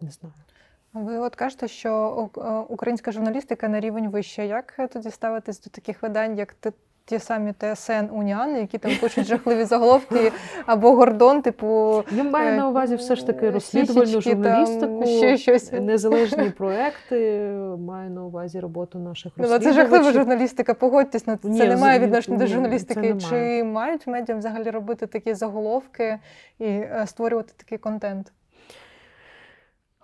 не 0.00 0.10
знаю. 0.10 0.34
Ви 0.94 1.18
от 1.18 1.36
кажете, 1.36 1.68
що 1.68 2.28
е, 2.38 2.40
українська 2.68 3.12
журналістика 3.12 3.68
на 3.68 3.80
рівень 3.80 4.08
вище. 4.08 4.46
Як 4.46 4.74
тоді 4.92 5.10
ставитись 5.10 5.60
до 5.60 5.70
таких 5.70 6.02
видань, 6.02 6.38
як 6.38 6.52
т- 6.54 6.72
ті 7.06 7.18
самі 7.18 7.52
ТСН 7.58 8.04
Уніан, 8.10 8.56
які 8.56 8.78
там 8.78 8.92
пишуть 9.00 9.26
жахливі 9.26 9.64
заголовки, 9.64 10.32
або 10.66 10.92
Гордон, 10.94 11.42
типу 11.42 12.02
Я 12.10 12.24
маю 12.24 12.52
Е, 12.52 12.56
на 12.56 12.68
увазі 12.68 12.96
все 12.96 13.16
ж 13.16 13.26
таки 13.26 13.46
е, 13.46 13.50
розслідувальну 13.50 14.12
там, 14.12 14.20
журналістику, 14.22 15.06
ще 15.06 15.36
щось. 15.36 15.72
незалежні 15.72 16.50
проекти. 16.58 17.40
Маю 17.78 18.10
на 18.10 18.24
увазі 18.24 18.60
роботу 18.60 18.98
наших 18.98 19.32
Ну, 19.36 19.58
це 19.58 19.72
жахлива 19.72 20.12
журналістика, 20.12 20.74
погодьтесь, 20.74 21.26
ну, 21.26 21.36
це 21.36 21.48
Ні, 21.48 21.58
не 21.68 21.76
має 21.76 21.98
відношення 21.98 22.38
до 22.38 22.46
журналістики. 22.46 23.16
Чи 23.30 23.64
мають 23.64 24.06
медіа 24.06 24.36
взагалі 24.36 24.70
робити 24.70 25.06
такі 25.06 25.34
заголовки 25.34 26.18
і 26.58 26.82
створювати 27.06 27.52
такий 27.56 27.78
контент? 27.78 28.32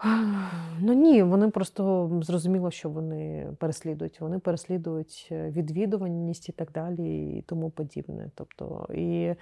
Ну 0.83 0.93
ні, 0.93 1.23
вони 1.23 1.51
просто 1.51 2.11
зрозуміло, 2.23 2.71
що 2.71 2.91
вони 2.91 3.49
переслідують. 3.59 4.21
Вони 4.21 4.39
переслідують 4.39 5.29
е, 5.33 5.51
відвідуваність 5.51 6.49
і 6.49 6.53
так 6.53 6.73
далі, 6.73 7.39
і 7.39 7.43
тому 7.43 7.71
подібне. 7.71 8.31
Тобто, 8.35 8.89
і 8.95 9.35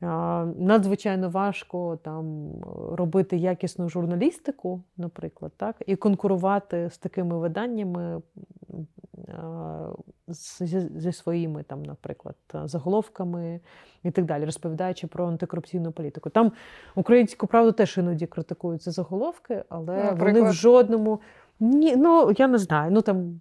надзвичайно 0.00 1.30
важко 1.30 1.98
там 2.02 2.52
робити 2.92 3.36
якісну 3.36 3.88
журналістику, 3.88 4.82
наприклад, 4.96 5.52
так, 5.56 5.76
і 5.86 5.96
конкурувати 5.96 6.90
з 6.90 6.98
такими 6.98 7.38
виданнями 7.38 8.22
зі, 10.28 11.12
своїми, 11.12 11.62
там, 11.62 11.82
наприклад, 11.82 12.36
заголовками 12.64 13.60
і 14.02 14.10
так 14.10 14.24
далі, 14.24 14.44
розповідаючи 14.44 15.06
про 15.06 15.26
антикорупційну 15.26 15.92
політику. 15.92 16.30
Там 16.30 16.52
Українську 16.94 17.46
правду 17.46 17.72
теж 17.72 17.98
іноді 17.98 18.26
критикують 18.26 18.82
за 18.82 18.90
заголовки, 18.90 19.64
але 19.68 20.12
вони 20.12 20.42
в 20.42 20.52
жодному. 20.52 21.20
Ні, 21.60 21.96
ну 21.96 22.32
я 22.38 22.48
не 22.48 22.58
знаю. 22.58 22.90
Ну 22.90 23.02
там 23.02 23.40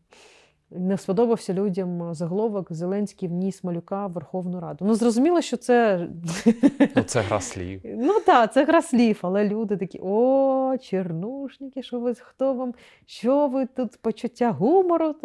не 0.71 0.97
сподобався 0.97 1.53
людям 1.53 2.13
заголовок 2.13 2.73
Зеленський 2.73 3.29
вніс 3.29 3.63
малюка 3.63 4.07
в 4.07 4.11
Верховну 4.11 4.59
Раду. 4.59 4.85
Ну 4.85 4.95
зрозуміло, 4.95 5.41
що 5.41 5.57
це. 5.57 6.07
Ну, 6.95 7.03
це 7.03 7.21
гра 7.21 7.41
слів. 7.41 7.81
Ну 7.85 8.19
так, 8.25 8.53
це 8.53 8.65
гра 8.65 8.81
слів, 8.81 9.19
але 9.21 9.49
люди 9.49 9.77
такі: 9.77 9.99
о, 10.03 10.77
чернушники, 10.81 11.83
що 11.83 11.99
ви 11.99 12.13
хто 12.13 12.53
вам, 12.53 12.73
що 13.05 13.47
ви 13.47 13.65
тут 13.65 13.97
почуття 14.01 14.51
гумору? 14.51 15.15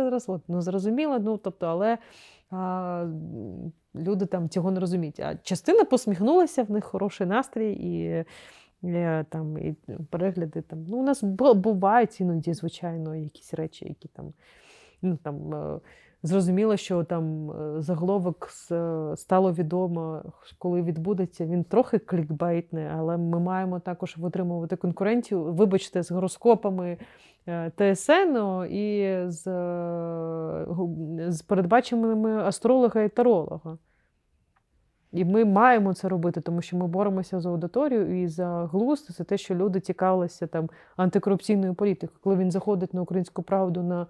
Ну 0.49 0.61
зрозуміло, 0.61 1.19
ну 1.19 1.37
тобто, 1.37 1.67
але 1.67 1.99
а, 2.51 3.07
люди 3.95 4.27
там 4.27 4.49
цього 4.49 4.71
не 4.71 4.81
розуміють. 4.81 5.21
А 5.21 5.37
частина 5.37 5.85
посміхнулася, 5.85 6.63
в 6.63 6.71
них 6.71 6.85
хороший 6.85 7.27
настрій 7.27 7.73
і. 7.73 8.25
Там 9.29 9.59
і 9.59 9.75
перегляди 10.11 10.63
там. 10.63 10.85
Ну, 10.89 10.97
у 10.97 11.03
нас 11.03 11.23
бувають 11.23 12.21
іноді, 12.21 12.55
звичайно, 12.55 13.17
якісь 13.17 13.55
речі, 13.55 13.85
які 13.89 14.09
там, 14.09 14.33
ну 15.03 15.17
там 15.17 15.55
е, 15.55 15.81
зрозуміло, 16.23 16.77
що 16.77 17.05
там 17.05 17.51
е, 17.51 17.83
заголовок 17.83 18.49
е, 18.71 19.13
стало 19.17 19.53
відомо, 19.53 20.23
коли 20.59 20.83
відбудеться. 20.83 21.47
Він 21.47 21.65
трохи 21.65 21.99
клікбейтний, 21.99 22.87
але 22.87 23.17
ми 23.17 23.41
маємо 23.41 23.81
також 23.81 24.17
витримувати 24.17 24.77
конкурентів. 24.77 25.55
Вибачте, 25.55 26.03
з 26.03 26.11
гороскопами 26.11 26.99
ТСН 27.77 28.37
і 28.71 29.17
з, 29.27 29.43
з 31.29 31.43
передбаченими 31.43 32.43
астролога 32.43 33.03
і 33.03 33.09
таролога. 33.09 33.79
І 35.13 35.25
ми 35.25 35.45
маємо 35.45 35.95
це 35.95 36.09
робити, 36.09 36.41
тому 36.41 36.63
що 36.63 36.77
ми 36.77 36.87
боремося 36.87 37.41
за 37.41 37.49
аудиторію 37.49 38.23
і 38.23 38.29
за 38.29 38.69
глузд, 38.73 39.13
за 39.13 39.25
те, 39.25 39.39
що 39.39 39.55
люди 39.55 39.81
цікавилися 39.81 40.47
там 40.47 40.71
антикорупційною 40.97 41.75
політикою. 41.75 42.19
Коли 42.23 42.37
він 42.37 42.51
заходить 42.51 42.95
на 42.95 43.03
українську 43.03 43.43
правду 43.43 43.83
на 43.83 44.07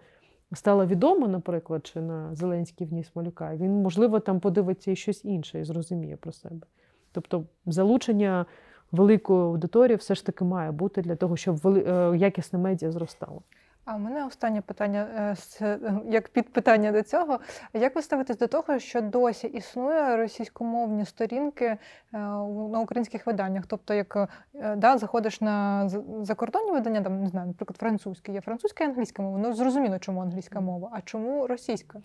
стало 0.54 0.86
відомо, 0.86 1.28
наприклад, 1.28 1.86
чи 1.86 2.00
на 2.00 2.34
Зеленський 2.34 2.86
вніс 2.86 3.10
малюка, 3.14 3.56
він, 3.56 3.72
можливо, 3.72 4.20
там 4.20 4.40
подивиться 4.40 4.90
і 4.90 4.96
щось 4.96 5.24
інше 5.24 5.60
і 5.60 5.64
зрозуміє 5.64 6.16
про 6.16 6.32
себе. 6.32 6.66
Тобто, 7.12 7.44
залучення 7.66 8.46
великої 8.92 9.40
аудиторії 9.40 9.96
все 9.96 10.14
ж 10.14 10.26
таки 10.26 10.44
має 10.44 10.70
бути 10.72 11.02
для 11.02 11.16
того, 11.16 11.36
щоб 11.36 11.66
е, 11.66 12.14
якісне 12.16 12.58
медіа 12.58 12.90
зростало. 12.90 13.42
А 13.84 13.94
у 13.96 13.98
мене 13.98 14.26
останнє 14.26 14.60
питання 14.60 15.36
е, 15.60 15.66
е, 15.66 15.78
як 16.10 16.28
підпитання 16.28 16.92
до 16.92 17.02
цього. 17.02 17.40
Як 17.74 17.96
ви 17.96 18.02
ставитесь 18.02 18.38
до 18.38 18.46
того, 18.46 18.78
що 18.78 19.00
досі 19.00 19.46
існує 19.46 20.16
російськомовні 20.16 21.04
сторінки 21.04 21.64
е, 21.64 21.78
на 22.12 22.80
українських 22.80 23.26
виданнях? 23.26 23.64
Тобто, 23.66 23.94
як 23.94 24.28
да, 24.76 24.98
заходиш 24.98 25.40
на 25.40 25.88
закордонні 26.22 26.72
видання, 26.72 27.02
там 27.02 27.22
не 27.22 27.28
знаю, 27.28 27.46
наприклад, 27.46 27.76
французьке, 27.76 28.32
є 28.32 28.40
французька 28.40 28.84
і 28.84 28.86
англійська 28.86 29.22
мова. 29.22 29.38
Ну 29.38 29.54
зрозуміло, 29.54 29.98
чому 29.98 30.20
англійська 30.20 30.60
мова, 30.60 30.90
а 30.92 31.00
чому 31.00 31.46
російська? 31.46 32.00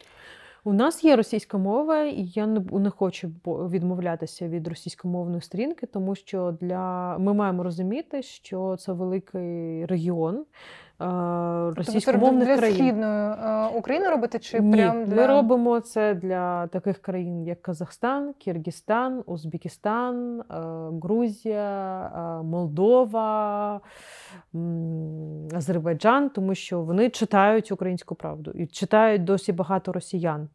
У 0.63 0.73
нас 0.73 1.03
є 1.03 1.15
російська 1.15 1.57
мова, 1.57 2.03
і 2.03 2.23
я 2.23 2.47
не, 2.47 2.89
хочу 2.89 3.31
відмовлятися 3.45 4.47
від 4.47 4.67
російськомовної 4.67 5.41
сторінки, 5.41 5.85
тому 5.85 6.15
що 6.15 6.57
для 6.61 7.17
ми 7.17 7.33
маємо 7.33 7.63
розуміти, 7.63 8.21
що 8.21 8.75
це 8.79 8.91
великий 8.91 9.85
регіон 9.85 10.45
російськомовних 10.99 12.47
для 12.47 12.57
країн. 12.57 12.75
східної 12.75 13.31
е, 13.31 13.67
України 13.67 14.09
робити 14.09 14.39
чи 14.39 14.59
Ні, 14.59 14.77
прям 14.77 15.05
для 15.05 15.15
ми 15.15 15.27
робимо 15.27 15.79
це 15.79 16.13
для 16.13 16.67
таких 16.67 16.97
країн, 16.97 17.43
як 17.43 17.61
Казахстан, 17.61 18.33
Киргизстан, 18.33 19.23
Узбекистан, 19.25 20.39
е, 20.39 20.43
Грузія, 21.03 22.11
е, 22.15 22.43
Молдова, 22.43 23.81
Азербайджан, 25.53 26.29
тому 26.29 26.55
що 26.55 26.81
вони 26.81 27.09
читають 27.09 27.71
українську 27.71 28.15
правду 28.15 28.51
і 28.51 28.67
читають 28.67 29.23
досі 29.23 29.53
багато 29.53 29.91
росіян. 29.91 30.49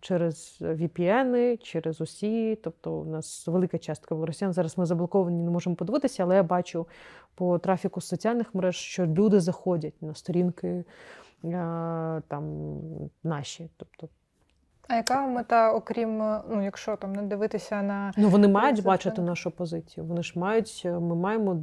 Через 0.00 0.58
VPN, 0.60 1.58
через 1.62 2.00
усі, 2.00 2.56
тобто 2.56 2.92
у 2.92 3.04
нас 3.04 3.46
велика 3.46 3.78
частка 3.78 4.14
росіян. 4.14 4.52
Зараз 4.52 4.78
ми 4.78 4.86
заблоковані, 4.86 5.42
не 5.42 5.50
можемо 5.50 5.76
подивитися, 5.76 6.22
але 6.22 6.36
я 6.36 6.42
бачу 6.42 6.86
по 7.34 7.58
трафіку 7.58 8.00
соціальних 8.00 8.54
мереж, 8.54 8.76
що 8.76 9.06
люди 9.06 9.40
заходять 9.40 10.02
на 10.02 10.14
сторінки 10.14 10.68
е, 10.68 10.84
там 12.28 12.70
наші. 13.24 13.70
Тобто, 13.76 14.08
А 14.92 14.96
яка 14.96 15.26
мета, 15.26 15.72
окрім 15.72 16.22
е, 16.22 16.40
ну, 16.50 16.64
якщо 16.64 16.96
там 16.96 17.12
не 17.12 17.22
дивитися 17.22 17.82
на 17.82 18.12
ну 18.16 18.28
вони 18.28 18.48
мають 18.48 18.76
це- 18.76 18.82
бачити 18.82 19.22
нашу 19.22 19.50
позицію. 19.50 20.06
Вони 20.06 20.22
ж 20.22 20.38
мають, 20.38 20.82
е, 20.84 20.90
ми 20.92 21.14
маємо, 21.14 21.56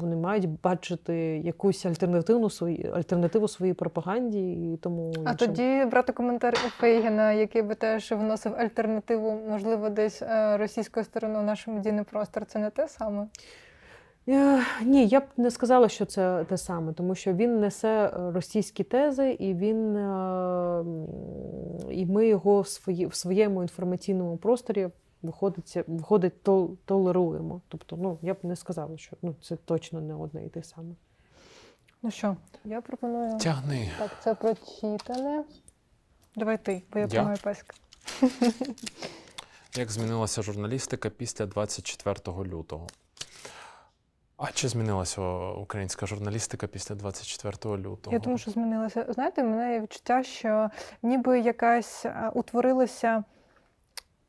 вони 0.00 0.16
мають 0.16 0.60
бачити 0.60 1.14
якусь 1.44 1.86
альтернативну 1.86 2.50
свої 2.50 2.90
альтернативу 2.94 3.48
своїй 3.48 3.74
пропаганді 3.74 4.52
і 4.52 4.76
тому 4.76 5.12
А 5.16 5.18
іншим. 5.30 5.36
тоді 5.36 5.84
брати 5.90 6.12
коментар 6.12 6.54
у 6.66 6.68
Фейгіна, 6.68 7.32
який 7.32 7.62
би 7.62 7.74
теж 7.74 8.12
вносив 8.12 8.54
альтернативу, 8.58 9.38
можливо, 9.48 9.88
десь 9.88 10.22
е, 10.22 10.56
російською 10.56 11.04
стороною 11.04 11.40
в 11.42 11.46
наш 11.46 11.66
медійний 11.66 12.04
простор, 12.04 12.46
це 12.46 12.58
не 12.58 12.70
те 12.70 12.88
саме. 12.88 13.26
Е, 14.28 14.64
Ні, 14.82 15.06
я 15.06 15.20
б 15.20 15.24
не 15.36 15.50
сказала, 15.50 15.88
що 15.88 16.04
це 16.04 16.44
те 16.44 16.58
саме, 16.58 16.92
тому 16.92 17.14
що 17.14 17.32
він 17.32 17.60
несе 17.60 18.06
е, 18.06 18.30
російські 18.32 18.84
тези, 18.84 19.30
і 19.30 19.54
він 19.54 19.96
е, 19.96 20.84
і 21.90 22.06
ми 22.06 22.26
його 22.26 22.60
в, 22.60 22.68
свої, 22.68 23.06
в 23.06 23.14
своєму 23.14 23.62
інформаційному 23.62 24.36
просторі 24.36 24.88
виходить, 25.22 25.78
виходить 25.86 26.42
то, 26.42 26.70
толеруємо. 26.84 27.60
Тобто, 27.68 27.96
ну 27.96 28.18
я 28.22 28.34
б 28.34 28.38
не 28.42 28.56
сказала, 28.56 28.98
що 28.98 29.16
ну, 29.22 29.34
це 29.42 29.56
точно 29.56 30.00
не 30.00 30.14
одне 30.14 30.46
і 30.46 30.48
те 30.48 30.62
саме. 30.62 30.94
Ну 32.02 32.10
що, 32.10 32.36
я 32.64 32.80
пропоную. 32.80 33.38
Тягни. 33.38 33.90
Так, 33.98 34.10
це 34.22 34.34
прочитане. 34.34 35.44
Давай 36.36 36.64
ти, 36.64 36.82
бо 36.92 36.98
я 36.98 37.08
тримаю 37.08 37.38
паська. 37.42 37.74
Як 39.76 39.90
змінилася 39.90 40.42
журналістика 40.42 41.10
після 41.10 41.46
24 41.46 42.48
лютого? 42.48 42.86
А 44.44 44.52
чи 44.52 44.68
змінилася 44.68 45.22
українська 45.50 46.06
журналістика 46.06 46.66
після 46.66 46.94
24 46.94 47.76
лютого? 47.76 48.12
Я 48.12 48.18
думаю, 48.18 48.38
що 48.38 48.50
змінилося. 48.50 49.06
Знаєте, 49.08 49.42
в 49.42 49.46
мене 49.46 49.72
є 49.72 49.80
відчуття, 49.80 50.22
що 50.22 50.70
ніби 51.02 51.40
якась 51.40 52.06
утворилася 52.34 53.24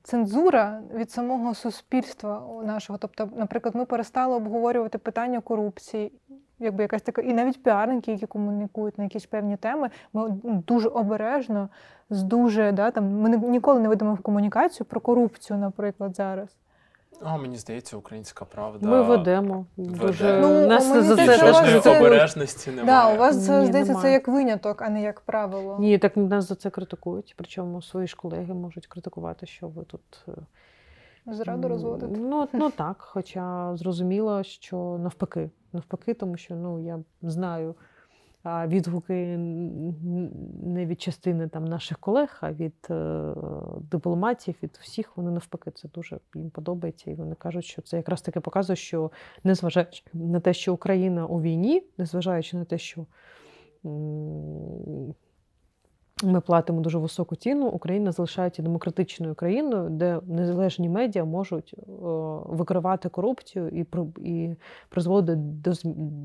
цензура 0.03 0.81
від 0.93 1.11
самого 1.11 1.55
суспільства 1.55 2.43
нашого. 2.63 2.99
Тобто, 2.99 3.29
наприклад, 3.35 3.75
ми 3.75 3.85
перестали 3.85 4.35
обговорювати 4.35 4.97
питання 4.97 5.41
корупції, 5.41 6.11
якби 6.59 6.83
якась 6.83 7.01
така, 7.01 7.21
і 7.21 7.33
навіть 7.33 7.63
піарники, 7.63 8.11
які 8.11 8.25
комунікують 8.25 8.97
на 8.97 9.03
якісь 9.03 9.25
певні 9.25 9.57
теми, 9.57 9.89
ми 10.13 10.39
ну, 10.43 10.63
дуже 10.67 10.89
обережно, 10.89 11.69
з 12.09 12.23
дуже 12.23 12.71
да, 12.71 12.91
там 12.91 13.19
ми 13.21 13.29
ні- 13.29 13.47
ніколи 13.47 13.79
не 13.79 13.89
ведемо 13.89 14.13
в 14.13 14.21
комунікацію 14.21 14.85
про 14.85 15.01
корупцію, 15.01 15.59
наприклад, 15.59 16.15
зараз. 16.15 16.49
О, 17.21 17.37
мені 17.37 17.57
здається, 17.57 17.97
українська 17.97 18.45
правда. 18.45 18.87
Ми 18.87 19.01
ведемо. 19.01 19.65
Веде. 19.77 19.99
Дуже... 19.99 20.39
Ну, 20.41 20.67
Нас 20.67 20.89
мені 20.89 21.01
за 21.01 21.15
це 21.15 21.37
теж 21.37 21.75
у 21.75 21.79
це- 21.79 21.99
обережності 21.99 22.71
немає. 22.71 22.85
Да, 22.85 23.13
у 23.15 23.17
вас 23.17 23.45
це 23.45 23.59
Ні, 23.59 23.65
здається 23.65 23.93
немає. 23.93 24.09
це 24.09 24.13
як 24.13 24.27
виняток, 24.27 24.81
а 24.81 24.89
не 24.89 25.01
як 25.01 25.21
правило. 25.21 25.77
Ні, 25.79 25.97
так 25.97 26.17
нас 26.17 26.47
за 26.47 26.55
це 26.55 26.69
критикують. 26.69 27.33
Причому 27.37 27.81
свої 27.81 28.07
ж 28.07 28.15
колеги 28.15 28.53
можуть 28.53 28.87
критикувати, 28.87 29.45
що 29.45 29.67
ви 29.67 29.83
тут 29.83 30.25
е, 30.27 30.31
Зраду 31.33 31.67
розводити. 31.67 32.17
Ну, 32.19 32.47
ну 32.53 32.69
так, 32.77 32.95
хоча 32.99 33.71
зрозуміло, 33.75 34.43
що 34.43 34.97
навпаки, 34.99 35.49
навпаки, 35.73 36.13
тому 36.13 36.37
що 36.37 36.55
ну, 36.55 36.79
я 36.79 36.99
знаю 37.21 37.75
а, 37.79 37.92
відгуки 38.45 39.37
не 40.63 40.85
від 40.85 41.01
частини 41.01 41.47
там, 41.47 41.65
наших 41.65 41.99
колег, 41.99 42.37
а 42.41 42.51
від 42.51 42.87
е, 42.89 43.33
дипломатів, 43.91 44.55
від 44.63 44.79
всіх, 44.81 45.17
вони 45.17 45.31
навпаки, 45.31 45.71
це 45.71 45.87
дуже 45.87 46.19
їм 46.35 46.49
подобається. 46.49 47.11
І 47.11 47.13
вони 47.13 47.35
кажуть, 47.35 47.65
що 47.65 47.81
це 47.81 47.97
якраз 47.97 48.21
таки 48.21 48.39
показує, 48.39 48.77
що 48.77 49.11
незважаючи 49.43 50.03
на 50.13 50.39
те, 50.39 50.53
що 50.53 50.73
Україна 50.73 51.25
у 51.25 51.41
війні, 51.41 51.83
незважаючи 51.97 52.57
на 52.57 52.65
те, 52.65 52.77
що 52.77 53.05
ми 56.23 56.41
платимо 56.41 56.81
дуже 56.81 56.97
високу 56.97 57.35
ціну. 57.35 57.67
Україна 57.67 58.11
залишається 58.11 58.61
демократичною 58.61 59.35
країною, 59.35 59.89
де 59.89 60.19
незалежні 60.27 60.89
медіа 60.89 61.25
можуть 61.25 61.75
е, 61.77 61.81
викривати 62.45 63.09
корупцію 63.09 63.67
і 63.69 63.85
і 64.23 64.55
призводити 64.89 65.35
до 65.41 65.71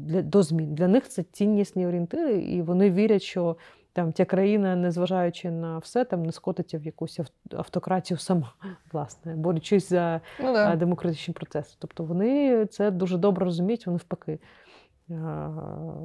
для- 0.06 0.22
до 0.22 0.42
змін. 0.42 0.74
Для 0.74 0.88
них 0.88 1.08
це 1.08 1.22
ціннісні 1.22 1.86
орієнтири, 1.86 2.38
і 2.38 2.62
вони 2.62 2.90
вірять, 2.90 3.22
що 3.22 3.56
там 3.92 4.12
ця 4.12 4.24
країна, 4.24 4.76
незважаючи 4.76 5.50
на 5.50 5.78
все, 5.78 6.04
там 6.04 6.22
не 6.22 6.32
скотиться 6.32 6.78
в 6.78 6.82
якусь 6.82 7.20
автократію 7.56 8.18
сама, 8.18 8.52
власне, 8.92 9.34
борючись 9.36 9.88
за 9.88 10.20
Ну, 10.44 10.52
да. 10.52 10.76
демократичні 10.76 11.34
процеси. 11.34 11.76
Тобто 11.78 12.04
вони 12.04 12.66
це 12.66 12.90
дуже 12.90 13.18
добре 13.18 13.44
розуміють, 13.44 13.86
вони 13.86 13.94
навпаки. 13.94 14.38
А, 15.10 15.14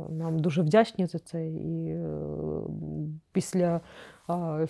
Нам 0.10 0.40
дуже 0.40 0.62
вдячні 0.62 1.06
за 1.06 1.20
це. 1.20 1.48
І 1.48 1.88
е, 1.88 2.08
після 3.32 3.82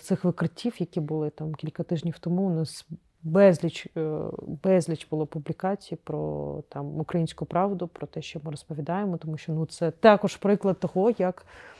цих 0.00 0.24
викриттів, 0.24 0.74
які 0.78 1.00
були 1.00 1.30
там 1.30 1.54
кілька 1.54 1.82
тижнів 1.82 2.18
тому, 2.18 2.42
у 2.42 2.50
нас 2.50 2.86
безліч, 3.22 3.86
е, 3.96 4.20
безліч 4.62 5.08
було 5.10 5.26
публікацій 5.26 5.96
про 5.96 6.62
там 6.68 7.00
українську 7.00 7.46
правду, 7.46 7.88
про 7.88 8.06
те, 8.06 8.22
що 8.22 8.40
ми 8.44 8.50
розповідаємо, 8.50 9.16
тому 9.16 9.36
що 9.36 9.52
ну, 9.52 9.66
це 9.66 9.90
також 9.90 10.36
приклад 10.36 10.80
того, 10.80 11.12
як 11.18 11.46
е, 11.46 11.73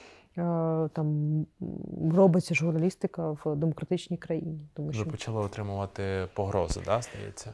там 0.92 1.46
робиться 2.14 2.54
журналістика 2.54 3.30
в 3.30 3.56
демократичній 3.56 4.16
країні. 4.16 4.60
Тому 4.74 4.92
що 4.92 5.04
Ви 5.04 5.10
почали 5.10 5.40
отримувати 5.40 6.28
погрози, 6.34 6.80
да, 6.86 7.00
здається? 7.02 7.52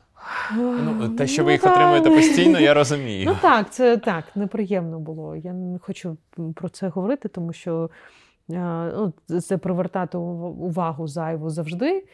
Ну, 0.57 1.09
те, 1.09 1.27
що 1.27 1.43
ви 1.45 1.47
Ну, 1.47 1.53
їх 1.53 1.63
та, 1.63 1.73
отримуєте 1.73 2.11
постійно, 2.11 2.61
я 2.61 2.75
розумію. 2.75 3.27
Ну 3.27 3.37
так, 3.43 3.73
це 3.73 3.97
так, 3.97 4.25
неприємно 4.35 4.99
було. 4.99 5.37
Я 5.37 5.53
не 5.53 5.79
хочу 5.79 6.17
про 6.55 6.69
це 6.69 6.89
говорити, 6.89 7.29
тому 7.29 7.53
що 7.53 7.91
е, 8.51 8.93
ну, 9.29 9.41
це 9.41 9.59
привертати 9.59 10.19
увагу 10.19 11.09
зайву 11.09 11.51
завжди. 11.51 12.05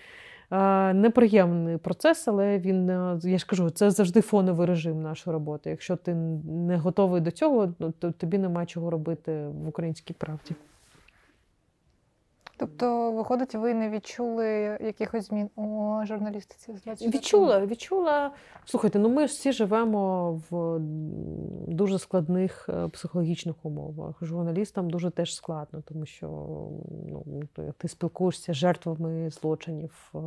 Е, 0.50 0.94
Неприємний 0.94 1.76
процес, 1.76 2.28
але 2.28 2.58
він, 2.58 2.90
е, 2.90 3.18
я 3.24 3.38
ж 3.38 3.46
кажу, 3.46 3.70
це 3.70 3.90
завжди 3.90 4.20
фоновий 4.20 4.66
режим 4.66 5.02
нашої 5.02 5.32
роботи. 5.32 5.70
Якщо 5.70 5.96
ти 5.96 6.14
не 6.14 6.76
готовий 6.76 7.20
до 7.20 7.30
цього, 7.30 7.74
ну, 7.78 7.92
то 7.98 8.10
тобі 8.10 8.38
нема 8.38 8.66
чого 8.66 8.90
робити 8.90 9.46
в 9.46 9.68
українській 9.68 10.14
правді. 10.14 10.54
Тобто, 12.58 13.12
виходить, 13.12 13.54
ви 13.54 13.74
не 13.74 13.90
відчули 13.90 14.46
якихось 14.80 15.26
змін 15.28 15.50
у 15.56 16.00
журналістиці 16.04 16.72
Відчула, 17.08 17.66
відчула. 17.66 18.32
Слухайте, 18.64 18.98
ну 18.98 19.08
ми 19.08 19.26
ж 19.26 19.26
всі 19.26 19.52
живемо 19.52 20.32
в 20.50 20.78
дуже 21.68 21.98
складних 21.98 22.68
е, 22.68 22.88
психологічних 22.88 23.56
умовах. 23.62 24.16
Журналістам 24.22 24.90
дуже 24.90 25.10
теж 25.10 25.34
складно, 25.34 25.82
тому 25.88 26.06
що 26.06 26.28
ну, 27.08 27.42
ти- 27.78 27.88
спілкуєшся 27.88 28.52
з 28.52 28.56
жертвами 28.56 29.30
злочинів 29.30 30.12
е, 30.14 30.18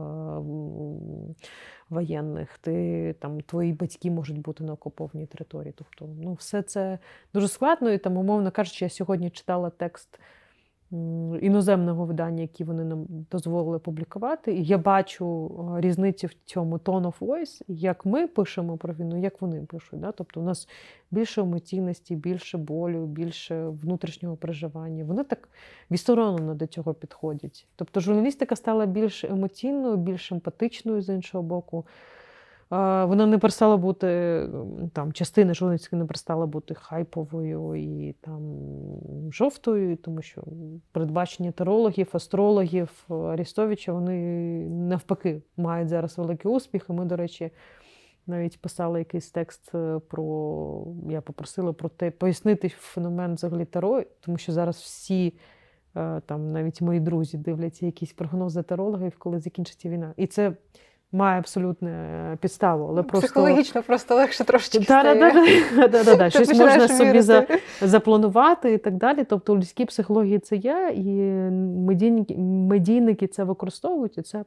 воєнних. 1.90 2.58
Ти 2.58 3.16
там 3.20 3.42
твої 3.42 3.74
батьки 3.74 4.12
можуть 4.12 4.42
бути 4.42 4.64
на 4.64 4.74
окупованій 4.74 5.26
території. 5.26 5.74
Тобто, 5.78 6.16
ну, 6.24 6.34
все 6.34 6.62
це 6.62 7.00
дуже 7.34 7.48
складно. 7.48 7.92
І 7.92 7.98
там, 7.98 8.18
умовно 8.18 8.52
кажучи, 8.52 8.86
я 8.86 8.90
сьогодні 8.90 9.30
читала 9.30 9.70
текст 9.70 10.20
іноземного 11.42 12.06
видання, 12.06 12.42
які 12.42 12.64
вони 12.64 12.84
нам 12.84 13.06
дозволили 13.32 13.80
публікувати. 13.80 14.54
І 14.54 14.64
я 14.64 14.78
бачу 14.78 15.52
е, 15.78 15.82
різницю 15.82 16.28
в 16.28 16.34
цьому 16.46 16.78
tone 16.78 17.04
of 17.04 17.20
voice, 17.20 17.62
як 17.68 18.06
ми 18.06 18.28
пишемо 18.28 18.78
про 18.78 18.94
війну, 18.94 19.20
як 19.20 19.42
вони 19.42 19.62
пишуть. 19.62 20.00
Да? 20.00 20.12
Тобто 20.12 20.40
у 20.42 20.44
нас 20.44 20.68
більше 21.12 21.42
емоційності, 21.42 22.16
більше 22.16 22.58
болю, 22.58 23.06
більше 23.06 23.68
внутрішнього 23.68 24.36
переживання. 24.36 25.04
Вони 25.04 25.24
так 25.24 25.50
відсторонено 25.92 26.54
до 26.54 26.68
цього 26.68 26.94
підходять. 26.94 27.68
Тобто 27.76 28.00
журналістика 28.00 28.56
стала 28.56 28.86
більш 28.86 29.24
емоційною, 29.24 29.98
більш 29.98 30.32
емпатичною 30.32 31.02
з 31.02 31.10
іншого 31.10 31.44
боку. 31.44 31.86
Вона 32.72 33.26
не 33.26 33.38
перестала 33.38 33.78
бути 33.78 34.08
там 34.94 35.14
частина 35.14 35.54
журналістики 35.54 35.96
не 35.96 36.06
перестала 36.06 36.46
бути 36.46 36.74
хайповою 36.74 37.76
і 37.76 38.16
там 38.22 38.42
жовтою, 39.32 39.98
тому 39.98 40.22
що 40.22 40.44
передбачення 40.92 41.52
терологів, 41.52 42.10
астрологів 42.14 43.06
е, 43.12 43.14
Арістовича 43.14 43.94
вони 43.94 44.16
навпаки 44.70 45.42
мають 45.58 45.90
зараз 45.90 46.18
великий 46.18 46.52
успіх. 46.52 46.86
І 46.90 46.94
ми, 46.94 47.06
до 47.06 47.16
речі, 47.16 47.52
навіть 48.28 48.62
писали 48.62 49.00
якийсь 49.00 49.32
текст 49.32 49.76
е, 49.76 50.00
про 50.08 50.86
я 51.10 51.22
попросила 51.22 51.74
про 51.74 51.90
те, 51.90 52.12
пояснити 52.12 52.70
феномен 52.70 53.34
взагалі 53.34 53.66
таро, 53.66 54.04
тому 54.20 54.38
що 54.38 54.52
зараз 54.52 54.76
всі. 54.76 55.34
е, 55.96 56.22
Там 56.26 56.52
навіть 56.52 56.82
мої 56.82 57.00
друзі 57.00 57.38
дивляться 57.38 57.86
якісь 57.86 58.14
прогнози 58.14 58.64
тарологів, 58.64 59.18
коли 59.18 59.40
закінчиться 59.40 59.90
війна. 59.90 60.14
І 60.18 60.28
це 60.28 60.54
має 61.12 61.39
абсолютну 61.39 61.89
підставу, 62.41 62.88
але 62.89 63.03
просто 63.03 63.28
Психологічно 63.28 63.84
просто 63.84 64.16
легше 64.16 64.43
трошечки 64.43 64.80
Да, 64.80 65.03
да, 65.03 65.16
стає. 65.16 65.62
да, 65.76 65.88
да, 65.88 66.03
да, 66.03 66.16
да. 66.16 66.24
Ти 66.30 66.32
Щось 66.32 66.60
можна 66.60 66.88
собі 66.88 67.22
за, 67.22 67.47
запланувати 67.82 68.74
і 68.74 68.78
так 68.78 68.93
далі. 68.93 69.24
Тобто 69.24 69.53
у 69.53 69.57
людській 69.57 69.86
психології 69.86 70.39
це 70.39 70.55
є, 70.55 70.91
і 70.95 71.03
медійники, 71.88 72.38
медійники 72.38 73.28
це 73.28 73.43
використовують, 73.43 74.18
і 74.18 74.22
це 74.22 74.43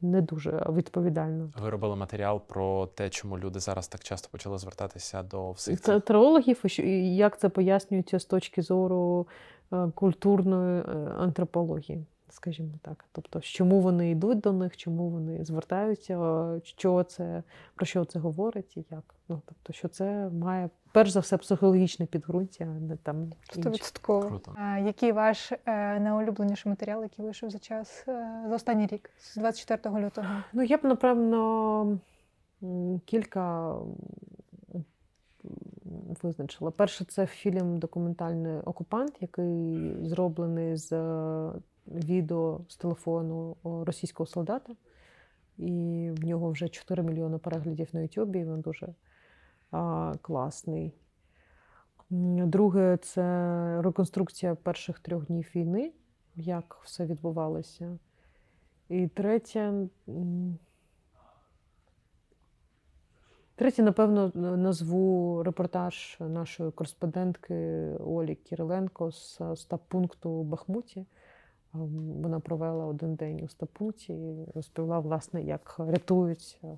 не 0.00 0.20
дуже 0.20 0.66
відповідально. 0.72 1.50
Ви 1.62 1.70
робили 1.70 1.96
матеріал 1.96 2.40
про 2.48 2.86
те, 2.86 3.08
чому 3.08 3.38
люди 3.38 3.60
зараз 3.60 3.88
так 3.88 4.02
часто 4.02 4.28
почали 4.32 4.58
звертатися 4.58 5.22
до 5.22 5.50
всіх 5.50 5.80
Це 5.80 5.92
цих 5.94 6.02
теологів, 6.02 6.60
і 6.64 6.68
що- 6.68 6.82
і 6.82 7.16
як 7.16 7.38
це 7.38 7.48
пояснюється 7.48 8.18
з 8.20 8.24
точки 8.24 8.62
зору 8.62 9.26
е, 9.72 9.76
культурної 9.94 10.80
е, 10.80 10.84
антропології, 11.18 12.06
скажімо 12.32 12.72
так. 12.82 13.04
Тобто, 13.12 13.40
чому 13.40 13.80
вони 13.80 14.10
йдуть 14.10 14.40
до 14.40 14.52
них, 14.52 14.76
чому 14.76 15.08
вони 15.08 15.44
звертаються, 15.44 16.60
що 16.64 17.04
це, 17.04 17.42
про 17.74 17.86
що 17.86 18.04
це 18.04 18.18
говорить 18.18 18.76
і 18.76 18.84
як. 18.90 19.14
Ну, 19.28 19.42
тобто, 19.46 19.72
що 19.72 19.88
це 19.88 20.28
має 20.28 20.70
перш 20.92 21.10
за 21.10 21.20
все 21.20 21.36
психологічне 21.36 22.06
підґрунтя, 22.06 22.64
а 22.64 22.80
не 22.80 22.96
там. 22.96 23.32
Стовідсотково. 23.50 24.40
А, 24.54 24.78
Який 24.78 25.12
ваш 25.12 25.52
е, 25.52 26.00
найулюбленіший 26.00 26.70
матеріал, 26.70 27.02
який 27.02 27.24
вийшов 27.24 27.50
за 27.50 27.58
час 27.58 28.04
е, 28.08 28.44
за 28.48 28.54
останній 28.54 28.86
рік, 28.86 29.10
з 29.18 29.36
24 29.36 30.04
лютого? 30.04 30.28
Ну, 30.52 30.62
я 30.62 30.76
б, 30.76 30.80
напевно, 30.84 31.98
кілька 33.04 33.74
визначила. 36.22 36.70
Перше, 36.70 37.04
це 37.04 37.26
фільм 37.26 37.78
документальний 37.78 38.60
Окупант, 38.60 39.16
який 39.20 39.92
зроблений 40.02 40.76
з 40.76 40.90
відео 41.86 42.60
з 42.68 42.76
телефону 42.76 43.56
російського 43.64 44.26
солдата. 44.26 44.74
І 45.58 46.10
в 46.16 46.24
нього 46.24 46.50
вже 46.50 46.68
4 46.68 47.02
мільйони 47.02 47.38
переглядів 47.38 47.88
на 47.92 48.00
Ютубі. 48.00 48.38
Він 48.38 48.60
дуже 48.60 48.94
а, 49.70 50.14
класний. 50.22 50.92
Друге, 52.10 52.98
це 53.02 53.22
реконструкція 53.82 54.54
перших 54.54 54.98
трьох 54.98 55.26
днів 55.26 55.50
війни, 55.54 55.92
як 56.36 56.80
все 56.82 57.06
відбувалося. 57.06 57.98
І 58.88 59.08
третє. 59.08 59.88
Третє, 63.54 63.82
напевно, 63.82 64.32
назву 64.34 65.42
репортаж 65.42 66.16
нашої 66.20 66.70
кореспондентки 66.70 67.54
Олі 68.06 68.34
Кириленко 68.34 69.10
з 69.12 69.40
стаб-пункту 69.54 70.42
Бахмуті. 70.42 71.06
Ем, 71.74 72.22
Вона 72.22 72.40
провела 72.40 72.86
один 72.86 73.14
день 73.14 73.40
у 73.44 73.48
стаб-пункті 73.48 74.12
і 74.12 74.46
розповіла, 74.54 74.98
власне, 74.98 75.42
як 75.42 75.76
рятують 75.78 76.58
е, 76.64 76.68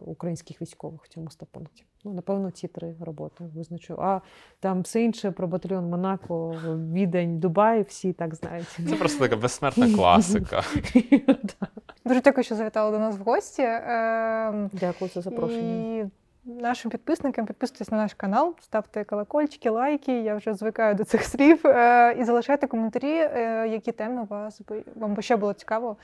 українських 0.00 0.62
військових 0.62 1.04
в 1.04 1.08
цьому 1.08 1.30
стаб-пункті. 1.30 1.84
Ну, 2.04 2.12
напевно, 2.12 2.50
ці 2.50 2.68
три 2.68 2.94
роботи 3.00 3.44
визначу. 3.54 3.96
А 3.98 4.20
там 4.60 4.82
все 4.82 5.02
інше 5.02 5.30
про 5.30 5.48
батальйон 5.48 5.88
Монако, 5.90 6.56
Відень, 6.92 7.38
Дубай, 7.38 7.82
всі 7.82 8.12
так 8.12 8.34
знають. 8.34 8.66
Це 8.90 8.96
просто 8.96 9.18
така 9.20 9.36
безсмертна 9.36 9.94
класика. 9.94 10.62
Дуже 12.04 12.20
дякую, 12.20 12.44
що 12.44 12.54
завітали 12.54 12.90
до 12.92 12.98
нас 12.98 13.18
в 13.18 13.22
гості. 13.22 13.62
Ем, 13.62 14.70
Дякую 14.72 15.10
за 15.14 15.20
запрошення. 15.20 16.10
Нашим 16.46 16.90
підписникам 16.90 17.46
підписуйтесь 17.46 17.90
на 17.90 17.96
наш 17.96 18.14
канал, 18.14 18.54
ставте 18.60 19.04
колокольчики, 19.04 19.70
лайки. 19.70 20.22
Я 20.22 20.36
вже 20.36 20.54
звикаю 20.54 20.94
до 20.94 21.04
цих 21.04 21.22
слів. 21.22 21.66
Е, 21.66 22.16
І 22.18 22.24
залишайте 22.24 22.66
коментарі, 22.66 23.12
е, 23.12 23.68
які 23.68 23.92
теми 23.92 24.24
вас 24.24 24.60
вам 24.96 25.14
би 25.14 25.22
ще 25.22 25.36
було 25.36 25.52
цікаво 25.52 25.96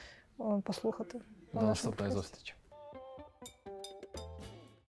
послухати. 0.65 1.21
До 1.53 1.63
наступної 1.63 2.13
зустрічі. 2.13 2.55